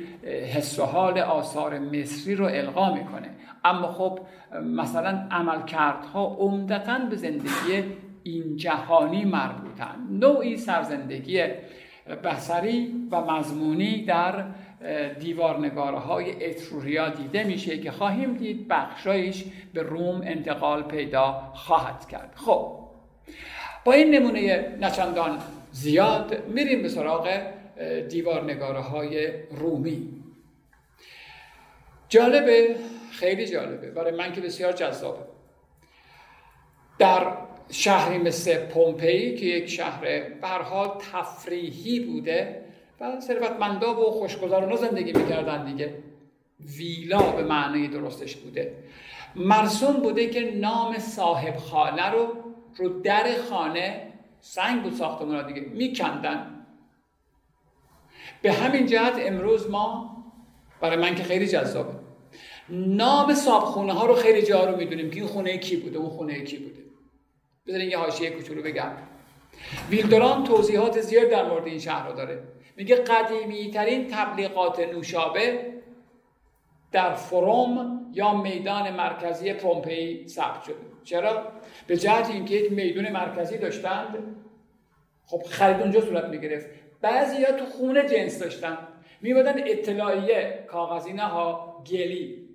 حس 0.55 0.79
و 0.79 0.83
حال 0.83 1.19
آثار 1.19 1.79
مصری 1.79 2.35
رو 2.35 2.45
القا 2.45 2.93
می‌کنه. 2.93 3.29
اما 3.63 3.87
خب 3.87 4.19
مثلا 4.63 5.27
عملکردها 5.31 6.25
عمدتا 6.39 6.99
به 7.09 7.15
زندگی 7.15 7.83
این 8.23 8.55
جهانی 8.55 9.25
مربوطن. 9.25 9.95
نوعی 10.09 10.57
سرزندگی 10.57 11.43
بسری 12.23 13.07
و 13.11 13.21
مضمونی 13.21 14.05
در 14.05 14.45
دیوارنگاره 15.19 15.99
های 15.99 16.45
اتروریا 16.45 17.09
دیده 17.09 17.43
میشه 17.43 17.77
که 17.77 17.91
خواهیم 17.91 18.33
دید 18.33 18.67
بخشایش 18.67 19.43
به 19.73 19.81
روم 19.81 20.21
انتقال 20.21 20.83
پیدا 20.83 21.51
خواهد 21.53 22.07
کرد. 22.07 22.33
خب 22.36 22.79
با 23.86 23.93
این 23.93 24.15
نمونه 24.15 24.75
نچندان 24.81 25.39
زیاد 25.71 26.47
میریم 26.47 26.81
به 26.81 26.89
سراغ 26.89 27.41
دیوارنگاره 28.09 28.79
های 28.79 29.27
رومی. 29.51 30.09
جالبه 32.09 32.75
خیلی 33.11 33.47
جالبه. 33.47 33.91
برای 33.91 34.11
من 34.11 34.33
که 34.33 34.41
بسیار 34.41 34.71
جذابه. 34.71 35.25
در 36.99 37.27
شهری 37.71 38.17
مثل 38.17 38.65
پومپئی 38.65 39.36
که 39.36 39.45
یک 39.45 39.69
شهر 39.69 40.29
برها 40.41 41.01
تفریحی 41.11 41.99
بوده 41.99 42.64
و 42.99 43.19
ثروتمندا 43.19 44.01
و 44.01 44.11
خوشگذرانا 44.11 44.75
زندگی 44.75 45.13
می‌کردن 45.13 45.65
دیگه. 45.65 46.03
ویلا 46.77 47.31
به 47.31 47.43
معنی 47.43 47.87
درستش 47.87 48.35
بوده. 48.35 48.83
مرسوم 49.35 49.93
بوده 49.93 50.29
که 50.29 50.51
نام 50.55 50.99
صاحب 50.99 51.57
خانه 51.57 52.09
رو 52.09 52.27
رو 52.75 53.01
در 53.01 53.25
خانه 53.49 54.13
سنگ 54.41 54.83
بود 54.83 54.93
ساختمون 54.93 55.47
دیگه 55.47 55.61
میکندن. 55.61 56.65
به 58.41 58.51
همین 58.51 58.85
جهت 58.85 59.13
امروز 59.19 59.69
ما 59.69 60.15
برای 60.81 60.97
من 60.97 61.15
که 61.15 61.23
خیلی 61.23 61.47
جذابه 61.47 61.93
نام 62.69 63.33
صاحب 63.33 63.63
خونه 63.63 63.93
ها 63.93 64.05
رو 64.05 64.13
خیلی 64.13 64.41
جا 64.41 64.65
رو 64.65 64.77
می‌دونیم 64.77 65.09
که 65.09 65.15
این 65.15 65.27
خونه 65.27 65.57
کی 65.57 65.75
بوده 65.77 65.97
اون 65.97 66.09
خونه 66.09 66.41
کی 66.41 66.57
بوده. 66.57 66.81
بذارین 67.67 67.89
یه 67.89 67.97
حاشیه 67.97 68.29
کوچولو 68.29 68.61
بگم. 68.61 68.91
ویلدوران 69.89 70.43
توضیحات 70.43 71.01
زیاد 71.01 71.29
در 71.29 71.49
مورد 71.49 71.67
این 71.67 71.79
شهر 71.79 72.07
رو 72.07 72.15
داره. 72.15 72.43
میگه 72.76 72.95
قدیمی 72.95 73.71
ترین 73.71 74.07
تبلیغات 74.07 74.80
نوشابه 74.80 75.73
در 76.91 77.13
فروم 77.13 78.05
یا 78.13 78.34
میدان 78.34 78.91
مرکزی 78.91 79.53
پومپئی 79.53 80.28
ثبت 80.28 80.63
شده 80.63 80.76
چرا؟ 81.03 81.51
به 81.88 81.97
جهت 81.97 82.30
اینکه 82.30 82.55
یک 82.55 82.71
میدون 82.71 83.09
مرکزی 83.09 83.57
داشتند. 83.57 84.36
خب 85.26 85.43
خرید 85.43 85.82
اونجا 85.82 86.01
صورت 86.01 86.26
می‌گرفت. 86.26 86.69
بعضی 87.01 87.43
ها 87.43 87.51
تو 87.51 87.65
خونه 87.65 88.09
جنس 88.09 88.39
داشتن. 88.39 88.78
میبادن 89.21 89.53
اطلاعیه 89.57 90.65
کاغذی 90.67 91.13
نه 91.13 91.23
ها 91.23 91.76
گلی. 91.91 92.49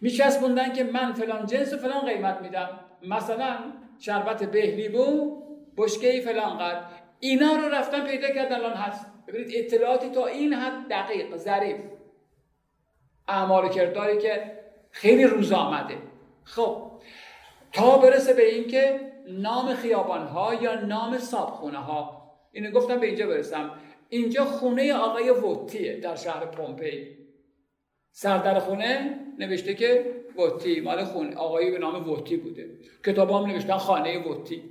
میچسبوندن 0.00 0.72
که 0.72 0.84
من 0.84 1.12
فلان 1.12 1.46
جنس 1.46 1.72
و 1.72 1.76
فلان 1.76 2.06
قیمت 2.06 2.40
میدم. 2.42 2.80
مثلا 3.02 3.58
شربت 3.98 4.44
بهلی 4.44 4.88
بو 4.88 5.36
بشکه 5.76 6.20
فلان 6.20 6.58
قد. 6.58 6.84
اینا 7.20 7.56
رو 7.56 7.68
رفتن 7.68 8.06
پیدا 8.06 8.28
کردن 8.28 8.54
الان 8.54 8.74
هست. 8.74 9.15
ببینید 9.28 9.52
اطلاعاتی 9.54 10.08
تا 10.08 10.26
این 10.26 10.52
حد 10.52 10.88
دقیق 10.90 11.36
ظریف. 11.36 11.76
اعمال 13.28 13.68
کرداری 13.68 14.18
که 14.18 14.58
خیلی 14.90 15.24
روز 15.24 15.52
آمده. 15.52 15.98
خب 16.44 16.92
تا 17.72 17.98
برسه 17.98 18.34
به 18.34 18.54
اینکه 18.54 19.00
نام 19.28 19.74
خیابان 19.74 20.26
ها 20.26 20.54
یا 20.54 20.80
نام 20.80 21.18
صابخونه 21.18 21.78
ها 21.78 22.32
اینو 22.52 22.70
گفتم 22.70 23.00
به 23.00 23.06
اینجا 23.06 23.26
برسم. 23.26 23.70
اینجا 24.08 24.44
خونه 24.44 24.94
آقای 24.94 25.30
ووتیه 25.30 26.00
در 26.00 26.16
شهر 26.16 26.46
پومپئی 26.46 27.16
سردر 28.12 28.58
خونه 28.58 29.20
نوشته 29.38 29.74
که 29.74 30.14
ووتی 30.36 30.80
مال 30.80 31.04
خونه 31.04 31.36
آقایی 31.36 31.70
به 31.70 31.78
نام 31.78 32.08
ووتی 32.08 32.36
بوده. 32.36 32.70
کتاب 33.04 33.30
هم 33.30 33.50
نوشتن 33.50 33.76
خانه 33.76 34.28
ووتی 34.28 34.62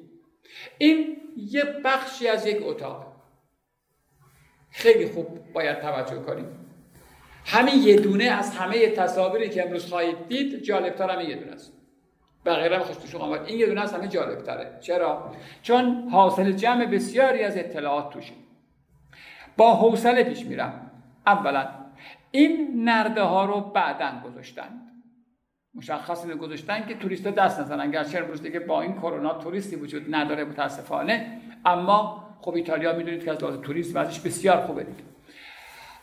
این 0.77 1.17
یه 1.37 1.63
بخشی 1.63 2.27
از 2.27 2.45
یک 2.45 2.57
اتاق. 2.63 3.14
خیلی 4.75 5.07
خوب 5.07 5.27
باید 5.53 5.79
توجه 5.79 6.19
کنیم. 6.19 6.45
همین 7.45 7.83
یه 7.83 7.95
دونه 7.95 8.23
از 8.23 8.55
همه 8.55 8.89
تصاویری 8.89 9.49
که 9.49 9.65
امروز 9.65 9.89
خواهید 9.89 10.27
دید 10.27 10.63
جالبتر 10.63 11.09
همین 11.09 11.29
یه 11.29 11.35
دونه 11.35 11.51
است. 11.51 11.73
بقیه 12.45 12.77
هم 12.77 12.83
خوش 12.83 13.15
آمد 13.15 13.45
این 13.45 13.59
یه 13.59 13.65
دونه 13.65 13.81
از 13.81 13.93
همه 13.93 14.07
جالبتره. 14.07 14.77
چرا؟ 14.81 15.31
چون 15.61 16.09
حاصل 16.11 16.51
جمع 16.51 16.85
بسیاری 16.85 17.43
از 17.43 17.57
اطلاعات 17.57 18.13
توشه. 18.13 18.33
با 19.57 19.75
حوصله 19.75 20.23
پیش 20.23 20.45
میرم. 20.45 20.91
اولا 21.27 21.67
این 22.31 22.83
نرده 22.83 23.21
ها 23.21 23.45
رو 23.45 23.61
بعدا 23.61 24.21
گذاشتند. 24.25 24.81
مشخص 25.75 26.23
اینو 26.23 26.37
گذاشتن 26.37 26.87
که 26.87 26.95
توریست 26.95 27.27
دست 27.27 27.59
نزنن. 27.59 27.91
گرچه 27.91 28.19
امروز 28.19 28.41
دیگه 28.41 28.59
با 28.59 28.81
این 28.81 28.93
کرونا 28.93 29.33
توریستی 29.33 29.75
وجود 29.75 30.15
نداره 30.15 30.43
متاسفانه. 30.43 31.41
اما 31.65 32.24
خب 32.41 32.55
ایتالیا 32.55 32.93
می‌دونید 32.93 33.23
که 33.23 33.31
از 33.31 33.43
لحاظ 33.43 33.59
توریسم 33.61 33.99
ازش 33.99 34.19
بسیار 34.19 34.57
خوبه 34.57 34.83
دیگه. 34.83 35.03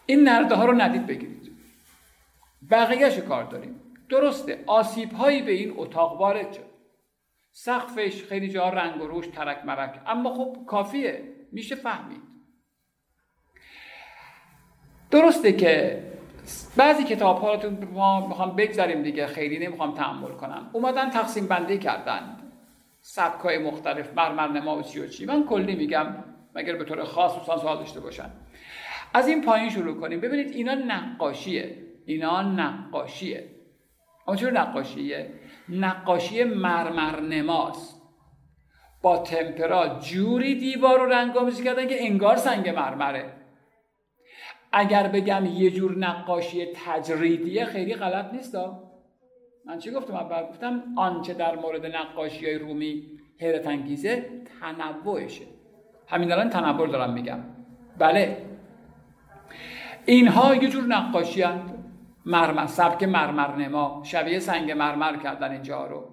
این 0.06 0.24
نرده 0.24 0.54
ها 0.54 0.64
رو 0.64 0.72
ندید 0.72 1.06
بگیرید. 1.06 1.52
بقیهش 2.70 3.18
کار 3.18 3.44
داریم. 3.44 3.80
درسته 4.08 4.64
آسیب 4.66 5.12
هایی 5.12 5.42
به 5.42 5.52
این 5.52 5.74
اتاق 5.76 6.20
وارد 6.20 6.52
شد. 6.52 6.72
سقفش 7.52 8.24
خیلی 8.24 8.48
جا 8.48 8.68
رنگ 8.68 9.02
و 9.02 9.06
روش 9.06 9.26
ترک 9.26 9.64
مرک. 9.64 10.00
اما 10.06 10.34
خب 10.34 10.56
کافیه. 10.66 11.24
میشه 11.52 11.74
فهمید. 11.74 12.22
درسته 15.10 15.52
که 15.52 16.02
بعضی 16.76 17.04
کتاب 17.04 17.38
ها 17.38 17.54
رو 17.54 17.70
ما 17.92 18.26
می‌خوام 18.26 18.56
بگذاریم 18.56 19.02
دیگه 19.02 19.26
خیلی 19.26 19.66
نمی‌خوام 19.66 19.94
تحمل 19.94 20.32
کنم. 20.32 20.70
اومدن 20.72 21.10
تقسیم 21.10 21.46
بندی 21.46 21.78
کردن. 21.78 22.41
سبک 23.04 23.40
های 23.40 23.58
مختلف 23.58 24.14
مرمر 24.14 24.48
نما 24.48 24.76
و 24.78 24.82
چی 24.82 25.00
و 25.00 25.06
چی. 25.06 25.26
من 25.26 25.46
کلی 25.46 25.74
میگم 25.74 26.24
مگر 26.54 26.76
به 26.76 26.84
طور 26.84 27.04
خاص 27.04 27.48
و 27.48 27.56
سال 27.56 27.76
داشته 27.76 28.00
باشن. 28.00 28.30
از 29.14 29.28
این 29.28 29.42
پایین 29.42 29.70
شروع 29.70 30.00
کنیم. 30.00 30.20
ببینید 30.20 30.52
اینا 30.52 30.74
نقاشیه. 30.74 31.76
اینا 32.06 32.42
نقاشیه. 32.42 33.48
اما 34.26 34.36
چرا 34.36 34.50
نقاشیه؟ 34.50 35.30
نقاشی 35.68 36.44
مرمر 36.44 37.20
نماست 37.20 38.02
با 39.02 39.18
تمپرا 39.18 39.98
جوری 39.98 40.54
دیوار 40.54 40.98
رو 40.98 41.06
رنگامیزی 41.06 41.64
کردن 41.64 41.86
که 41.86 42.04
انگار 42.04 42.36
سنگ 42.36 42.68
مرمره. 42.68 43.32
اگر 44.72 45.08
بگم 45.08 45.46
یه 45.46 45.70
جور 45.70 45.98
نقاشی 45.98 46.66
تجریدیه 46.86 47.64
خیلی 47.64 47.94
غلط 47.94 48.32
نیست 48.32 48.56
من 49.66 49.78
چی 49.78 49.90
گفتم؟ 49.90 50.14
اول 50.14 50.42
گفتم 50.42 50.82
آنچه 50.96 51.34
در 51.34 51.56
مورد 51.56 51.86
نقاشی 51.86 52.46
های 52.46 52.58
رومی 52.58 53.02
حیرت 53.40 53.66
انگیزه 53.66 54.26
تنوعشه. 54.60 55.44
همین 56.08 56.32
الان 56.32 56.50
تنوع 56.50 56.88
دارم 56.88 57.12
میگم. 57.12 57.38
بله. 57.98 58.46
اینها 60.06 60.54
یه 60.54 60.68
جور 60.68 60.84
نقاشی 60.84 61.42
هند. 61.42 61.84
مرمر 62.26 62.66
سبک 62.66 63.02
مرمرنما 63.02 64.02
شبیه 64.04 64.38
سنگ 64.38 64.70
مرمر 64.70 65.16
کردن 65.16 65.50
اینجا 65.50 65.86
رو. 65.86 66.08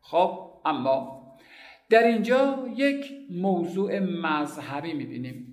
خب 0.00 0.50
اما 0.64 1.20
در 1.90 2.02
اینجا 2.02 2.68
یک 2.76 3.12
موضوع 3.30 3.98
مذهبی 3.98 4.92
می‌بینیم. 4.92 5.46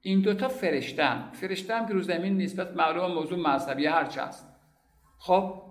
این 0.00 0.20
دوتا 0.20 0.48
فرشتن 0.48 1.30
فرشته 1.32 1.74
هم 1.76 1.86
که 1.86 1.92
رو 1.92 2.00
زمین 2.00 2.38
نسبت 2.38 2.76
معلوم 2.76 3.14
موضوع 3.14 3.38
مذهبی 3.38 3.86
هرچه 3.86 4.22
هست 4.22 4.48
خب 5.18 5.67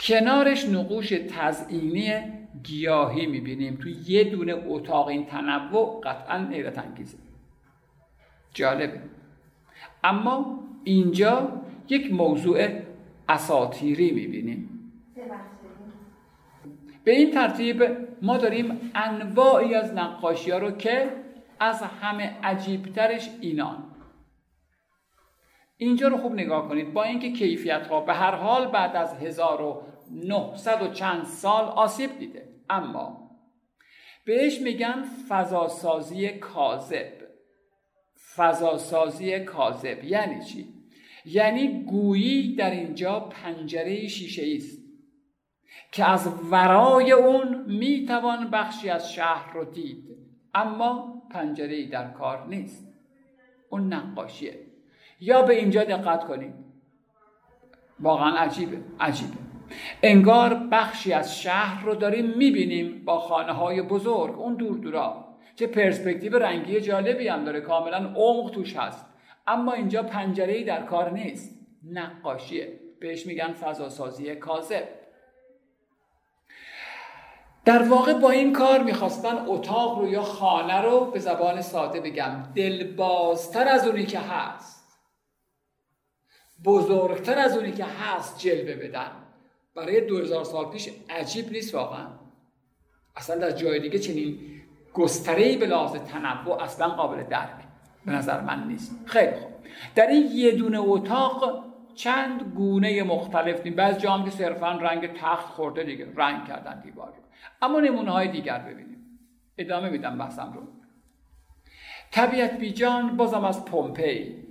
کنارش 0.00 0.68
نقوش 0.68 1.08
تزئینی 1.08 2.12
گیاهی 2.62 3.26
می‌بینیم. 3.26 3.76
تو 3.76 3.88
یه 3.88 4.24
دونه 4.24 4.54
اتاق 4.66 5.06
این 5.08 5.26
تنوع 5.26 6.00
قطعا 6.04 6.48
حیرت 6.50 6.78
انگیزه. 6.78 7.18
جالبه 8.54 9.00
اما 10.04 10.60
اینجا 10.84 11.62
یک 11.88 12.12
موضوع 12.12 12.68
اساتیری 13.28 14.10
می‌بینیم. 14.10 14.92
به 17.04 17.12
این 17.12 17.30
ترتیب 17.30 17.84
ما 18.22 18.36
داریم 18.36 18.90
انواعی 18.94 19.74
از 19.74 19.92
نقاشی 19.92 20.50
ها 20.50 20.58
رو 20.58 20.70
که 20.70 21.10
از 21.60 21.82
همه 21.82 22.36
عجیبترش 22.42 23.30
اینان. 23.40 23.87
اینجا 25.80 26.08
رو 26.08 26.16
خوب 26.16 26.32
نگاه 26.32 26.68
کنید. 26.68 26.92
با 26.92 27.02
اینکه 27.02 27.32
کیفیت 27.32 27.86
ها 27.86 28.00
به 28.00 28.14
هر 28.14 28.34
حال 28.34 28.66
بعد 28.70 28.96
از 28.96 29.14
1900 29.14 30.82
و 30.82 30.88
چند 30.88 31.24
سال 31.24 31.64
آسیب 31.64 32.18
دیده. 32.18 32.48
اما 32.70 33.30
بهش 34.24 34.60
میگن 34.60 35.04
فضاسازی 35.28 36.28
کاذب. 36.28 37.12
فضاسازی 38.36 39.40
کاذب. 39.40 40.04
یعنی 40.04 40.44
چی؟ 40.44 40.68
یعنی 41.24 41.84
گویی 41.84 42.54
در 42.56 42.70
اینجا 42.70 43.20
پنجره 43.20 44.06
شیشه 44.06 44.56
است 44.56 44.78
که 45.92 46.10
از 46.10 46.28
ورای 46.50 47.12
اون 47.12 47.64
می‌توان 47.66 48.50
بخشی 48.50 48.90
از 48.90 49.12
شهر 49.12 49.52
رو 49.52 49.64
دید. 49.64 50.04
اما 50.54 51.22
پنجره 51.30 51.74
ای 51.74 51.86
در 51.86 52.10
کار 52.10 52.46
نیست. 52.46 52.88
اون 53.70 53.92
نقاشیه. 53.92 54.67
یا 55.20 55.42
به 55.42 55.54
اینجا 55.54 55.84
دقت 55.84 56.24
کنید. 56.24 56.54
واقعا 58.00 58.36
عجیبه 58.36 58.78
عجیبه. 59.00 59.36
انگار 60.02 60.54
بخشی 60.54 61.12
از 61.12 61.40
شهر 61.40 61.84
رو 61.84 61.94
داریم 61.94 62.26
می‌بینیم 62.26 63.04
با 63.04 63.18
خانه 63.18 63.52
های 63.52 63.82
بزرگ 63.82 64.38
اون 64.38 64.54
دور 64.54 64.78
دورا. 64.78 65.24
چه 65.54 65.66
پرسپکتیو 65.66 66.38
رنگی 66.38 66.80
جالبی 66.80 67.28
هم 67.28 67.44
داره 67.44 67.60
کاملا 67.60 68.12
عمق 68.16 68.50
توش 68.50 68.76
هست. 68.76 69.06
اما 69.46 69.72
اینجا 69.72 70.02
پنجره 70.02 70.52
ای 70.52 70.64
در 70.64 70.82
کار 70.82 71.12
نیست. 71.12 71.58
نقاشیه. 71.92 72.80
بهش 73.00 73.26
میگن 73.26 73.52
فضاسازی 73.52 74.36
کاذب. 74.36 74.88
در 77.64 77.82
واقع 77.82 78.14
با 78.14 78.30
این 78.30 78.52
کار 78.52 78.82
می‌خواستن 78.82 79.44
اتاق 79.46 79.98
رو 79.98 80.08
یا 80.08 80.22
خانه 80.22 80.80
رو 80.80 81.10
به 81.10 81.18
زبان 81.18 81.60
ساده 81.60 82.00
بگم 82.00 82.42
دلبازتر 82.54 83.68
از 83.68 83.86
اونی 83.86 84.06
که 84.06 84.18
هست. 84.18 84.77
بزرگتر 86.64 87.38
از 87.38 87.56
اونی 87.56 87.72
که 87.72 87.84
هست 87.84 88.38
جلوه 88.38 88.74
بدن. 88.74 89.10
برای 89.74 90.00
دو 90.00 90.18
هزار 90.18 90.44
سال 90.44 90.70
پیش 90.70 90.90
عجیب 91.10 91.52
نیست 91.52 91.74
واقعا. 91.74 92.06
اصلا 93.16 93.36
در 93.36 93.50
جای 93.50 93.80
دیگه 93.80 93.98
چنین 93.98 94.38
گستره 94.94 95.56
به 95.56 95.66
لحاظ 95.66 95.92
تنوع 95.92 96.62
اصلا 96.62 96.88
قابل 96.88 97.22
درک 97.22 97.64
به 98.06 98.12
نظر 98.12 98.40
من 98.40 98.68
نیست. 98.68 99.02
خیلی 99.06 99.36
خوب. 99.36 99.52
در 99.94 100.06
این 100.06 100.26
یه 100.32 100.52
دونه 100.52 100.78
اتاق 100.80 101.64
چند 101.94 102.42
گونه 102.42 103.02
مختلف 103.02 103.62
دیم 103.62 103.74
بعض 103.74 103.98
جام 103.98 104.24
که 104.24 104.30
صرفا 104.30 104.70
رنگ 104.70 105.12
تخت 105.12 105.46
خورده 105.46 105.84
دیگه 105.84 106.08
رنگ 106.16 106.44
کردن 106.48 106.80
دیوار. 106.80 107.12
اما 107.62 107.80
نمونه 107.80 108.10
های 108.10 108.28
دیگر 108.28 108.58
ببینیم. 108.58 109.20
ادامه 109.58 109.90
میدم 109.90 110.18
بحثم 110.18 110.52
رو. 110.52 110.62
طبیعت 112.10 112.58
بیجان 112.58 113.16
بازم 113.16 113.44
از 113.44 113.64
پومپی. 113.64 114.47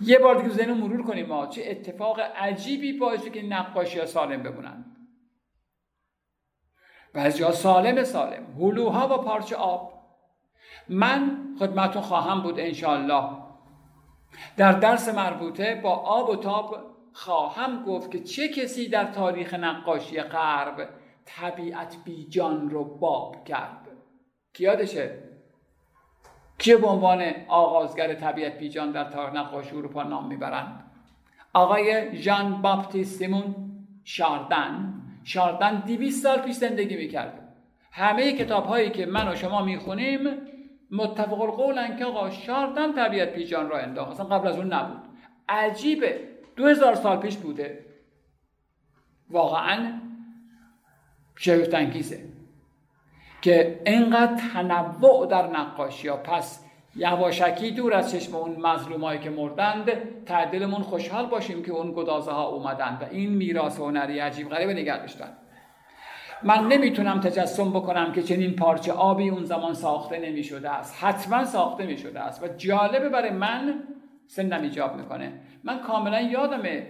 یه 0.00 0.18
بار 0.18 0.42
دیگه 0.42 0.54
ذهن 0.54 0.72
مرور 0.72 1.02
کنیم 1.02 1.26
ما. 1.26 1.46
چه 1.46 1.62
اتفاق 1.66 2.20
عجیبی 2.20 2.92
باعث 2.98 3.28
که 3.28 3.42
نقاشی 3.42 3.98
ها 3.98 4.06
سالم 4.06 4.42
بمونن. 4.42 4.84
بعضی 7.14 7.42
ها 7.42 7.52
سالم 7.52 8.04
سالم. 8.04 8.56
هلوها 8.60 9.18
و 9.18 9.22
پارچه 9.22 9.56
آب. 9.56 9.94
من 10.88 11.38
خدمتون 11.58 12.02
خواهم 12.02 12.42
بود 12.42 12.60
انشالله 12.60 13.30
در 14.56 14.72
درس 14.72 15.08
مربوطه 15.08 15.80
با 15.82 15.90
آب 15.90 16.30
و 16.30 16.36
تاب 16.36 16.76
خواهم 17.12 17.84
گفت 17.84 18.10
که 18.10 18.20
چه 18.20 18.48
کسی 18.48 18.88
در 18.88 19.04
تاریخ 19.04 19.54
نقاشی 19.54 20.20
غرب 20.20 20.88
طبیعت 21.24 21.96
بیجان 22.04 22.70
رو 22.70 22.84
باب 22.84 23.44
کرد. 23.44 23.88
کی 24.52 24.64
یادشه؟ 24.64 25.33
کیه 26.58 26.76
به 26.76 26.86
عنوان 26.86 27.22
آغازگر 27.48 28.14
طبیعت 28.14 28.58
بیجان 28.58 28.90
در 28.90 29.04
تاریخ 29.04 29.34
نقاشی 29.34 29.76
اروپا 29.76 30.02
نام 30.02 30.28
می‌برند. 30.28 30.84
آقای 31.52 32.16
ژان 32.16 32.62
باپتیست 32.62 33.18
سیمون 33.18 33.54
شاردن 34.04 34.94
شاردن 35.24 35.80
دیویس 35.80 36.22
سال 36.22 36.38
پیش 36.38 36.56
زندگی 36.56 36.96
می‌کرد. 36.96 37.40
همه 37.92 38.32
کتاب 38.32 38.66
هایی 38.66 38.90
که 38.90 39.06
من 39.06 39.28
و 39.28 39.36
شما 39.36 39.62
می‌خونیم 39.62 40.20
متفق 40.90 41.40
القولن 41.40 41.96
که 41.96 42.04
آقا 42.04 42.30
شاردن 42.30 42.92
طبیعت 42.92 43.32
پیجان 43.32 43.68
را 43.68 43.78
انداخت. 43.78 44.10
اصلا 44.10 44.26
قبل 44.26 44.48
از 44.48 44.56
اون 44.56 44.72
نبود. 44.72 45.02
عجیبه. 45.48 46.28
دو 46.56 46.66
هزار 46.66 46.94
سال 46.94 47.16
پیش 47.16 47.36
بوده. 47.36 47.84
واقعا 49.30 50.00
شگفت 51.36 51.74
انگیزه 51.74 52.33
که 53.44 53.80
انقدر 53.86 54.36
تنوع 54.52 55.26
در 55.26 55.46
نقاشی 55.46 56.08
ها. 56.08 56.16
پس 56.16 56.64
یواشکی 56.96 57.70
دور 57.70 57.94
از 57.94 58.12
چشم 58.12 58.34
اون 58.34 58.56
مظلومایی 58.56 59.20
که 59.20 59.30
مردند 59.30 59.90
تعدلمون 60.26 60.82
خوشحال 60.82 61.26
باشیم 61.26 61.62
که 61.62 61.72
اون 61.72 61.92
گدازه 61.96 62.30
ها 62.30 62.48
اومدن 62.48 62.98
و 63.00 63.04
این 63.10 63.30
میراث 63.30 63.78
هنری 63.78 64.18
عجیب 64.18 64.48
غریبه 64.48 64.74
نگه 64.74 64.98
داشتن. 64.98 65.28
من 66.42 66.68
نمی‌تونم 66.68 67.20
تجسم 67.20 67.70
بکنم 67.70 68.12
که 68.12 68.22
چنین 68.22 68.56
پارچه 68.56 68.92
آبی 68.92 69.28
اون 69.28 69.44
زمان 69.44 69.74
ساخته 69.74 70.18
نمی 70.18 70.44
شده 70.44 70.70
است. 70.70 71.04
حتما 71.04 71.44
ساخته 71.44 71.86
می 71.86 71.98
شده 71.98 72.20
است 72.20 72.42
و 72.42 72.48
جالبه 72.56 73.08
برای 73.08 73.30
من 73.30 73.74
سنم 74.26 74.62
ایجاب 74.62 74.96
می‌کنه. 74.96 75.32
من 75.64 75.78
کاملا 75.78 76.20
یادمه 76.20 76.86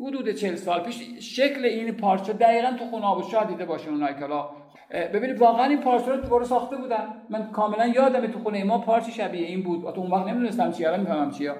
حدود 0.00 0.30
چل 0.30 0.54
سال 0.54 0.80
پیش 0.80 1.02
شکل 1.20 1.64
این 1.64 1.92
پارچه 1.92 2.32
دقیقا 2.32 2.72
تو 2.78 2.84
خونه 2.84 3.06
آب 3.06 3.30
شاید 3.30 3.48
دیده 3.48 3.64
باشه 3.64 3.90
اونایی 3.90 4.14
کلا 4.14 4.48
ببینید 4.90 5.38
واقعا 5.38 5.66
این 5.66 5.80
پارچه 5.80 6.12
رو 6.12 6.16
دوباره 6.16 6.44
ساخته 6.44 6.76
بودن 6.76 7.06
من 7.30 7.50
کاملا 7.50 7.86
یادمه 7.86 8.26
تو 8.26 8.38
خونه 8.38 8.64
ما 8.64 8.78
پارچه 8.78 9.10
شبیه 9.10 9.46
این 9.46 9.62
بود. 9.62 9.94
تو 9.94 10.00
اون 10.00 10.10
وقت 10.10 10.26
نمی‌دونستم 10.26 10.72
چیه 10.72 10.88
الان 10.88 11.00
می‌فهمم 11.00 11.30
چیه. 11.30 11.54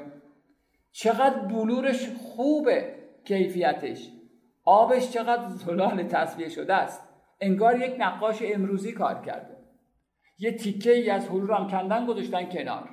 چقدر 0.92 1.38
بلورش 1.38 2.08
خوبه 2.08 2.94
کیفیتش. 3.24 4.10
آبش 4.64 5.10
چقدر 5.10 5.48
زلال 5.48 6.02
تصویه 6.02 6.48
شده 6.48 6.74
است. 6.74 7.08
انگار 7.40 7.80
یک 7.80 7.94
نقاش 7.98 8.42
امروزی 8.42 8.92
کار 8.92 9.22
کرده. 9.26 9.56
یه 10.38 10.52
تیکه 10.52 10.92
ای 10.92 11.10
از 11.10 11.28
حلول 11.28 11.50
هم 11.50 11.68
کندن 11.68 12.06
گذاشتن 12.06 12.44
کنار. 12.44 12.88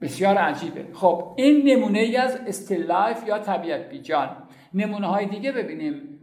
بسیار 0.00 0.36
عجیبه. 0.36 0.86
خب 0.92 1.34
این 1.36 1.68
نمونه 1.68 1.98
ای 1.98 2.16
از 2.16 2.36
استلایف 2.36 3.28
یا 3.28 3.38
طبیعت 3.38 3.88
بیجان. 3.88 4.48
نمونه 4.74 5.06
های 5.06 5.26
دیگه 5.26 5.52
ببینیم. 5.52 6.19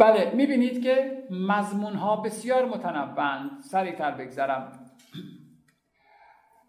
بله 0.00 0.32
می‌بینید 0.34 0.82
که 0.82 1.22
مضمون 1.30 1.94
ها 1.94 2.16
بسیار 2.16 2.64
متنوعند 2.64 3.50
سریعتر 3.60 4.10
بگذرم. 4.10 4.72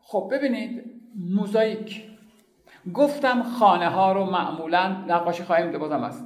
خب 0.01 0.29
ببینید 0.31 0.83
موزاییک. 1.15 2.03
گفتم 2.93 3.43
خانه 3.43 3.89
ها 3.89 4.11
رو 4.11 4.25
معمولا 4.25 4.87
نقاشی 5.07 5.43
خواهیم 5.43 5.79
بازم 5.79 6.03
است 6.03 6.25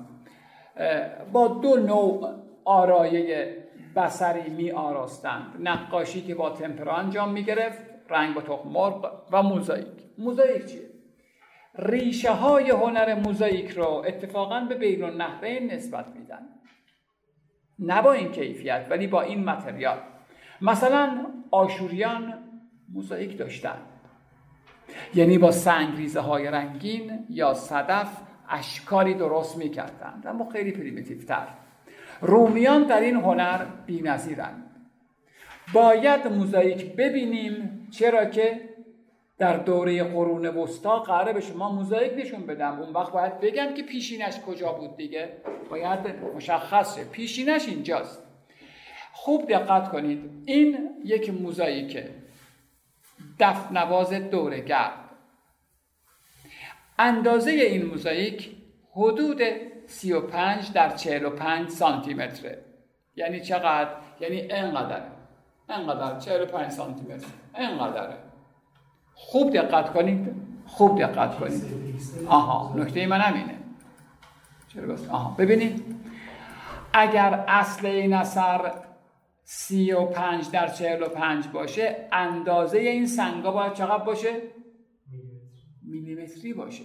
با 1.34 1.48
دو 1.48 1.76
نوع 1.76 2.30
آرایه 2.66 3.58
بسری 3.96 4.50
می 4.50 4.72
آراستند. 4.72 5.56
نقاشی 5.60 6.22
که 6.22 6.36
با 6.36 6.50
تمپرا 6.50 6.96
انجام 6.96 7.32
می 7.32 7.44
گرفت 7.44 7.82
رنگ 8.10 8.36
با 8.36 8.42
تخم 8.42 8.70
مرغ 8.70 9.12
و 9.32 9.44
موزاییک. 9.44 9.88
موزاییک 10.18 10.66
چیه؟ 10.66 10.90
ریشه 11.76 12.32
های 12.32 12.70
هنر 12.70 13.16
موزاییک 13.16 13.70
رو 13.70 13.88
اتفاقا 13.88 14.60
به 14.60 14.76
بین 14.76 15.04
النهرین 15.04 15.72
نسبت 15.72 16.08
میدن. 16.16 16.55
نه 17.80 18.02
با 18.02 18.14
این 18.14 18.32
کیفیت 18.32 18.88
ولی 18.90 19.08
با 19.08 19.22
این 19.22 19.44
متریال. 19.44 19.98
مثلا 20.62 21.26
آشوریان 21.52 22.34
موزاییک 22.94 23.38
داشتن. 23.38 23.78
یعنی 25.16 25.38
با 25.38 25.52
سنگریزه 25.52 26.20
های 26.20 26.48
رنگین 26.48 27.26
یا 27.30 27.54
صدف 27.54 28.22
اشکالی 28.50 29.14
درست 29.14 29.58
می‌کردند 29.58 30.28
اما 30.28 30.50
خیلی 30.50 30.72
پریمیتیفتر 30.72 31.48
رومیان 32.22 32.84
در 32.84 33.00
این 33.00 33.16
هنر 33.16 33.66
بی 33.86 34.04
باید 35.74 36.28
موزاییک 36.28 36.96
ببینیم 36.96 37.88
چرا 37.92 38.26
که 38.26 38.75
در 39.38 39.58
دوره 39.58 40.04
قرون 40.04 40.46
وسطا 40.46 41.00
قراره 41.00 41.34
به 41.34 41.42
شما 41.42 41.72
موزاییک 41.72 42.14
نشون 42.18 42.46
بدم. 42.46 42.80
اون 42.80 42.94
وقت 42.94 43.12
باید 43.12 43.40
بگم 43.40 43.74
که 43.74 43.84
پیشینش 43.84 44.40
کجا 44.40 44.72
بود 44.72 44.98
دیگه؟ 44.98 45.38
باید 45.70 46.00
مشخصه. 46.36 47.04
پیشینش 47.04 47.68
اینجاست. 47.68 48.24
خوب 49.14 49.48
دقت 49.50 49.92
کنید. 49.92 50.44
این 50.46 50.90
یک 51.04 51.30
موزاییکه. 51.30 52.10
دف 53.40 53.72
نواز 53.72 54.14
دوره 54.14 54.60
گرد. 54.60 55.00
اندازه 57.00 57.52
این 57.52 57.86
موزاییک 57.86 58.56
حدود 58.92 59.42
35 59.88 60.72
در 60.72 60.96
45 60.96 61.70
سانتی 61.70 62.14
متره 62.14 62.66
یعنی 63.16 63.40
چقدر؟ 63.40 63.90
یعنی 64.20 64.48
انقدر. 64.52 65.02
انقدر 65.70 66.20
45 66.20 66.72
سانتی 66.72 67.14
متر 67.14 67.28
انقدره. 67.56 68.25
خوب 69.16 69.54
دقت 69.54 69.94
کنید. 69.94 70.36
خوب 70.66 71.00
دقت 71.00 71.38
کنید. 71.38 71.64
آها 72.28 72.74
نکته 72.78 73.08
من 73.08 73.20
همینه 73.22 73.56
چرا 74.68 74.88
بس؟ 74.88 75.10
آها 75.10 75.36
ببینید. 75.38 75.96
اگر 76.94 77.46
اصل 77.48 77.86
این 77.86 78.14
اثر 78.14 78.72
سی 79.44 79.92
و 79.92 80.06
پنج 80.06 80.52
در 80.52 80.68
چهل 80.68 81.04
و 81.04 81.10
پنج 81.10 81.48
باشه 81.48 82.08
اندازه 82.12 82.78
این 82.78 83.08
سنگا 83.08 83.52
باید 83.52 83.74
چقدر 83.74 84.04
باشه؟ 84.04 84.42
میلیمتری 85.82 86.54
باشه. 86.54 86.84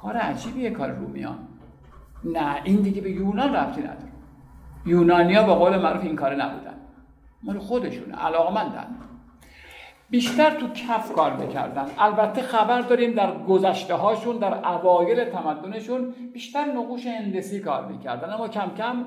کار 0.00 0.16
عجیبیه 0.16 0.70
کار 0.70 0.90
رومیان. 0.90 1.48
نه 2.24 2.60
این 2.64 2.76
دیگه 2.76 3.00
به 3.00 3.10
یونان 3.10 3.54
ربطی 3.54 3.80
نداره. 3.80 4.12
یونانیا 4.86 5.42
به 5.42 5.54
قول 5.54 5.78
معروف 5.78 6.04
این 6.04 6.16
کار 6.16 6.34
نبودن. 6.34 6.74
مال 7.42 7.58
خودشونه 7.58 8.16
علاقمندن. 8.16 8.96
بیشتر 10.12 10.50
تو 10.50 10.68
کف 10.68 11.12
کار 11.12 11.36
می‌کردن. 11.36 11.86
البته 11.98 12.42
خبر 12.42 12.80
داریم 12.80 13.12
در 13.12 13.38
گذشته 13.38 13.94
هاشون 13.94 14.38
در 14.38 14.68
اوایل 14.68 15.24
تمدنشون 15.24 16.14
بیشتر 16.32 16.64
نقوش 16.64 17.06
هندسی 17.06 17.60
کار 17.60 17.86
می‌کردن. 17.86 18.30
اما 18.30 18.48
کم 18.48 18.70
کم 18.78 19.04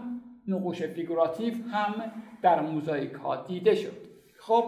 نقوش 0.48 0.84
فیگوراتیو 0.84 1.54
هم 1.72 1.94
در 2.42 2.62
موزاییک 2.62 3.14
ها 3.14 3.36
دیده 3.36 3.76
شد. 3.76 3.98
خب 4.40 4.64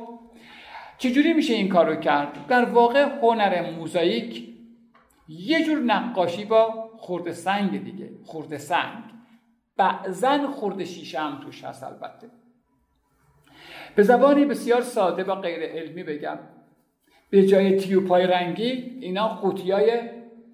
چجوری 0.97 1.33
میشه 1.33 1.53
این 1.53 1.69
کارو 1.69 1.95
کرد؟ 1.95 2.47
در 2.47 2.65
واقع 2.65 3.19
هنر 3.21 3.71
موزاییک 3.71 4.47
یه 5.27 5.65
جور 5.65 5.79
نقاشی 5.79 6.45
با 6.45 6.89
خورده 6.97 7.31
سنگ 7.31 7.83
دیگه. 7.83 8.09
خورده 8.23 8.57
سنگ. 8.57 9.03
بعضا 9.77 10.47
خورده 10.47 10.85
شیشه 10.85 11.19
هم 11.19 11.39
توش 11.39 11.63
هست 11.63 11.83
البته. 11.83 12.29
به 13.97 14.03
زبانی 14.03 14.45
بسیار 14.45 14.81
ساده 14.81 15.23
و 15.23 15.35
غیر 15.35 15.63
علمی 15.63 16.03
بگم. 16.03 16.39
به 17.29 17.47
جای 17.47 17.77
تیوپای 17.77 18.27
رنگی 18.27 18.71
اینا 19.01 19.27
قوطیای 19.27 20.01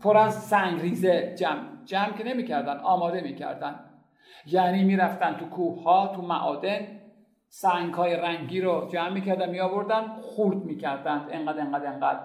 پر 0.01 0.17
از 0.17 0.43
سنگریزه 0.43 1.35
جمع 1.39 1.61
جمع 1.85 2.17
که 2.17 2.23
نمی‌کردن 2.23 2.77
آماده 2.77 3.21
می‌کردن. 3.21 3.79
یعنی 4.45 4.83
می‌رفتن 4.83 5.33
تو 5.33 5.45
کوه 5.45 5.83
ها 5.83 6.13
تو 6.15 6.21
معادن 6.21 6.87
سنگ 7.47 7.93
های 7.93 8.15
رنگی 8.15 8.61
رو 8.61 8.89
جمع 8.93 9.09
می‌کردن 9.09 9.49
می 9.49 9.59
آوردن 9.59 10.07
خورد 10.21 10.57
می‌کردن. 10.57 11.27
انقدر 11.31 11.59
انقدر 11.59 11.87
انقدر. 11.87 12.19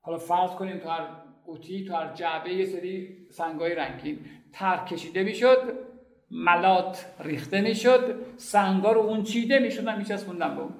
حالا 0.00 0.18
فرض 0.18 0.50
کنیم 0.50 0.78
تو 0.78 0.88
هر 0.88 1.06
قوطی 1.46 1.84
تو 1.84 1.94
هر 1.94 2.14
جعبه 2.14 2.54
یه 2.54 2.64
سری 2.64 3.16
سنگ 3.30 3.60
های 3.60 3.74
رنگین 3.74 4.18
ترک 4.52 4.86
کشیده 4.86 5.22
می‌شد 5.22 5.87
ملات 6.30 7.06
ریخته 7.20 7.60
می‌شد 7.60 8.24
سنگا 8.36 8.92
رو 8.92 9.00
اون 9.00 9.22
چیده 9.22 9.58
می‌شدن 9.58 9.98
میچسبوندن 9.98 10.54
به 10.54 10.60
اون. 10.60 10.74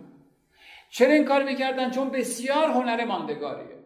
چرا 0.91 1.13
این 1.13 1.25
کار 1.25 1.45
می‌کردن؟ 1.45 1.91
چون 1.91 2.11
بسیار 2.11 2.71
هنر 2.71 3.05
ماندگاریه. 3.05 3.79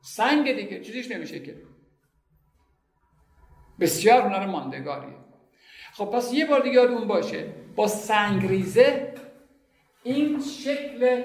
سنگ 0.00 0.52
دیگه 0.52 0.80
چیزیش 0.80 1.10
نمیشه 1.10 1.40
که. 1.40 1.56
بسیار 3.80 4.22
هنر 4.22 4.46
ماندگاریه. 4.46 5.16
خب 5.92 6.04
پس 6.04 6.32
یه 6.34 6.46
بار 6.46 6.60
دیگه 6.60 6.80
اون 6.80 7.08
باشه 7.08 7.54
با 7.76 7.86
سنگریزه 7.86 9.14
این 10.02 10.40
شکل 10.40 11.22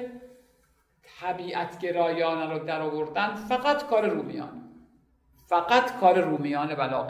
طبیعت 1.20 1.80
گرایانه 1.80 2.54
رو 2.54 2.60
در 2.60 2.82
آوردن 2.82 3.36
فقط 3.36 3.88
کار 3.88 4.10
رومیان. 4.10 4.72
فقط 5.48 6.00
کار 6.00 6.22
رومیان 6.22 6.76
بلا 6.76 7.04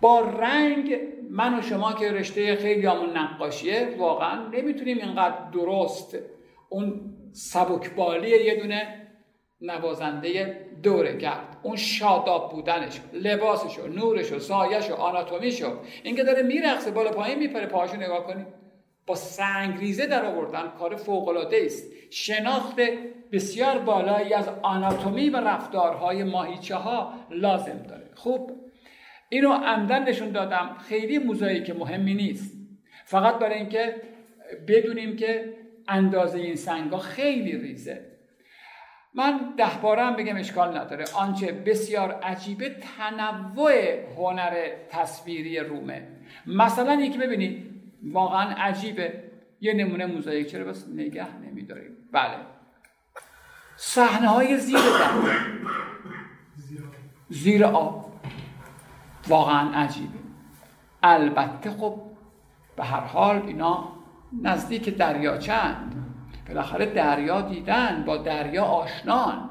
با 0.00 0.20
رنگ 0.20 0.98
من 1.30 1.58
و 1.58 1.62
شما 1.62 1.92
که 1.92 2.12
رشته 2.12 2.56
خیلی 2.56 2.86
همون 2.86 3.16
نقاشیه 3.16 3.94
واقعا 3.98 4.48
نمی‌تونیم 4.48 4.98
اینقدر 4.98 5.50
درست 5.52 6.18
اون 6.68 7.14
سبکبالی 7.32 8.44
یه 8.44 8.60
دونه 8.60 9.08
نوازنده 9.60 10.60
دوره 10.82 11.18
کرد. 11.18 11.56
اون 11.62 11.76
شاداب 11.76 12.52
بودنش 12.52 13.00
لباسشو 13.12 13.86
نورشو 13.86 14.38
سایشو 14.38 14.94
آناتومیشو 14.94 15.72
اینکه 16.02 16.24
داره 16.24 16.42
میرقصه 16.42 16.90
بالا 16.90 17.10
پایین 17.10 17.38
میپره 17.38 17.66
پاهاشو 17.66 17.96
نگاه 17.96 18.26
کنید 18.26 18.46
با 19.06 19.14
سنگریزه 19.14 20.06
در 20.06 20.24
آوردن 20.24 20.72
کار 20.78 20.96
فوق 20.96 21.46
است. 21.64 21.92
شناخت 22.10 22.76
بسیار 23.32 23.78
بالایی 23.78 24.34
از 24.34 24.48
آناتومی 24.62 25.30
و 25.30 25.36
رفتارهای 25.36 26.24
ماهیچه 26.24 26.74
ها 26.74 27.12
لازم 27.30 27.82
داره. 27.88 28.10
خوب؟ 28.14 28.67
اینو 29.28 29.52
عمدن 29.52 30.08
نشون 30.08 30.30
دادم. 30.30 30.76
خیلی 30.88 31.18
موزاییک 31.18 31.70
مهمی 31.70 32.14
نیست. 32.14 32.56
فقط 33.04 33.38
برای 33.38 33.54
اینکه 33.58 33.94
بدونیم 34.68 35.16
که 35.16 35.54
اندازه 35.88 36.38
این 36.38 36.56
سنگا 36.56 36.98
خیلی 36.98 37.58
ریزه. 37.58 38.04
من 39.14 39.54
ده 39.56 39.78
باره 39.82 40.02
هم 40.02 40.16
بگم 40.16 40.36
اشکال 40.36 40.78
نداره. 40.78 41.04
آنچه 41.16 41.52
بسیار 41.52 42.12
عجیبه 42.12 42.70
تنوع 42.70 43.72
هنر 44.16 44.68
تصویری 44.90 45.58
رومه. 45.58 46.08
مثلا 46.46 46.94
یکی 46.94 47.18
ببینید 47.18 47.70
واقعا 48.02 48.54
عجیبه. 48.54 49.22
یه 49.60 49.74
نمونه 49.74 50.06
موزاییک. 50.06 50.46
چرا 50.46 50.64
بس 50.64 50.88
نگه 50.88 51.36
نمیداریم؟ 51.36 51.96
بله. 52.12 52.36
صحنه 53.76 54.28
های 54.28 54.58
زیر 54.58 54.78
زیر 57.28 57.64
آب. 57.64 58.07
واقعا 59.28 59.70
عجیبه 59.74 60.18
البته 61.02 61.70
خب 61.70 62.00
به 62.76 62.84
هر 62.84 63.00
حال 63.00 63.42
اینا 63.42 63.88
نزدیک 64.42 64.96
دریا 64.96 65.38
چند. 65.38 65.94
بالاخره 66.48 66.86
دریا 66.86 67.40
دیدن 67.40 68.04
با 68.06 68.16
دریا 68.16 68.64
آشنان. 68.64 69.50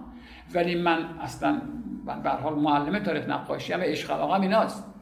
ولی 0.54 0.76
من 0.76 1.06
اصلا 1.22 1.62
من 2.06 2.22
به 2.22 2.30
حال 2.30 2.54
معلم 2.56 3.00
تاریخ 3.00 3.30
نقاشی 3.30 3.74
هم 3.74 3.82
عشق 3.82 4.12
علاقم 4.12 4.42
ایناست. 4.42 4.94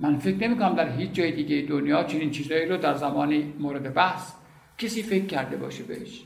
من 0.00 0.18
فکر 0.18 0.48
نمی 0.48 0.58
کنم 0.58 0.74
در 0.74 0.88
هیچ 0.88 1.12
جای 1.12 1.32
دیگه 1.32 1.66
دنیا 1.68 2.04
چنین 2.04 2.30
چیزایی 2.30 2.66
رو 2.66 2.76
در 2.76 2.94
زمانی 2.94 3.54
مورد 3.58 3.94
بحث 3.94 4.32
کسی 4.78 5.02
فکر 5.02 5.26
کرده 5.26 5.56
باشه 5.56 5.84
بهش. 5.84 6.24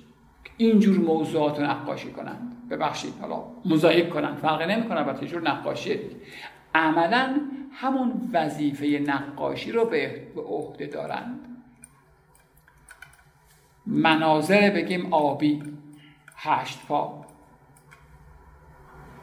اینجور 0.56 0.98
موضوعات 0.98 1.58
رو 1.60 1.66
نقاشی 1.66 2.10
کنند. 2.10 2.68
ببخشید 2.70 3.14
حالا 3.20 3.42
مزایک 3.64 4.10
کنند. 4.10 4.36
فرقی 4.36 4.66
نمی‌کنه 4.66 4.98
البته 4.98 5.26
جور 5.26 5.42
نقاشی. 5.42 5.98
عملا 6.74 7.40
همون 7.72 8.30
وظیفه 8.32 8.86
نقاشی 8.86 9.72
رو 9.72 9.84
به 9.84 10.26
عهده 10.36 10.86
دارند. 10.86 11.50
مناظر 13.86 14.70
بگیم 14.70 15.14
آبی 15.14 15.62
هشت 16.36 16.86
پا. 16.86 17.26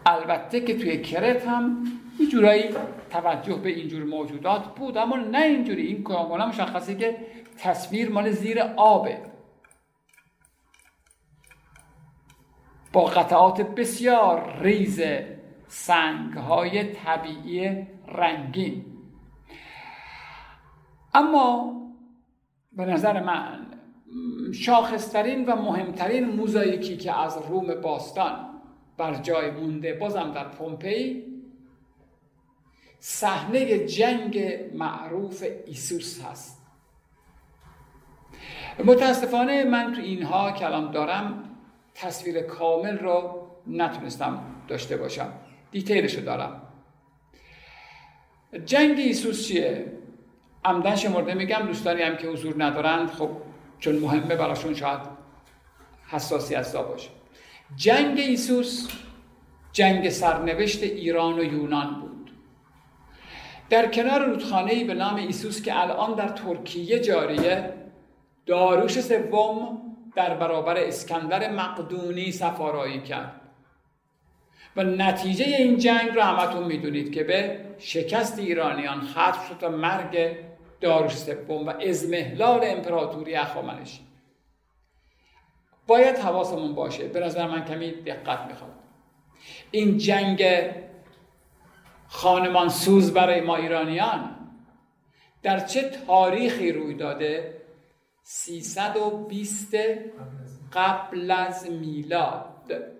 البته 0.06 0.62
که 0.62 0.78
توی 0.78 1.02
کرت 1.02 1.48
هم 1.48 1.84
یه 2.20 2.28
جورایی 2.28 2.70
توجه 3.10 3.56
به 3.56 3.70
اینجور 3.70 4.04
موجودات 4.04 4.76
بود 4.76 4.98
اما 4.98 5.16
نه 5.18 5.42
اینجوری. 5.42 5.82
این 5.82 6.04
کاملا 6.04 6.48
مشخصه 6.48 6.96
که 6.96 7.18
تصویر 7.58 8.10
مال 8.10 8.32
زیر 8.32 8.62
آبه. 8.76 9.22
با 12.94 13.06
قطعات 13.06 13.62
بسیار 13.62 14.60
ریز 14.62 15.02
سنگ 15.68 16.34
های 16.34 16.94
طبیعی 16.94 17.88
رنگین. 18.08 18.86
اما 21.14 21.74
به 22.72 22.86
نظر 22.86 23.24
من 23.24 23.68
شاخصترین 24.54 25.46
و 25.46 25.56
مهمترین 25.56 26.26
موزاییکی 26.26 26.98
که 26.98 27.20
از 27.20 27.38
روم 27.50 27.82
باستان 27.82 28.48
بر 28.98 29.14
جای 29.14 29.52
مونده 29.52 29.94
بازم 29.94 30.32
در 30.32 30.48
پومپی 30.48 31.24
صحنه 33.00 33.86
جنگ 33.86 34.40
معروف 34.74 35.44
ایسوس 35.66 36.26
هست. 36.26 36.58
متاسفانه 38.86 39.64
من 39.64 39.94
تو 39.94 40.02
اینها 40.02 40.52
کلام 40.52 40.92
دارم 40.92 41.44
تصویر 41.96 42.42
کامل 42.42 42.98
رو 42.98 43.48
نتونستم 43.68 44.40
داشته 44.68 44.98
باشم. 44.98 45.34
detail 45.78 46.06
ش 46.06 46.16
رو 46.16 46.22
دارم 46.22 46.62
جنگ 48.66 49.00
ایسوس 49.00 49.48
چیه؟ 49.48 49.86
عمداً 50.66 50.96
شمرده 50.96 51.34
میگم 51.34 51.60
دوستانی 51.68 52.02
هم 52.02 52.18
که 52.18 52.28
حضور 52.28 52.64
ندارند 52.64 53.10
خب 53.12 53.30
چون 53.80 53.96
مهمه 53.96 54.36
براشون 54.36 54.74
شاید 54.74 55.00
حساسیت 56.08 56.76
باشه 56.76 57.10
جنگ 57.76 58.20
ایسوس 58.20 58.88
جنگ 59.72 60.10
سرنوشت 60.10 60.84
ایران 60.84 61.40
و 61.40 61.44
یونان 61.44 62.02
بود 62.02 62.32
در 63.70 63.88
کنار 63.88 64.26
رودخانه 64.26 64.84
به 64.84 64.94
نام 64.94 65.16
ایسوس 65.16 65.62
که 65.62 65.82
الان 65.82 66.16
در 66.16 66.28
ترکیه 66.28 67.00
جاریه 67.00 67.74
داروش 68.46 69.02
سوم 69.02 69.82
در 70.16 70.38
برابر 70.38 70.78
اسکندر 70.78 71.52
مقدونی 71.52 72.32
سفارایی 72.32 73.02
کرد 73.02 73.47
و 74.78 74.84
نتیجه 74.84 75.46
این 75.46 75.78
جنگ 75.78 76.10
رو 76.16 76.22
همتون 76.22 76.64
می‌دونید 76.64 77.14
که 77.14 77.24
به 77.24 77.60
شکست 77.80 78.40
ایرانیان 78.40 79.02
ختم 79.02 79.40
شد 79.50 79.64
و 79.64 79.70
مرگ 79.70 80.38
داروش 80.82 81.16
سوم 81.16 81.68
و 81.68 81.74
ازمهلال 81.88 82.60
امپراتوری 82.64 83.36
اخوامنشی 83.36 84.00
باید 85.88 86.18
حواسمون 86.18 86.76
باشه. 86.76 87.08
به 87.08 87.20
نظر 87.20 87.48
من 87.48 87.66
کمی 87.66 87.92
دقت 87.92 88.48
می‌خواد 88.48 88.72
این 89.72 89.98
جنگ 89.98 90.46
خانمان 92.08 92.70
سوز 92.70 93.14
برای 93.14 93.42
ما 93.42 93.56
ایرانیان 93.56 94.36
در 95.44 95.60
چه 95.60 95.90
تاریخی 95.90 96.72
روی 96.72 96.94
داده؟ 96.94 97.62
320 98.24 99.76
قبل 100.74 101.32
از 101.32 101.72
میلاد. 101.72 102.97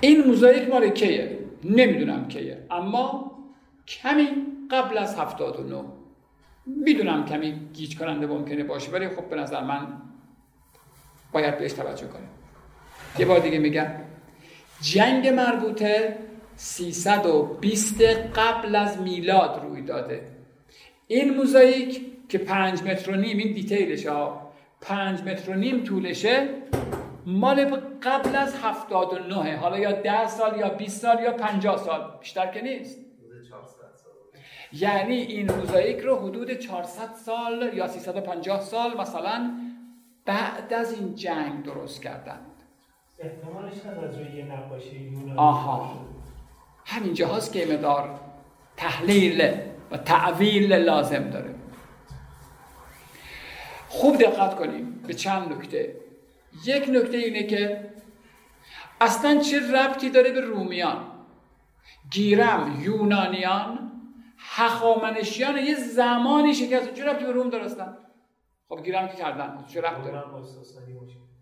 این 0.00 0.26
موزاییک 0.26 0.68
مال 0.68 0.88
کیه؟ 0.88 1.38
نمی‌دونم 1.64 2.28
کیه. 2.28 2.58
اما 2.70 3.32
کمی 3.88 4.28
قبل 4.70 4.98
از 4.98 5.18
79 5.18 5.84
می‌دونم 6.66 7.24
کمی 7.24 7.52
گیج 7.72 7.98
کننده 7.98 8.26
ممکنه 8.26 8.64
باشه 8.64 8.90
ولی 8.90 9.08
خب 9.08 9.28
به 9.28 9.36
نظر 9.36 9.64
من 9.64 9.86
باید 11.32 11.58
بهش 11.58 11.72
توجه 11.72 12.06
کنیم. 12.06 12.28
یه 13.18 13.26
بار 13.26 13.38
دیگه 13.38 13.58
میگم 13.58 13.86
جنگ 14.80 15.28
مربوطه 15.28 16.18
320 16.56 18.02
قبل 18.34 18.76
از 18.76 19.00
میلاد 19.00 19.60
روی 19.64 19.82
داده. 19.82 20.22
این 21.06 21.34
موزاییک 21.34 22.00
که 22.28 22.38
5 22.38 22.82
متر 22.82 23.10
و 23.10 23.14
نیم 23.14 23.38
این 23.38 23.52
دیتیلش 23.52 24.06
ها. 24.06 24.52
5 24.80 25.20
متر 25.20 25.50
و 25.50 25.54
نیم 25.54 25.84
طولشه. 25.84 26.48
مال 27.26 27.64
قبل 28.02 28.36
از 28.36 28.56
79 28.62 29.56
حالا 29.56 29.78
یا 29.78 29.92
10 29.92 30.28
سال 30.28 30.58
یا 30.58 30.68
20 30.68 31.02
سال 31.02 31.22
یا 31.22 31.32
50 31.32 31.76
سال 31.76 32.18
بیشتر 32.20 32.46
که 32.46 32.60
نیست. 32.60 32.98
یعنی 34.72 35.14
این 35.14 35.52
موزاییک 35.52 35.98
رو 35.98 36.16
حدود 36.16 36.52
400 36.52 37.14
سال 37.14 37.70
یا 37.74 37.88
350 37.88 38.60
سال 38.60 39.00
مثلا 39.00 39.50
بعد 40.24 40.72
از 40.72 40.92
این 40.92 41.14
جنگ 41.14 41.62
درست 41.62 42.02
کردند. 42.02 42.46
احتمالش 43.18 43.72
از 43.72 44.18
روی 44.18 44.42
نقاشی 44.42 44.98
یونانی 44.98 45.38
آها. 45.38 46.06
همین 46.86 47.14
جهاز 47.14 47.52
که 47.52 47.66
مدار 47.66 48.20
تحلیل 48.76 49.52
و 49.90 49.96
تعویل 49.96 50.72
لازم 50.72 51.30
داره. 51.30 51.54
خوب 53.88 54.16
دقت 54.16 54.56
کنیم 54.56 55.04
به 55.06 55.14
چند 55.14 55.52
نکته. 55.52 55.99
یک 56.64 56.88
نکته 56.88 57.16
اینه 57.16 57.42
که 57.42 57.90
اصلا 59.00 59.40
چه 59.40 59.72
ربطی 59.72 60.10
داره 60.10 60.32
به 60.32 60.40
رومیان؟ 60.40 61.06
گیرم 62.10 62.80
یونانیان 62.82 63.92
هخامنشیان 64.38 65.56
یه 65.56 65.74
زمانی 65.74 66.54
شکست. 66.54 66.94
چه 66.94 67.04
ربطی 67.04 67.24
به 67.24 67.32
روم 67.32 67.50
دارستن 67.50 67.96
خب 68.68 68.84
گیرم 68.84 69.08
که 69.08 69.14
کردن. 69.14 69.64
چه 69.68 69.80
ربط 69.80 70.04
داره؟ 70.04 70.22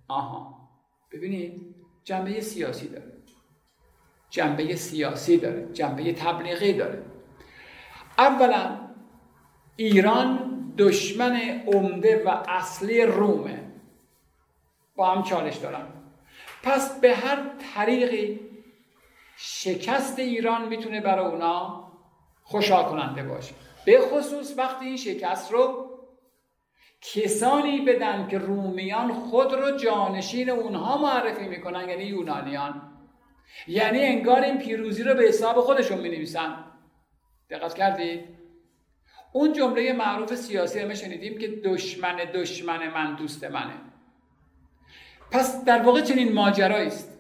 آها. 0.09 0.69
ببینید 1.13 1.75
جنبه 2.05 2.41
سیاسی 2.41 2.89
داره. 2.89 3.13
جنبه 4.31 4.77
سیاسی 4.77 5.37
داره. 5.37 5.73
جنبه 5.73 6.13
تبلیغی 6.13 6.73
داره. 6.73 7.03
اولا 8.19 8.79
ایران 9.77 10.55
دشمن 10.79 11.63
عمده 11.67 12.25
و 12.27 12.29
اصلی 12.49 13.03
رومه. 13.03 13.68
با 14.99 15.11
هم 15.11 15.23
چالش 15.23 15.57
دارن 15.57 15.87
پس 16.63 17.01
به 17.01 17.15
هر 17.15 17.39
طریقی 17.75 18.41
شکست 19.37 20.19
ایران 20.19 20.69
می‌تونه 20.69 21.01
برای 21.01 21.27
اونا 21.27 21.85
خوشحال 22.43 22.85
کننده 22.85 23.23
باشه. 23.23 23.55
به 23.85 24.01
خصوص 24.01 24.59
وقتی 24.59 24.87
این 24.87 24.97
شکست 24.97 25.53
رو 25.53 25.91
کسانی 27.03 27.81
بدن 27.81 28.29
که 28.29 28.39
رومیان 28.39 29.13
خود 29.13 29.53
رو 29.53 29.77
جانشین 29.77 30.51
اونها 30.51 30.99
معرفی 30.99 31.49
می‌کنن 31.49 31.89
یعنی 31.89 32.05
یونانیان. 32.05 32.83
یعنی 33.67 34.05
انگار 34.05 34.41
این 34.41 34.59
پیروزی 34.59 35.03
رو 35.03 35.15
به 35.15 35.23
حساب 35.23 35.61
خودشون 35.61 35.99
می 35.99 36.09
نویسن 36.09 36.65
دقت 37.51 37.75
کردید 37.75 38.25
اون 39.33 39.53
جمله 39.53 39.93
معروف 39.93 40.35
سیاسی 40.35 40.81
رو 40.81 40.95
شنیدیم 40.95 41.39
که 41.39 41.49
دشمن 41.49 42.17
دشمن 42.17 42.89
من 42.89 43.15
دوست 43.15 43.45
منه. 43.45 43.88
پس 45.31 45.65
در 45.65 45.83
واقع 45.83 46.01
چنین 46.01 46.33
ماجرایی 46.33 46.87
است. 46.87 47.19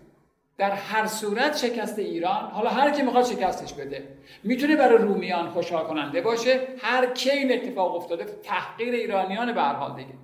در 0.58 0.70
هر 0.70 1.06
صورت 1.06 1.56
شکست 1.56 1.98
ایران 1.98 2.50
حالا 2.50 2.70
هر 2.70 2.90
کی 2.90 3.02
می‌خواد 3.02 3.24
شکستش 3.24 3.74
بده. 3.74 4.08
می‌تونه 4.44 4.76
برای 4.76 4.98
رومیان 4.98 5.50
خوشحال 5.50 5.84
کننده 5.84 6.20
باشه. 6.20 6.60
هر 6.82 7.06
کی 7.06 7.30
این 7.30 7.52
اتفاق 7.52 7.94
افتاده 7.94 8.24
تحقیر 8.24 8.94
ایرانیان 8.94 9.52
به 9.52 9.62
هر 9.62 9.88
دیگه. 9.88 10.14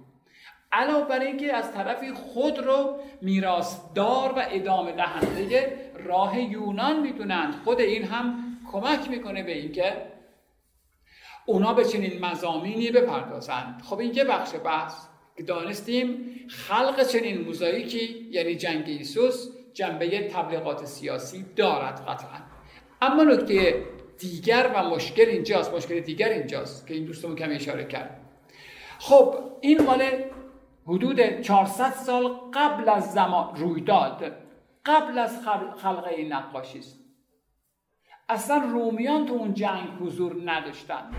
علاوه 0.73 1.09
بر 1.09 1.19
اینکه 1.21 1.55
از 1.55 1.73
طرفی 1.73 2.13
خود 2.13 2.59
رو 2.59 2.97
میراثدار 3.23 4.33
و 4.33 4.43
ادامه 4.51 4.93
دهنده 4.93 5.91
راه 6.05 6.41
یونان 6.41 7.01
می‌دونند 7.01 7.55
خود 7.65 7.81
این 7.81 8.05
هم 8.05 8.57
کمک 8.73 9.11
می‌کنه 9.11 9.43
به 9.43 9.53
اینکه 9.53 10.07
اونا 11.47 11.75
به 11.75 11.85
چنین 11.85 12.25
مزامینی 12.25 12.91
بپردازند. 12.91 13.83
خب 13.85 13.99
این 13.99 14.15
یه 14.15 14.25
بخش 14.25 14.51
بحث؟ 14.65 14.95
دانستیم 15.43 16.37
خلق 16.49 17.07
چنین 17.07 17.41
موزاییکی 17.41 18.29
یعنی 18.31 18.55
جنگ 18.55 18.85
ایسوس 18.87 19.49
جنبه 19.73 20.29
تبلیغات 20.29 20.85
سیاسی 20.85 21.45
دارد 21.57 22.07
قطعا. 22.07 22.39
اما 23.03 23.25
نکته 23.25 23.85
دیگر 24.19 24.71
و 24.75 24.83
مشکل 24.83 25.29
اینجاست 25.29 25.75
مشکل 25.75 26.01
دیگر 26.01 26.29
اینجاست 26.29 26.87
که 26.87 26.95
این 26.95 27.05
دوستمون 27.05 27.37
کمی 27.37 27.55
اشاره 27.55 27.85
کرد. 27.85 28.21
خب 28.99 29.35
این 29.61 29.83
مال 29.83 30.03
حدود 30.87 31.41
400 31.41 31.93
سال 31.93 32.29
قبل 32.55 32.89
از 32.89 33.13
زمان 33.13 33.57
رویداد 33.57 34.33
قبل 34.87 35.19
از 35.19 35.41
خلق 35.83 36.09
این 36.17 36.33
نقاشی 36.33 36.79
است. 36.79 37.01
اصلا 38.29 38.57
رومیان 38.57 39.27
تو 39.27 39.35
اون 39.35 39.55
جنگ 39.55 39.89
حضور 40.01 40.43
نداشتن. 40.45 41.11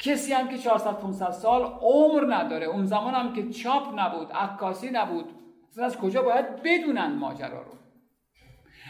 کسی 0.00 0.32
هم 0.32 0.48
که 0.48 0.58
400 0.58 0.98
500 0.98 1.30
سال 1.30 1.62
عمر 1.80 2.34
نداره. 2.34 2.66
اون 2.66 2.86
زمان 2.86 3.14
هم 3.14 3.32
که 3.32 3.48
چاپ 3.48 3.98
نبود 3.98 4.32
عکاسی 4.32 4.90
نبود. 4.90 5.24
اصلا 5.70 5.84
از 5.84 5.98
کجا 5.98 6.22
باید 6.22 6.62
بدونن 6.64 7.14
ماجرا 7.14 7.62
رو؟ 7.62 7.72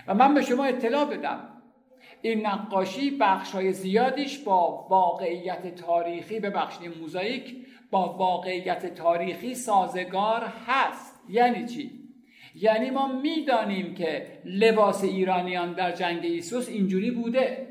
و 0.07 0.15
من 0.15 0.35
به 0.35 0.43
شما 0.43 0.65
اطلاع 0.65 1.05
بدم. 1.05 1.47
این 2.23 2.47
نقاشی 2.47 3.11
بخشای 3.21 3.73
زیادیش 3.73 4.39
با 4.39 4.87
واقعیت 4.91 5.75
تاریخی 5.75 6.41
به 6.41 6.51
بخش 6.51 6.79
موزاییک 7.01 7.57
با 7.91 8.13
واقعیت 8.13 8.95
تاریخی 8.95 9.55
سازگار 9.55 10.53
هست. 10.67 11.21
یعنی 11.29 11.67
چی؟ 11.67 12.01
یعنی 12.55 12.91
ما 12.91 13.13
می‌دانیم 13.13 13.95
که 13.95 14.27
لباس 14.45 15.05
ایرانیان 15.05 15.73
در 15.73 15.93
جنگ 15.93 16.25
ایسوس 16.25 16.69
اینجوری 16.69 17.11
بوده. 17.11 17.70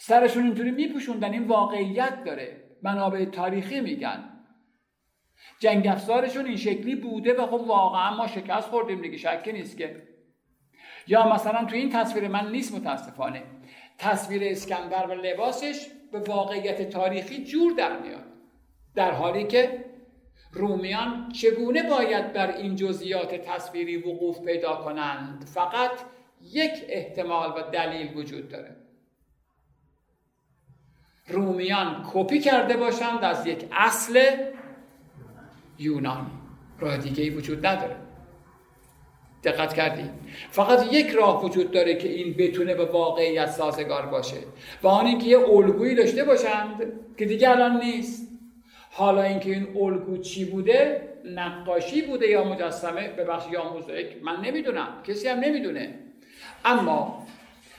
سرشون 0.00 0.44
اینجوری 0.44 0.70
میپوشوندن 0.70 1.32
این 1.32 1.44
واقعیت 1.44 2.24
داره. 2.24 2.64
منابع 2.82 3.24
تاریخی 3.24 3.80
میگن. 3.80 4.24
جنگ 5.58 5.86
افزارشون 5.86 6.46
این 6.46 6.56
شکلی 6.56 6.94
بوده 6.94 7.34
و 7.34 7.46
خب 7.46 7.52
واقعا 7.52 8.16
ما 8.16 8.26
شکست 8.26 8.68
خوردیم 8.68 9.02
دیگه 9.02 9.16
شکی 9.16 9.52
نیست 9.52 9.78
که. 9.78 10.02
یا 11.06 11.34
مثلا 11.34 11.64
تو 11.64 11.76
این 11.76 11.90
تصویر 11.90 12.28
من 12.28 12.52
نیست 12.52 12.74
متاسفانه. 12.74 13.42
تصویر 13.98 14.42
اسکندر 14.44 15.06
و 15.06 15.12
لباسش 15.12 15.86
به 16.12 16.20
واقعیت 16.20 16.90
تاریخی 16.90 17.44
جور 17.44 17.72
در 17.72 18.00
میاد. 18.00 18.24
در 18.94 19.10
حالی 19.10 19.44
که 19.44 19.84
رومیان 20.52 21.32
چگونه 21.32 21.82
باید 21.82 22.32
بر 22.32 22.56
این 22.56 22.76
جزئیات 22.76 23.34
تصویری 23.34 23.96
وقوف 23.96 24.40
پیدا 24.40 24.76
کنند؟ 24.76 25.44
فقط 25.44 25.90
یک 26.42 26.72
احتمال 26.88 27.50
و 27.56 27.70
دلیل 27.70 28.16
وجود 28.16 28.48
داره. 28.48 28.77
رومیان 31.28 32.06
کپی 32.12 32.40
کرده 32.40 32.76
باشند 32.76 33.24
از 33.24 33.46
یک 33.46 33.64
اصل 33.72 34.20
یونانی. 35.78 36.30
راه 36.78 36.96
دیگه 36.96 37.22
ای 37.22 37.30
وجود 37.30 37.66
نداره. 37.66 37.96
دقت 39.44 39.74
کردی 39.74 40.10
فقط 40.50 40.92
یک 40.92 41.10
راه 41.10 41.44
وجود 41.44 41.70
داره 41.70 41.94
که 41.94 42.08
این 42.08 42.34
بتونه 42.38 42.74
به 42.74 42.84
واقعیت 42.84 43.50
سازگار 43.50 44.06
باشه. 44.06 44.36
و 44.82 44.88
آن 44.88 45.06
اینکه 45.06 45.26
یه 45.26 45.38
الگویی 45.38 45.94
داشته 45.94 46.24
باشند 46.24 46.92
که 47.16 47.24
دیگه 47.24 47.50
الان 47.50 47.80
نیست. 47.80 48.28
حالا 48.90 49.22
اینکه 49.22 49.50
این 49.50 49.76
الگو 49.80 50.18
چی 50.18 50.44
بوده؟ 50.44 51.08
نقاشی 51.24 52.02
بوده 52.02 52.26
یا 52.26 52.44
مجسمه؟ 52.44 53.08
ببخش 53.08 53.52
یا 53.52 53.72
موزاییک؟ 53.72 54.06
من 54.22 54.40
نمی‌دونم. 54.40 54.88
کسی 55.04 55.28
هم 55.28 55.38
نمی‌دونه. 55.38 55.98
اما 56.64 57.26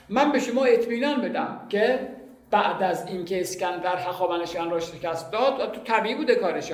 من 0.08 0.32
به 0.32 0.38
شما 0.38 0.64
اطمینان 0.64 1.20
بدم 1.20 1.66
که 1.68 2.08
بعد 2.50 2.82
از 2.82 3.06
اینکه 3.06 3.40
اسکندر 3.40 3.96
هخامنشیان 3.96 4.70
را 4.70 4.80
شکست 4.80 5.32
داد 5.32 5.72
تو 5.72 5.80
طبیعی 5.80 6.14
بوده 6.14 6.34
کارش 6.34 6.72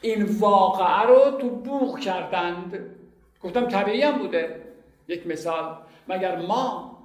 این 0.00 0.24
واقعه 0.38 1.02
رو 1.02 1.30
تو 1.30 1.50
بوغ 1.50 1.98
کردند. 1.98 2.96
گفتم 3.42 3.68
طبیعی 3.68 4.02
هم 4.02 4.18
بوده. 4.18 4.62
یک 5.08 5.26
مثال. 5.26 5.76
مگر 6.08 6.36
ما 6.36 6.98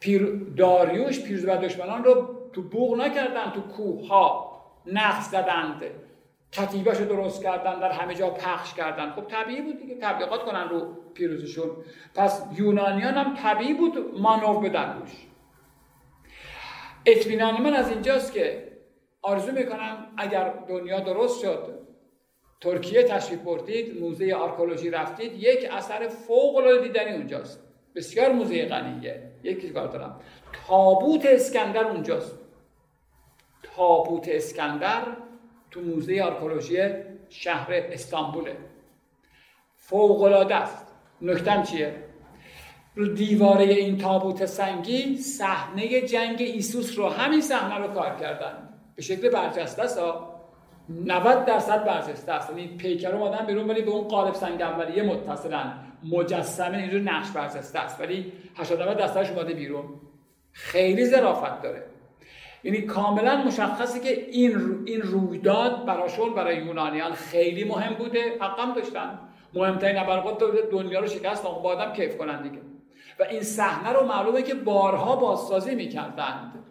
پیر 0.00 0.42
داریوش 0.56 1.20
پیروز 1.20 1.46
بر 1.46 1.56
دشمنان 1.56 2.04
رو 2.04 2.28
تو 2.52 2.62
بوغ 2.62 2.96
نکردن 2.96 3.50
تو 3.50 3.60
کوه 3.60 4.08
ها 4.08 4.56
نقص 4.86 5.30
زدند. 5.30 5.82
کتیبش 6.52 6.96
رو 6.96 7.04
درست 7.04 7.42
کردن 7.42 7.80
در 7.80 7.90
همه 7.90 8.14
جا 8.14 8.30
پخش 8.30 8.74
کردن 8.74 9.10
خب 9.10 9.22
طبیعی 9.22 9.62
بود 9.62 9.78
دیگه 9.78 9.94
تبلیغات 10.00 10.44
کنن 10.44 10.68
رو 10.68 10.88
پیروزشون. 11.14 11.70
پس 12.14 12.42
یونانیان 12.56 13.14
هم 13.14 13.34
طبیعی 13.34 13.74
بود 13.74 14.20
مانور 14.20 14.68
بدن 14.68 14.98
روش 15.00 15.25
اطمینان 17.06 17.62
من 17.62 17.74
از 17.74 17.90
اینجاست 17.90 18.32
که 18.32 18.72
آرزو 19.22 19.52
می‌کنم 19.52 20.06
اگر 20.16 20.52
دنیا 20.68 21.00
درست 21.00 21.40
شد 21.40 21.78
ترکیه 22.60 23.02
تشریف 23.02 23.40
بردید 23.40 24.00
موزه 24.00 24.34
آرکولوژی 24.34 24.90
رفتید 24.90 25.32
یک 25.32 25.68
اثر 25.72 26.08
فوق 26.08 26.56
العاده 26.56 26.82
دیدنی 26.82 27.12
اونجاست. 27.12 27.62
بسیار 27.94 28.32
موزه 28.32 28.66
غنیه. 28.66 29.22
یکی 29.42 29.70
کار 29.70 29.88
دارم. 29.88 30.20
تابوت 30.66 31.26
اسکندر 31.26 31.84
اونجاست. 31.84 32.38
تابوت 33.62 34.28
اسکندر 34.28 35.02
تو 35.70 35.80
موزه 35.80 36.22
آرکولوژی 36.22 36.78
شهر 37.28 37.72
استانبوله. 37.72 38.56
فوق 39.76 40.22
العاده 40.22 40.54
است. 40.54 40.94
نکتم 41.22 41.62
چیه؟ 41.62 42.05
رو 42.96 43.06
دیواره 43.08 43.64
این 43.64 43.98
تابوت 43.98 44.46
سنگی 44.46 45.16
صحنه 45.16 46.00
جنگ 46.00 46.36
ایسوس 46.38 46.98
رو 46.98 47.08
همین 47.08 47.40
صحنه 47.40 47.86
رو 47.86 47.94
کار 47.94 48.16
کردن. 48.20 48.68
به 48.96 49.02
شکل 49.02 49.28
برجسته 49.28 49.82
است 49.82 50.00
90 51.04 51.44
درصد 51.44 51.84
برجسته 51.84 52.32
است. 52.32 52.50
یعنی 52.50 52.66
پیکر 52.66 53.14
اومدن 53.16 53.46
بیرون 53.46 53.70
ولی 53.70 53.82
به 53.82 53.90
اون 53.90 54.08
قالب 54.08 54.34
سنگ 54.34 54.62
اولیه 54.62 55.02
متصلن. 55.02 55.72
مجسمه 56.12 56.78
اینجور 56.78 57.00
نقش 57.00 57.30
برجسته 57.30 57.78
است. 57.78 58.00
ولی 58.00 58.32
80 58.56 58.98
درصدش 58.98 59.30
اومده 59.30 59.54
بیرون. 59.54 59.84
خیلی 60.52 61.04
ظرافت 61.04 61.62
داره. 61.62 61.82
یعنی 62.64 62.82
کاملا 62.82 63.36
مشخصه 63.36 64.00
که 64.00 64.30
این 64.30 64.82
این 64.86 65.02
رویداد 65.02 65.84
براشون 65.84 66.34
برای 66.34 66.56
یونانیان 66.56 67.12
خیلی 67.12 67.64
مهم 67.64 67.94
بوده. 67.94 68.38
حقم 68.40 68.72
داشتن. 68.72 69.18
مهمترین 69.54 69.98
ابرقدرت 69.98 70.70
دنیا 70.70 71.00
رو 71.00 71.06
شکست 71.06 71.42
با 71.42 71.50
آدم 71.50 71.92
کیف 71.92 72.16
کنن 72.16 72.42
دیگه. 72.42 72.65
و 73.18 73.22
این 73.22 73.42
صحنه 73.42 73.92
رو 73.92 74.06
معلومه 74.06 74.42
که 74.42 74.54
بارها 74.54 75.16
بازسازی 75.16 75.74
می‌کردند. 75.74 76.64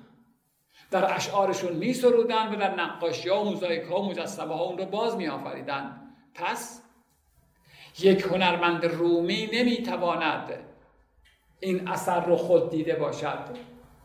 در 0.91 1.15
اشعارشون 1.15 1.73
می 1.73 1.93
سرودن 1.93 2.47
و 2.47 2.55
در 2.55 2.75
نقاشی 2.75 3.29
ها 3.29 3.41
و 3.41 3.45
موزایک 3.45 3.83
ها 3.83 4.01
و 4.01 4.09
مجسمه 4.09 4.55
ها 4.55 4.63
اون 4.63 4.77
رو 4.77 4.85
باز 4.85 5.15
می 5.15 5.27
آفریدن 5.27 6.01
پس 6.33 6.81
یک 7.99 8.21
هنرمند 8.21 8.85
رومی 8.85 9.49
نمی‌تواند 9.53 10.53
این 11.59 11.87
اثر 11.87 12.25
رو 12.25 12.35
خود 12.35 12.69
دیده 12.69 12.95
باشد. 12.95 13.39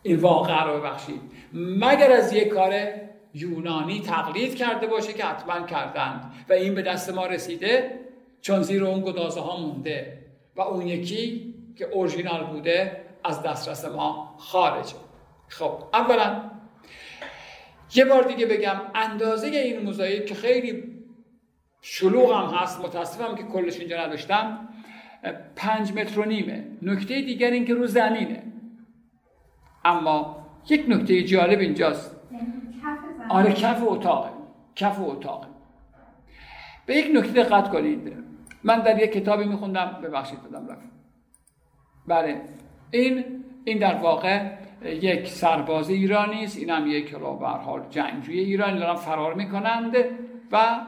این 0.03 0.17
واقع 0.17 0.65
رو 0.65 0.81
ببخشید. 0.81 1.21
مگر 1.53 2.13
از 2.13 2.33
یک 2.33 2.49
کار 2.49 2.73
یونانی 3.35 4.01
تقلید 4.01 4.57
کرده 4.57 4.87
باشه 4.87 5.13
که 5.13 5.25
حتما 5.25 5.67
کردند 5.67 6.33
و 6.49 6.53
این 6.53 6.75
به 6.75 6.83
دست 6.83 7.15
ما 7.15 7.27
رسیده؟ 7.27 8.01
چون 8.41 8.63
زیر 8.63 8.85
اون 8.85 9.01
گدازه 9.01 9.41
ها 9.41 9.57
مونده 9.57 10.19
و 10.57 10.61
اون 10.61 10.87
یکی 10.87 11.50
که 11.77 11.85
اورژینال 11.85 12.45
بوده 12.45 13.05
از 13.25 13.43
دسترس 13.43 13.85
ما 13.85 14.35
خارجه. 14.39 14.95
خب 15.49 15.83
اولا 15.95 16.51
یه 17.95 18.05
بار 18.05 18.23
دیگه 18.23 18.47
بگم 18.47 18.77
اندازه 18.95 19.47
این 19.47 19.83
موزاییک 19.83 20.27
که 20.27 20.35
خیلی 20.35 20.85
شلوغ 21.81 22.33
هم 22.33 22.55
هست 22.55 22.81
متاسفم 22.81 23.35
که 23.35 23.43
کلش 23.43 23.81
اینجا 23.81 24.07
نداشتم 24.07 24.69
پنج 25.57 25.93
متر 25.93 26.21
و 26.21 26.25
نیمه. 26.25 26.65
نکته 26.83 27.23
دیگر 27.23 27.51
این 27.51 27.65
که 27.65 27.75
رو 27.75 27.87
زمینه. 27.87 28.43
اما 29.85 30.47
یک 30.69 30.85
نکته 30.89 31.23
جالب 31.23 31.59
اینجاست. 31.59 32.17
آره 33.29 33.53
کف 33.53 33.83
اتاقه 33.87 34.31
کف 34.75 35.01
اتاقه 35.01 35.47
به 36.87 36.97
یک 36.97 37.17
نکته 37.17 37.43
دقت 37.43 37.71
کنید. 37.71 38.13
من 38.65 38.81
در 38.81 39.03
یک 39.03 39.13
کتابی 39.13 39.45
میخوندم. 39.45 40.01
ببخشید 40.03 40.39
دادم 40.43 40.69
رفت. 40.69 41.00
بله. 42.11 42.41
این 42.91 43.25
این 43.65 43.79
در 43.79 43.95
واقع 43.95 44.51
یک 44.85 45.29
سرباز 45.29 45.91
ایرانی 45.91 46.45
است. 46.45 46.57
اینم 46.57 46.87
یک 46.87 47.11
رو 47.11 47.37
به 47.37 47.47
حال 47.47 47.87
جنگجوی 47.91 48.41
ایرانی. 48.41 48.79
دارن 48.79 48.95
فرار 48.95 49.35
می‌کنند 49.35 49.97
و 50.53 50.81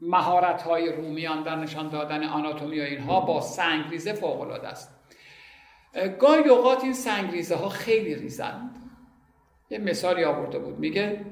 مهارت 0.00 0.62
های 0.62 0.92
رومیان 0.92 1.42
در 1.42 1.56
نشان 1.56 1.88
دادن 1.88 2.24
آناتومی 2.24 2.80
و 2.80 2.82
اینها 2.82 3.20
با 3.20 3.40
سنگریزه 3.40 4.12
فوق 4.12 4.40
العاده 4.40 4.68
است. 4.68 5.00
گاهی 6.20 6.48
اوقات 6.48 6.84
این 6.84 6.92
سنگریزه 6.92 7.54
ها 7.54 7.68
خیلی 7.68 8.14
ریزند. 8.14 8.76
یه 9.70 9.78
مثالی 9.78 10.24
آورده 10.24 10.58
بود. 10.58 10.78
میگه 10.78 11.24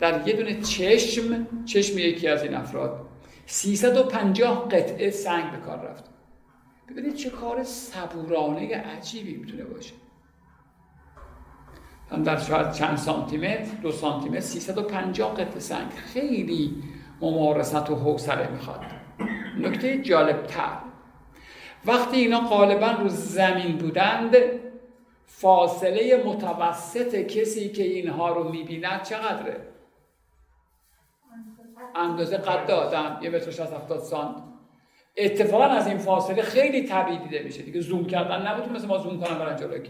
در 0.00 0.28
یه 0.28 0.36
دونه 0.36 0.60
چشم 0.60 1.46
چشم 1.64 1.98
یکی 1.98 2.28
از 2.28 2.42
این 2.42 2.54
افراد 2.54 3.06
350 3.46 4.68
قطعه 4.68 5.10
سنگ 5.10 5.50
به 5.50 5.56
کار 5.56 5.78
رفت. 5.78 6.11
ببینید 6.92 7.14
چه 7.14 7.30
کار 7.30 7.64
صبورانه 7.64 8.76
عجیبی 8.76 9.34
می‌تونه 9.34 9.64
باشه. 9.64 9.94
هم 12.10 12.22
در 12.22 12.38
شاید 12.38 12.72
چند 12.72 12.96
سانتیمتر 12.96 13.74
دو 13.82 13.92
سانتیمتر 13.92 14.40
350 14.40 15.34
قطعه 15.34 15.60
سنگ 15.60 15.90
خیلی 15.90 16.82
ممارست 17.20 17.90
و 17.90 17.94
حوصله 17.94 18.50
می‌خواد. 18.50 18.84
نکته 19.58 20.02
جالب 20.02 20.46
تر 20.46 20.78
وقتی 21.84 22.16
اینا 22.16 22.40
غالبا 22.40 22.90
رو 22.90 23.08
زمین 23.08 23.78
بودند 23.78 24.36
فاصله 25.26 26.24
متوسط 26.26 27.16
کسی 27.16 27.68
که 27.68 27.82
اینها 27.82 28.32
رو 28.32 28.52
می‌بیند 28.52 29.02
چقدره؟ 29.02 29.66
اندازه 31.94 32.36
قد 32.36 32.70
آدم 32.70 33.18
یه 33.22 33.30
متر 33.30 33.50
60 33.50 33.72
70 33.72 33.98
سانت. 33.98 34.51
اتفاقا 35.16 35.64
از 35.64 35.86
این 35.86 35.98
فاصله 35.98 36.42
خیلی 36.42 36.82
طبیعی 36.82 37.18
دیده 37.18 37.42
میشه. 37.42 37.62
دیگه 37.62 37.80
زوم 37.80 38.06
کردن 38.06 38.46
نبود 38.46 38.72
مثل 38.72 38.86
ما 38.86 38.98
زوم 38.98 39.20
کنم 39.20 39.38
برن 39.38 39.56
جلوی 39.56 39.88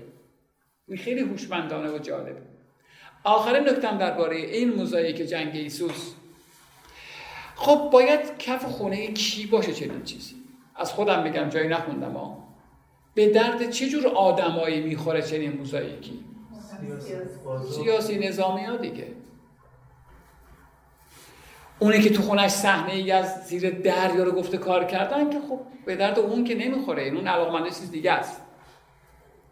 این 0.89 0.99
خیلی 0.99 1.21
هوشمندانه 1.21 1.91
و 1.91 1.99
جالبه 1.99 2.43
آخرین 3.25 3.69
نکتم 3.69 3.99
درباره 3.99 4.37
این 4.37 4.75
موزاییک 4.75 5.17
جنگ 5.17 5.51
ایسوس. 5.55 6.15
خب 7.57 7.91
باید 7.93 8.39
کف 8.39 8.65
خونه 8.65 9.07
کی 9.07 9.47
باشه 9.47 9.73
چنین 9.73 10.03
چیزی؟ 10.03 10.35
از 10.77 10.93
خودم 10.93 11.25
بگم 11.25 11.49
جایی 11.49 11.69
نخوندم 11.69 12.13
ها 12.13 12.49
به 13.15 13.31
درد 13.31 13.71
چه 13.71 13.89
جور 13.89 14.07
آدمایی 14.07 14.81
می‌خوره 14.81 15.23
چنین 15.23 15.53
موزاییکی 15.53 16.25
سیاسی 17.71 18.19
نظامی 18.19 18.65
ها 18.65 18.77
دیگه. 18.77 19.07
اونی 21.83 22.01
که 22.01 22.11
تو 22.11 22.23
خونش 22.23 22.51
صحنه 22.51 22.93
ای 22.93 23.11
از 23.11 23.47
زیر 23.47 23.71
دریا 23.71 24.25
رو 24.25 24.33
گفته 24.33 24.59
کار 24.59 24.85
کردن 24.85 25.31
که 25.31 25.39
خب 25.49 25.61
به 25.87 25.97
درد 25.97 26.19
اون 26.19 26.45
که 26.45 26.55
نمی‌خوره. 26.55 27.03
اون 27.03 27.27
علاقمنده 27.27 27.71
چیز 27.71 27.91
دیگه 27.91 28.13
است. 28.13 28.43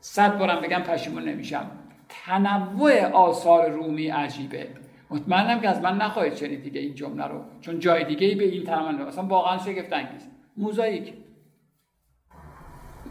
صد 0.01 0.39
بارم 0.39 0.61
بگم 0.61 0.83
پشیمون 0.83 1.25
نمیشم. 1.25 1.71
تنوع 2.09 3.05
آثار 3.07 3.71
رومی 3.71 4.09
عجیبه. 4.09 4.69
مطمئنم 5.11 5.61
که 5.61 5.69
از 5.69 5.81
من 5.81 5.97
نخواهید 5.97 6.35
شنید 6.35 6.63
دیگه 6.63 6.81
این 6.81 6.95
جمله 6.95 7.25
رو. 7.25 7.41
چون 7.61 7.79
جای 7.79 8.05
دیگه 8.05 8.27
ای 8.27 8.35
به 8.35 8.45
این 8.45 8.65
تنوع 8.65 9.09
اصلا 9.09 9.25
واقعا 9.25 9.59
شگفت 9.59 9.93
انگیز. 9.93 10.29
موزاییک. 10.57 11.13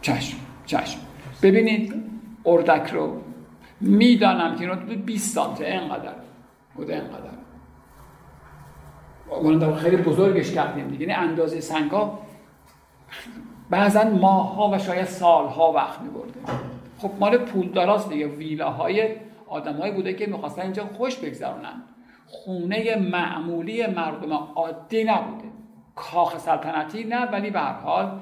چشم 0.01 0.37
چشم. 0.65 0.99
ببینید 1.43 2.03
اردک 2.45 2.89
رو 2.91 3.21
می‌دانم 3.81 4.55
که 4.55 4.61
این 4.61 4.69
رو 4.69 4.95
20 4.95 5.35
سانته 5.35 5.65
اینقدر. 5.65 6.13
بوده 6.75 6.93
اینقدر. 6.93 7.48
ما 9.43 9.75
خیلی 9.75 9.97
بزرگش 9.97 10.51
کردیم 10.51 10.87
دیگه. 10.87 11.01
یعنی 11.01 11.13
اندازه 11.13 11.59
سنگ 11.59 11.91
ها 11.91 12.19
بعضا 13.69 14.03
ماه 14.03 14.55
ها 14.55 14.69
و 14.69 14.77
شاید 14.77 15.05
سال 15.05 15.47
ها 15.47 15.71
وقت 15.71 16.01
می 16.01 16.09
برده 16.09 16.39
خب 16.97 17.11
مال 17.19 17.37
پول 17.37 17.69
داراست 17.69 18.09
دیگه. 18.09 18.27
ویلاهای 18.27 19.09
آدمایی 19.47 19.91
بوده 19.91 20.13
که 20.13 20.27
می‌خواستن 20.27 20.61
اینجا 20.61 20.85
خوش 20.85 21.17
بگذرونن. 21.17 21.83
خونه 22.27 22.95
معمولی 22.95 23.87
مردم 23.87 24.33
عادی 24.55 25.03
نبوده. 25.03 25.47
کاخ 25.95 26.37
سلطنتی 26.37 27.03
نه 27.03 27.25
ولی 27.25 27.49
به 27.49 27.59
هر 27.59 27.73
حال 27.73 28.19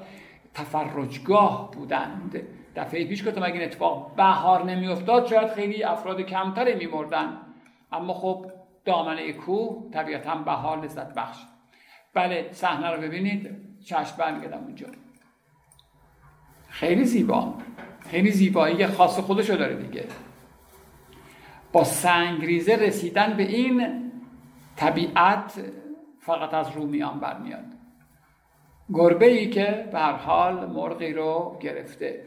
تفرجگاه 0.54 1.70
بودند. 1.70 2.42
دفعه 2.76 3.04
پیش 3.04 3.28
گفتم 3.28 3.42
اگه 3.42 3.54
این 3.54 3.62
اتفاق 3.62 4.10
بهار 4.16 4.64
نمیافتاد 4.64 5.26
شاید 5.26 5.48
خیلی 5.48 5.84
افراد 5.84 6.20
کمتری 6.20 6.74
میمردن. 6.74 7.28
اما 7.92 8.14
خب 8.14 8.46
دامنه 8.88 9.32
کوه 9.32 9.90
طبیعتا 9.90 10.34
بهار 10.34 10.84
لذت 10.84 11.14
بخش. 11.14 11.38
بله 12.14 12.48
صحنه 12.52 12.90
رو 12.90 13.02
ببینید. 13.02 13.50
چشم 13.84 14.16
برمیگردم 14.18 14.64
اونجا. 14.64 14.86
خیلی 16.68 17.04
زیبا. 17.04 17.54
خیلی 18.10 18.30
زیبایی 18.30 18.86
خاص 18.86 19.18
خودشو 19.18 19.56
داره 19.56 19.74
دیگه. 19.76 20.04
با 21.72 21.84
سنگریزه 21.84 22.76
رسیدن 22.76 23.36
به 23.36 23.42
این 23.42 24.10
طبیعت 24.76 25.60
فقط 26.18 26.54
از 26.54 26.76
رومیان 26.76 27.20
برمیاد 27.20 27.64
گربه 28.94 29.26
ای 29.26 29.50
که 29.50 29.88
به 29.92 29.98
هر 29.98 30.12
حال 30.12 30.66
مرغی 30.66 31.12
رو 31.12 31.58
گرفته. 31.60 32.24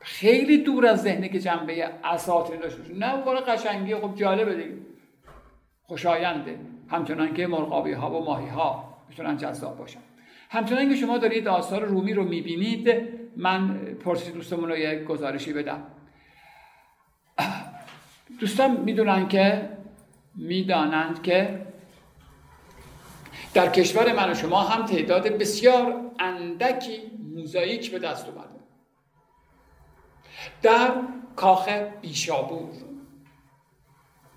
خیلی 0.00 0.58
دور 0.58 0.86
از 0.86 1.02
ذهنه 1.02 1.28
که 1.28 1.40
جنبه 1.40 1.90
اساطیری 2.04 2.58
داشته 2.58 2.94
نه 2.94 3.14
اون 3.14 3.40
قشنگی 3.46 3.94
خب 3.94 4.14
جالبه 4.14 4.54
دیگه. 4.54 4.91
خوشاینده. 5.92 6.58
همچنان 6.88 7.34
که 7.34 7.46
مرغابی 7.46 7.92
ها 7.92 8.10
و 8.10 8.24
ماهی 8.24 8.48
ها 8.48 8.94
می‌تونن 9.08 9.36
جذاب 9.36 9.78
باشن. 9.78 10.00
همچنان 10.50 10.88
که 10.88 10.96
شما 10.96 11.18
دارید 11.18 11.48
آثار 11.48 11.84
رومی 11.84 12.14
رو 12.14 12.24
می‌بینید 12.24 12.88
من 13.36 13.74
پرسید 13.74 14.34
دوستمون 14.34 14.68
رو 14.68 14.76
یک 14.76 15.04
گزارشی 15.04 15.52
بدم. 15.52 15.82
دوستان 18.40 18.80
می‌دونن 18.80 19.28
که 19.28 19.68
می‌دانند 20.34 21.22
که 21.22 21.66
در 23.54 23.68
کشور 23.68 24.12
من 24.12 24.30
و 24.30 24.34
شما 24.34 24.60
هم 24.60 24.86
تعداد 24.86 25.28
بسیار 25.28 26.00
اندکی 26.18 27.00
موزاییک 27.34 27.90
به 27.90 27.98
دست 27.98 28.28
اومده. 28.28 28.48
در 30.62 30.92
کاخ 31.36 31.68
بیشابور. 32.02 32.68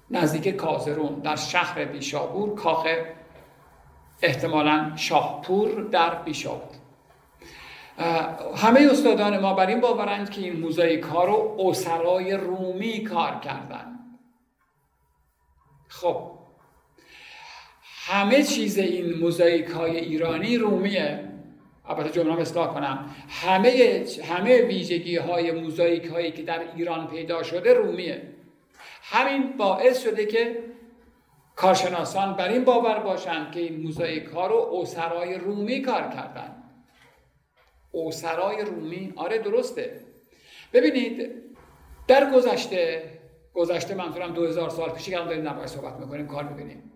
نزدیک 0.09 0.55
کازرون 0.55 1.19
در 1.19 1.35
شهر 1.35 1.85
بیشابور 1.85 2.55
کاخ 2.55 2.87
احتمالا 4.21 4.91
شاهپور 4.95 5.81
در 5.81 6.15
بیشابور. 6.15 6.75
همه 8.55 8.87
استادان 8.91 9.39
ما 9.39 9.53
بر 9.53 9.67
این 9.67 9.81
باورند 9.81 10.29
که 10.29 10.41
این 10.41 10.59
موزاییک 10.59 11.03
ها 11.03 11.25
رو 11.25 11.55
اسرای 11.59 12.33
رومی 12.33 13.03
کار 13.03 13.39
کردن. 13.39 13.99
خب 15.87 16.31
همه 18.07 18.43
چیز 18.43 18.77
این 18.77 19.19
موزاییک 19.19 19.65
های 19.65 19.97
ایرانی 19.97 20.57
رومیه. 20.57 21.31
البته 21.85 22.09
جمله 22.09 22.41
اصلاح 22.41 22.73
کنم. 22.73 23.15
همه 23.29 24.03
همه 24.29 24.61
ویژگی 24.61 25.17
های 25.17 25.51
موزاییک 25.51 26.05
هایی 26.05 26.31
که 26.31 26.43
در 26.43 26.75
ایران 26.75 27.07
پیدا 27.07 27.43
شده 27.43 27.73
رومیه. 27.73 28.34
همین 29.07 29.57
باعث 29.57 30.03
شده 30.03 30.25
که 30.25 30.63
کارشناسان 31.55 32.33
بر 32.33 32.49
این 32.49 32.63
باور 32.63 32.99
باشند 32.99 33.51
که 33.51 33.59
این 33.59 33.81
موزاییک 33.81 34.25
ها 34.25 34.47
رو 34.47 34.55
اوسرای 34.55 35.35
رومی 35.35 35.81
کار 35.81 36.01
کردن. 36.01 36.63
اوسرای 37.91 38.61
رومی. 38.61 39.13
آره 39.15 39.37
درسته. 39.37 40.01
ببینید 40.73 41.31
در 42.07 42.31
گذشته 42.31 43.11
گذشته 43.53 43.95
منظورم 43.95 44.33
2000 44.33 44.69
سال 44.69 44.89
پیشی 44.89 45.11
که 45.11 45.17
داریم 45.17 45.47
نباید 45.47 45.67
صحبت 45.67 45.99
می‌کنیم 45.99 46.27
کار 46.27 46.43
ببینیم 46.43 46.91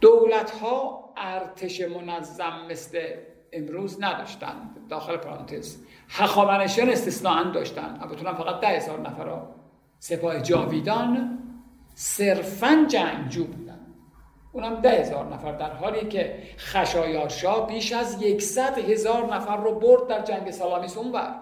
دولت 0.00 0.50
ها 0.50 1.12
ارتش 1.16 1.80
منظم 1.80 2.66
مثل 2.70 3.16
امروز 3.52 4.02
نداشتند. 4.02 4.86
داخل 4.88 5.16
پرانتز. 5.16 5.76
هخامنشیان 6.08 6.90
استثناء 6.90 7.50
داشتن 7.50 7.98
البته 8.02 8.32
فقط 8.32 8.60
ده 8.60 8.68
هزار 8.68 9.00
نفر 9.00 9.28
سپاه 9.98 10.40
جاویدان 10.40 11.38
صرفا 11.94 12.86
جنگجو 12.88 13.44
بودن. 13.44 13.86
اونم 14.52 14.80
ده 14.80 14.90
هزار 14.90 15.34
نفر 15.34 15.52
در 15.52 15.72
حالی 15.72 16.08
که 16.08 16.42
خشایارشا 16.58 17.60
بیش 17.60 17.92
از 17.92 18.22
یکصد 18.22 18.78
هزار 18.78 19.34
نفر 19.34 19.56
رو 19.56 19.80
برد 19.80 20.06
در 20.06 20.22
جنگ 20.22 20.50
سلامیس 20.50 20.96
اونور 20.96 21.34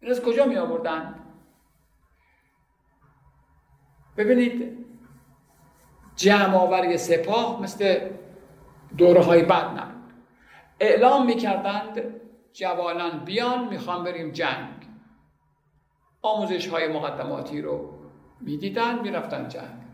این 0.00 0.10
از 0.10 0.22
کجا 0.22 0.44
می 0.44 0.56
آوردن؟ 0.56 1.14
ببینید 4.16 4.86
جمع 6.16 6.56
آوری 6.56 6.98
سپاه 6.98 7.62
مثل 7.62 8.08
دوره 8.98 9.22
های 9.22 9.42
بعد 9.42 9.64
نبود 9.64 10.12
اعلام 10.80 11.26
می‌کردند 11.26 12.02
جوانان 12.52 13.24
بیان 13.24 13.68
می‌خوام 13.68 14.04
بریم 14.04 14.30
جنگ. 14.30 14.73
آموزش 16.24 16.66
های 16.66 16.88
مقدماتی 16.88 17.62
رو 17.62 17.90
می‌دیدن 18.40 18.98
می‌رفتن 18.98 19.48
جنگ. 19.48 19.84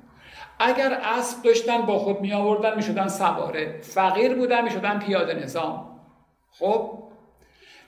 اگر 0.59 0.93
اسب 0.93 1.43
داشتن 1.43 1.83
با 1.83 1.99
خود 1.99 2.21
می 2.21 2.33
آوردن 2.33 2.77
می 2.77 2.83
شدن 2.83 3.09
سواره. 3.09 3.81
فقیر 3.83 4.35
بودن 4.35 4.65
می 4.65 4.71
شدن 4.71 4.99
پیاده 4.99 5.35
نظام. 5.35 6.01
خب 6.51 7.03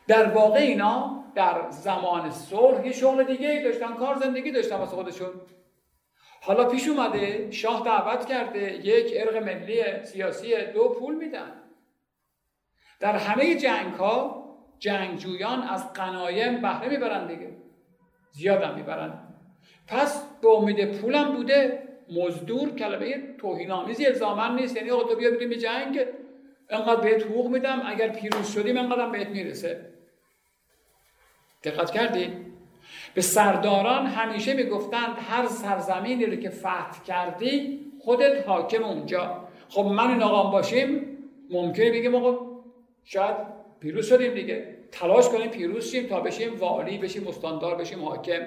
در 0.07 0.29
واقع 0.29 0.59
اینا 0.59 1.25
در 1.35 1.71
زمان 1.71 2.31
صلح 2.31 2.87
یه 2.87 2.93
شغل 2.93 3.25
دیگه 3.25 3.51
ای 3.51 3.63
داشتن 3.63 3.95
کار 3.95 4.17
زندگی 4.19 4.51
داشتن 4.51 4.77
واسه 4.77 4.97
خودشون. 4.97 5.31
حالا 6.43 6.69
پیش 6.69 6.89
اومده 6.89 7.51
شاه 7.51 7.85
دعوت 7.85 8.27
کرده 8.27 8.87
یک 8.87 9.13
ارق 9.17 9.37
ملی 9.37 10.05
سیاسی 10.05 10.55
دو 10.75 10.89
پول 10.89 11.15
میدن. 11.15 11.53
در 13.01 13.17
همه 13.17 13.55
جنگ 13.55 13.95
ها 13.95 14.43
جنگجویان 14.79 15.63
از 15.63 15.93
قنایم 15.93 16.63
بهره 16.63 16.89
می‌برن 16.89 17.27
دیگه. 17.27 17.52
زیادم 18.33 18.75
می‌برن. 18.75 19.19
پس 19.87 20.25
به 20.43 20.49
امید 20.49 21.01
پولم 21.01 21.33
بوده 21.33 21.83
مزدور 22.11 22.71
کلمه 22.71 23.35
توهین‌آمیزی 23.39 24.07
الزاما 24.07 24.49
نیست. 24.49 24.77
یعنی 24.77 24.91
آقا 24.91 25.05
تو 25.05 25.17
بیا 25.17 25.31
بریم 25.31 25.51
جنگ. 25.51 26.01
انقدر 26.71 27.01
بهت 27.01 27.23
حقوق 27.23 27.47
میدم 27.47 27.83
اگر 27.87 28.09
پیروز 28.09 28.51
شدیم 28.51 28.77
انقدر 28.77 29.09
بهت 29.11 29.29
می‌رسه. 29.29 29.87
دقت 31.65 31.91
کردید 31.91 32.33
به 33.15 33.21
سرداران 33.21 34.07
همیشه 34.07 34.55
می‌گفتند 34.55 35.17
هر 35.31 35.47
سرزمینی 35.47 36.27
رو 36.27 36.37
که 36.37 36.51
فتح 36.51 37.03
کردی 37.07 37.81
خودت 38.01 38.49
حاکم 38.49 38.85
اونجا. 38.85 39.49
خب 39.69 39.83
من 39.83 40.11
این 40.11 40.23
آقام 40.23 40.53
باشیم 40.53 41.19
ممکنه 41.51 41.91
بگیم 41.91 42.15
آقا 42.15 42.63
شاید 43.05 43.37
پیروز 43.81 44.07
شدیم 44.07 44.35
دیگه. 44.35 44.72
تلاش 44.93 45.29
کنیم 45.29 45.51
پیروز 45.51 45.91
شیم 45.91 46.07
تا 46.07 46.21
بشیم 46.21 46.59
والی 46.59 46.99
بشیم 46.99 47.29
استاندار 47.29 47.75
بشیم 47.75 48.05
حاکم. 48.05 48.43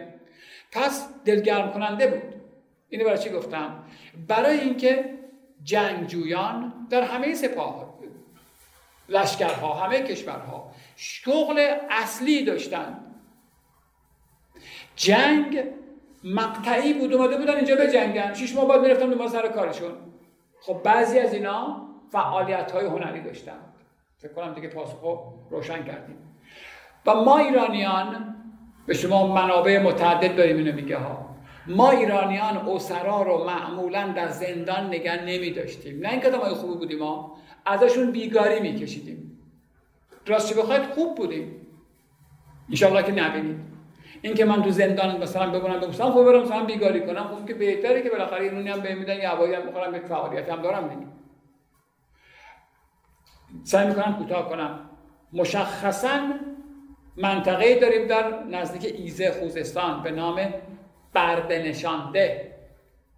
پس 0.71 1.09
دلگرم 1.25 1.71
کننده 1.71 2.07
بود. 2.07 2.41
اینو 2.89 3.05
برای 3.05 3.17
چی 3.17 3.29
گفتم؟ 3.29 3.83
برای 4.27 4.59
اینکه 4.59 5.09
جنگجویان 5.63 6.87
در 6.89 7.01
همه 7.01 7.33
سپاه 7.33 7.95
لشکرها 9.09 9.73
همه 9.73 10.01
کشورها 10.01 10.71
شغل 10.95 11.75
اصلی 11.89 12.45
داشتند 12.45 13.15
جنگ 14.95 15.63
مقطعی 16.23 16.93
بود 16.93 17.13
اومده 17.13 17.37
بودن 17.37 17.55
اینجا 17.55 17.75
به 17.75 17.91
جنگن 17.91 18.33
شیش 18.33 18.55
ماه 18.55 18.67
بعد 18.67 18.81
می‌رفتن 18.81 19.09
دو 19.09 19.27
سر 19.27 19.47
کارشون. 19.47 19.91
خب 20.61 20.81
بعضی 20.83 21.19
از 21.19 21.33
اینا 21.33 21.87
فعالیت 22.11 22.71
های 22.71 22.85
هنری 22.85 23.21
داشتن. 23.21 23.59
فکر 24.17 24.33
کنم 24.33 24.53
دیگه 24.53 24.67
پاسخو 24.67 25.17
روشن 25.49 25.83
کردیم. 25.83 26.34
و 27.05 27.15
ما 27.15 27.37
ایرانیان 27.37 28.35
به 28.85 28.93
شما 28.93 29.27
منابع 29.27 29.83
متعدد 29.83 30.35
داریم 30.35 30.57
اینو 30.57 30.75
میگه 30.75 30.97
ها. 30.97 31.35
ما 31.67 31.91
ایرانیان 31.91 32.57
اوسرا 32.57 33.21
رو 33.21 33.45
معمولا 33.45 34.07
در 34.15 34.27
زندان 34.27 34.87
نگه 34.87 35.25
نمی 35.25 35.51
داشتیم 35.51 35.99
نه 35.99 36.09
اینکه 36.09 36.29
ما 36.29 36.45
خوبی 36.45 36.73
بودیم 36.73 36.99
ما 36.99 37.37
ازشون 37.65 38.11
بیگاری 38.11 38.59
میکشیدیم. 38.59 39.41
راستی 40.27 40.55
بخواید 40.55 40.83
خوب 40.83 41.15
بودیم. 41.15 41.67
انشالله 42.69 43.03
که 43.03 43.11
نبینید. 43.11 43.57
اینکه 44.21 44.45
من 44.45 44.63
تو 44.63 44.69
زندان 44.69 45.21
مثلا 45.21 45.49
بگم 45.49 45.79
بگم 45.79 46.11
خوب 46.11 46.25
برم 46.25 46.41
مثلا 46.41 46.65
بیگاری 46.65 47.05
کنم 47.05 47.23
خب 47.23 47.47
که 47.47 47.53
بهتره 47.53 48.01
که 48.01 48.09
بالاخره 48.09 48.41
ایرونی 48.41 48.69
هم 48.69 48.79
بهم 48.79 48.97
میدن 48.97 49.17
یه 49.17 49.29
هوایی 49.29 49.53
هم 49.53 49.65
می‌خورم 49.65 49.91
به 49.91 49.99
فعالیت 49.99 50.49
هم 50.49 50.61
دارم 50.61 50.87
دیگه 50.87 51.07
سعی 53.63 53.87
می‌کنم 53.87 54.15
کوتاه 54.17 54.49
کنم. 54.49 54.89
مشخصا 55.33 56.19
منطقه 57.17 57.79
داریم 57.79 58.07
در 58.07 58.43
نزدیک 58.43 58.95
ایزه 58.97 59.31
خوزستان 59.31 60.03
به 60.03 60.11
نام 60.11 60.53
برده 61.13 61.59
نشانده. 61.59 62.55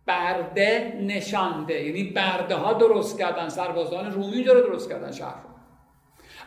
برده 0.06 1.00
نشانده. 1.02 1.84
یعنی 1.84 2.04
برده 2.04 2.56
ها 2.56 2.74
درست 2.74 3.20
کردن 3.20 3.50
سربازان 3.50 4.12
رومی 4.12 4.44
رو 4.44 4.62
درست 4.62 4.90
کردن 4.90 5.12
شهر 5.12 5.42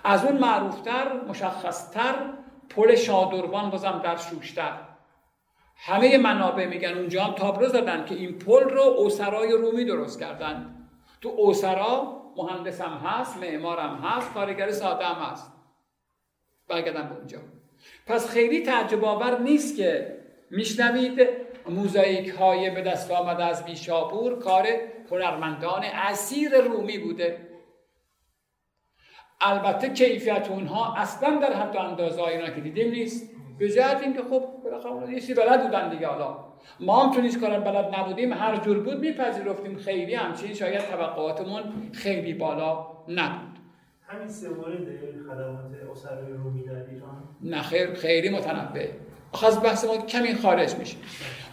از 0.05 0.25
اون 0.25 0.39
معروفتر 0.39 1.21
مشخصتر 1.29 2.15
پل 2.71 2.95
شادروان 2.95 3.71
بازم 3.71 4.01
در 4.05 4.17
شوشتر. 4.17 4.73
همه 5.77 6.19
منابع 6.19 6.67
میگن 6.67 6.99
اونجا 6.99 7.25
هم 7.25 7.35
تابلو 7.35 7.69
زدن 7.69 8.05
که 8.05 8.15
این 8.15 8.39
پل 8.39 8.63
رو 8.63 8.83
اوسرای 8.83 9.53
رومی 9.53 9.85
درست 9.85 10.21
کردن. 10.21 10.77
تو 11.21 11.29
اوسرا 11.29 12.23
مهندسم 12.37 13.01
هست 13.05 13.37
معمارم 13.37 13.97
هست 13.97 14.35
کارگر 14.35 14.71
ساده 14.71 15.05
هم 15.05 15.23
هست. 15.23 15.53
برگردم 16.71 17.09
به 17.09 17.17
اونجا. 17.17 17.39
پس 18.07 18.29
خیلی 18.29 18.63
تعجب 18.63 19.05
آور 19.05 19.41
نیست 19.41 19.77
که 19.77 20.17
میشنوید 20.51 21.29
موزاییک 21.69 22.29
های 22.29 22.71
به 22.71 22.83
دست 22.83 23.11
آمده 23.11 23.45
از 23.45 23.65
بیشابور 23.65 24.39
کار 24.39 24.67
هنرمندان 25.11 25.85
اسیر 25.85 26.61
رومی 26.61 26.99
بوده. 26.99 27.51
البته 29.41 29.89
کیفیت 29.89 30.49
اونها 30.51 30.95
اصلا 30.97 31.37
در 31.37 31.53
حتی 31.53 31.79
اندازه 31.79 32.23
اینا 32.23 32.51
که 32.51 32.61
دیدیم 32.61 32.91
نیست. 32.91 33.31
به 33.59 33.69
جهت 33.69 34.03
اینکه 34.03 34.23
خب 34.23 34.45
بالاخره 34.65 35.13
یه 35.13 35.21
چیزی 35.21 35.35
بلد 35.35 35.63
بودن 35.63 35.91
دیگه. 35.91 36.07
حالا 36.07 36.37
ما 36.81 37.03
هم 37.03 37.15
چون 37.15 37.41
کار 37.41 37.61
بلد 37.61 37.95
نبودیم 37.95 38.33
هر 38.33 38.57
جور 38.57 38.79
بود 38.79 39.01
میپذیرفتیم. 39.01 39.77
خیلی 39.79 40.15
همچین 40.15 40.55
شاید 40.55 40.81
توقعاتمون 40.81 41.63
خیلی 41.93 42.35
بالا 42.35 42.87
نبود. 43.09 43.50
همین 44.11 44.29
سه 44.29 44.49
مورد 44.49 44.85
خدمات 45.29 45.73
اسرای 45.93 46.33
رومی 46.33 46.63
در 46.63 46.73
ایران؟ 46.73 47.23
نه 47.43 47.63
خیر 47.63 47.95
خیلی 47.95 48.29
متنوع. 48.29 48.87
از 49.47 49.63
بحث 49.63 49.85
ما 49.85 49.97
کمی 49.97 50.35
خارج 50.35 50.75
میشه. 50.75 50.97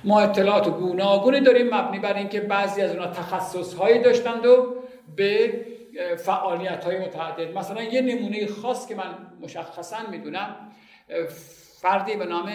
ما 0.04 0.22
اطلاعات 0.22 0.70
گوناگونی 0.70 1.42
داریم 1.42 1.76
مبنی 1.76 2.00
بر 2.00 2.14
اینکه 2.14 2.40
بعضی 2.40 2.82
از 2.82 2.92
اونها 2.92 3.08
تخصص 3.08 3.74
هایی 3.74 4.02
داشتند 4.02 4.46
و 4.46 4.76
به 5.16 5.66
فعالیت 6.18 6.84
های 6.84 7.00
متعدد. 7.00 7.58
مثلا 7.58 7.84
یه 7.84 8.02
نمونه 8.02 8.48
خاص 8.48 8.88
که 8.88 8.96
من 8.96 9.16
مشخصا 9.42 9.98
می‌دونم 10.12 10.56
فردی 11.82 12.16
به 12.16 12.26
نام 12.26 12.52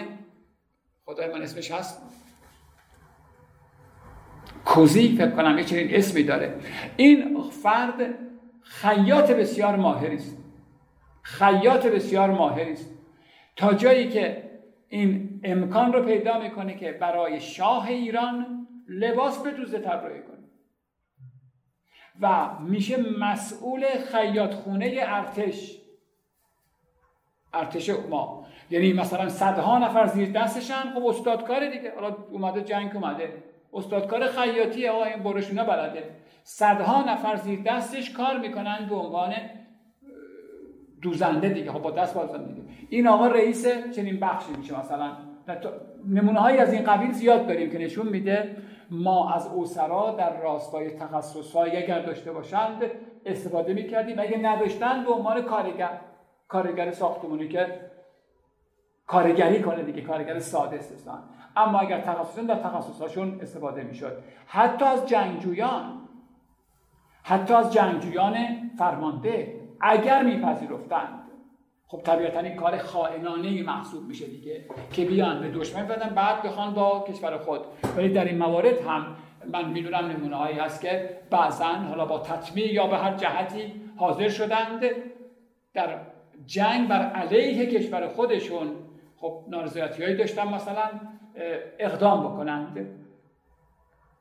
خدای 1.05 1.27
من 1.27 1.41
اسمش 1.41 1.71
هست؟ 1.71 2.01
کوزی 4.65 5.15
فکر 5.17 5.29
کنم 5.31 5.57
یه 5.57 5.63
چنین 5.63 5.95
اسمی 5.95 6.23
داره. 6.23 6.55
این 6.97 7.49
فرد 7.63 8.15
خیاط 8.63 9.31
بسیار 9.31 9.75
ماهری 9.75 10.15
است. 10.15 10.37
خیاط 11.21 11.87
بسیار 11.87 12.31
ماهری 12.31 12.71
است. 12.71 12.93
تا 13.55 13.73
جایی 13.73 14.09
که 14.09 14.51
این 14.87 15.41
امکان 15.43 15.93
رو 15.93 16.03
پیدا 16.03 16.39
می‌کنه 16.39 16.75
که 16.75 16.91
برای 16.91 17.41
شاه 17.41 17.87
ایران 17.87 18.67
لباس 18.87 19.43
بدوزه 19.43 19.79
طراحی 19.79 20.21
کنه. 20.21 20.37
و 22.21 22.49
میشه 22.59 22.97
مسئول 23.19 23.85
خیاط 24.11 24.53
خونه 24.53 24.95
ارتش. 24.99 25.77
ارتش 27.53 27.89
ما. 27.89 28.45
یعنی 28.69 28.93
مثلا 28.93 29.29
صدها 29.29 29.79
نفر 29.79 30.07
زیر 30.07 30.31
دستشن. 30.31 30.93
خب 30.93 31.05
استادکار 31.05 31.69
دیگه. 31.69 31.95
حالا 31.95 32.15
اومده 32.31 32.61
جنگ 32.61 32.95
اومده. 32.95 33.43
استادکار 33.73 34.27
خیاطی 34.27 34.87
آقا 34.87 35.03
این 35.03 35.23
برشونا 35.23 35.63
بلده. 35.63 36.15
صدها 36.43 37.01
نفر 37.13 37.35
زیر 37.35 37.61
دستش 37.65 38.13
کار 38.13 38.37
می‌کنن 38.37 38.87
به 38.89 38.95
عنوان 38.95 39.33
دوزنده 41.01 41.49
دیگه. 41.49 41.71
خب 41.71 41.81
با 41.81 41.91
دست 41.91 42.15
بازن 42.15 42.43
دیگه 42.43 42.61
این 42.89 43.07
آقا 43.07 43.27
رئیس 43.27 43.67
چنین 43.95 44.19
بخشی 44.19 44.51
میشه 44.57 44.79
مثلا. 44.79 45.11
نمونه 46.07 46.39
هایی 46.39 46.57
از 46.57 46.73
این 46.73 46.83
قبیل 46.83 47.11
زیاد 47.11 47.47
داریم 47.47 47.71
که 47.71 47.77
نشون 47.77 48.07
میده 48.07 48.57
ما 48.91 49.33
از 49.33 49.47
اوسرا 49.47 50.15
در 50.19 50.41
راستای 50.41 50.89
تخصص 50.89 51.55
اگر 51.55 51.99
داشته 51.99 52.31
باشند 52.31 52.83
استفاده 53.25 53.73
می‌کردیم. 53.73 54.19
اگه 54.19 54.37
نداشتن 54.37 55.03
به 55.03 55.11
عنوان 55.11 55.41
کارگر 55.41 55.99
کارگر 56.47 56.91
ساختمونی 56.91 57.47
که 57.47 57.67
کارگری 59.07 59.61
کنه 59.61 59.83
دیگه 59.83 60.01
کارگر 60.01 60.39
ساده 60.39 60.75
استثنا. 60.75 61.23
اما 61.55 61.79
اگر 61.79 62.01
تخصص 62.01 62.39
در 62.39 62.55
تخصصهاشون 62.55 63.39
استفاده 63.41 63.83
می‌شد. 63.83 64.17
حتی 64.45 64.85
از 64.85 65.07
جنگجویان 65.07 66.02
حتی 67.23 67.53
از 67.53 67.73
جنگجویان 67.73 68.35
فرمانده 68.77 69.59
اگر 69.81 70.23
میپذیرفتند. 70.23 71.19
خب 71.87 72.01
طبیعتا 72.01 72.39
این 72.39 72.55
کار 72.55 72.77
خائنانه 72.77 73.63
محسوب 73.63 74.07
میشه 74.07 74.25
دیگه 74.25 74.65
که 74.91 75.05
بیان 75.05 75.41
به 75.41 75.49
دشمن 75.49 75.87
بدن 75.87 76.09
بعد 76.09 76.43
بخوان 76.43 76.73
با 76.73 77.05
کشور 77.07 77.37
خود. 77.37 77.61
ولی 77.97 78.09
در 78.09 78.25
این 78.25 78.37
موارد 78.37 78.81
هم 78.87 79.05
من 79.51 79.69
می‌دونم 79.69 80.05
نمونه 80.05 80.35
هایی 80.35 80.59
هست 80.59 80.81
که 80.81 81.17
بعضا 81.29 81.65
حالا 81.65 82.05
با 82.05 82.19
تطمیع 82.19 82.73
یا 82.73 82.87
به 82.87 82.97
هر 82.97 83.13
جهتی 83.15 83.73
حاضر 83.95 84.29
شدند. 84.29 84.85
در 85.73 85.97
جنگ 86.45 86.87
بر 86.87 87.01
علیه 87.01 87.65
کشور 87.65 88.07
خودشون 88.07 88.67
خب 89.17 89.43
نارضایتی 89.47 90.03
هایی 90.03 90.15
داشتن 90.15 90.47
مثلا 90.47 90.89
اقدام 91.79 92.23
بکنند. 92.23 93.02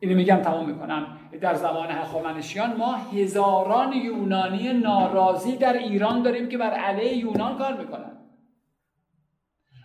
اینو 0.02 0.16
میگم 0.16 0.36
تمام 0.36 0.68
می‌کنم. 0.68 1.18
در 1.40 1.54
زمان 1.54 1.90
هخامنشیان 1.90 2.76
ما 2.76 2.94
هزاران 2.94 3.92
یونانی 3.92 4.72
ناراضی 4.72 5.56
در 5.56 5.72
ایران 5.72 6.22
داریم 6.22 6.48
که 6.48 6.58
بر 6.58 6.70
علیه 6.70 7.16
یونان 7.16 7.58
کار 7.58 7.76
می‌کنن. 7.76 8.18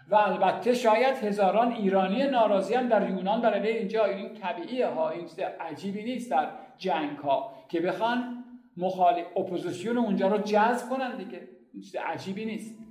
و 0.10 0.16
البته 0.16 0.74
شاید 0.74 1.18
هزاران 1.18 1.72
ایرانی 1.72 2.24
ناراضی 2.24 2.74
هم 2.74 2.88
در 2.88 3.10
یونان 3.10 3.42
بر 3.42 3.54
علیه 3.54 3.78
اینجا. 3.78 4.06
این 4.06 4.34
طبیعیه 4.34 4.88
ها 4.88 5.10
این 5.10 5.28
عجیبی 5.60 6.04
نیست 6.04 6.32
در 6.32 6.50
جنگ 6.78 7.18
ها 7.18 7.54
که 7.70 7.82
بخوان 7.82 8.44
مخالف 8.78 9.26
اپوزیسیون 9.38 9.98
اونجا 9.98 10.28
رو 10.28 10.38
جذب 10.38 10.90
کنن 10.90 11.18
دیگه. 11.18 11.48
عجیبی 12.06 12.46
نیست. 12.46 12.87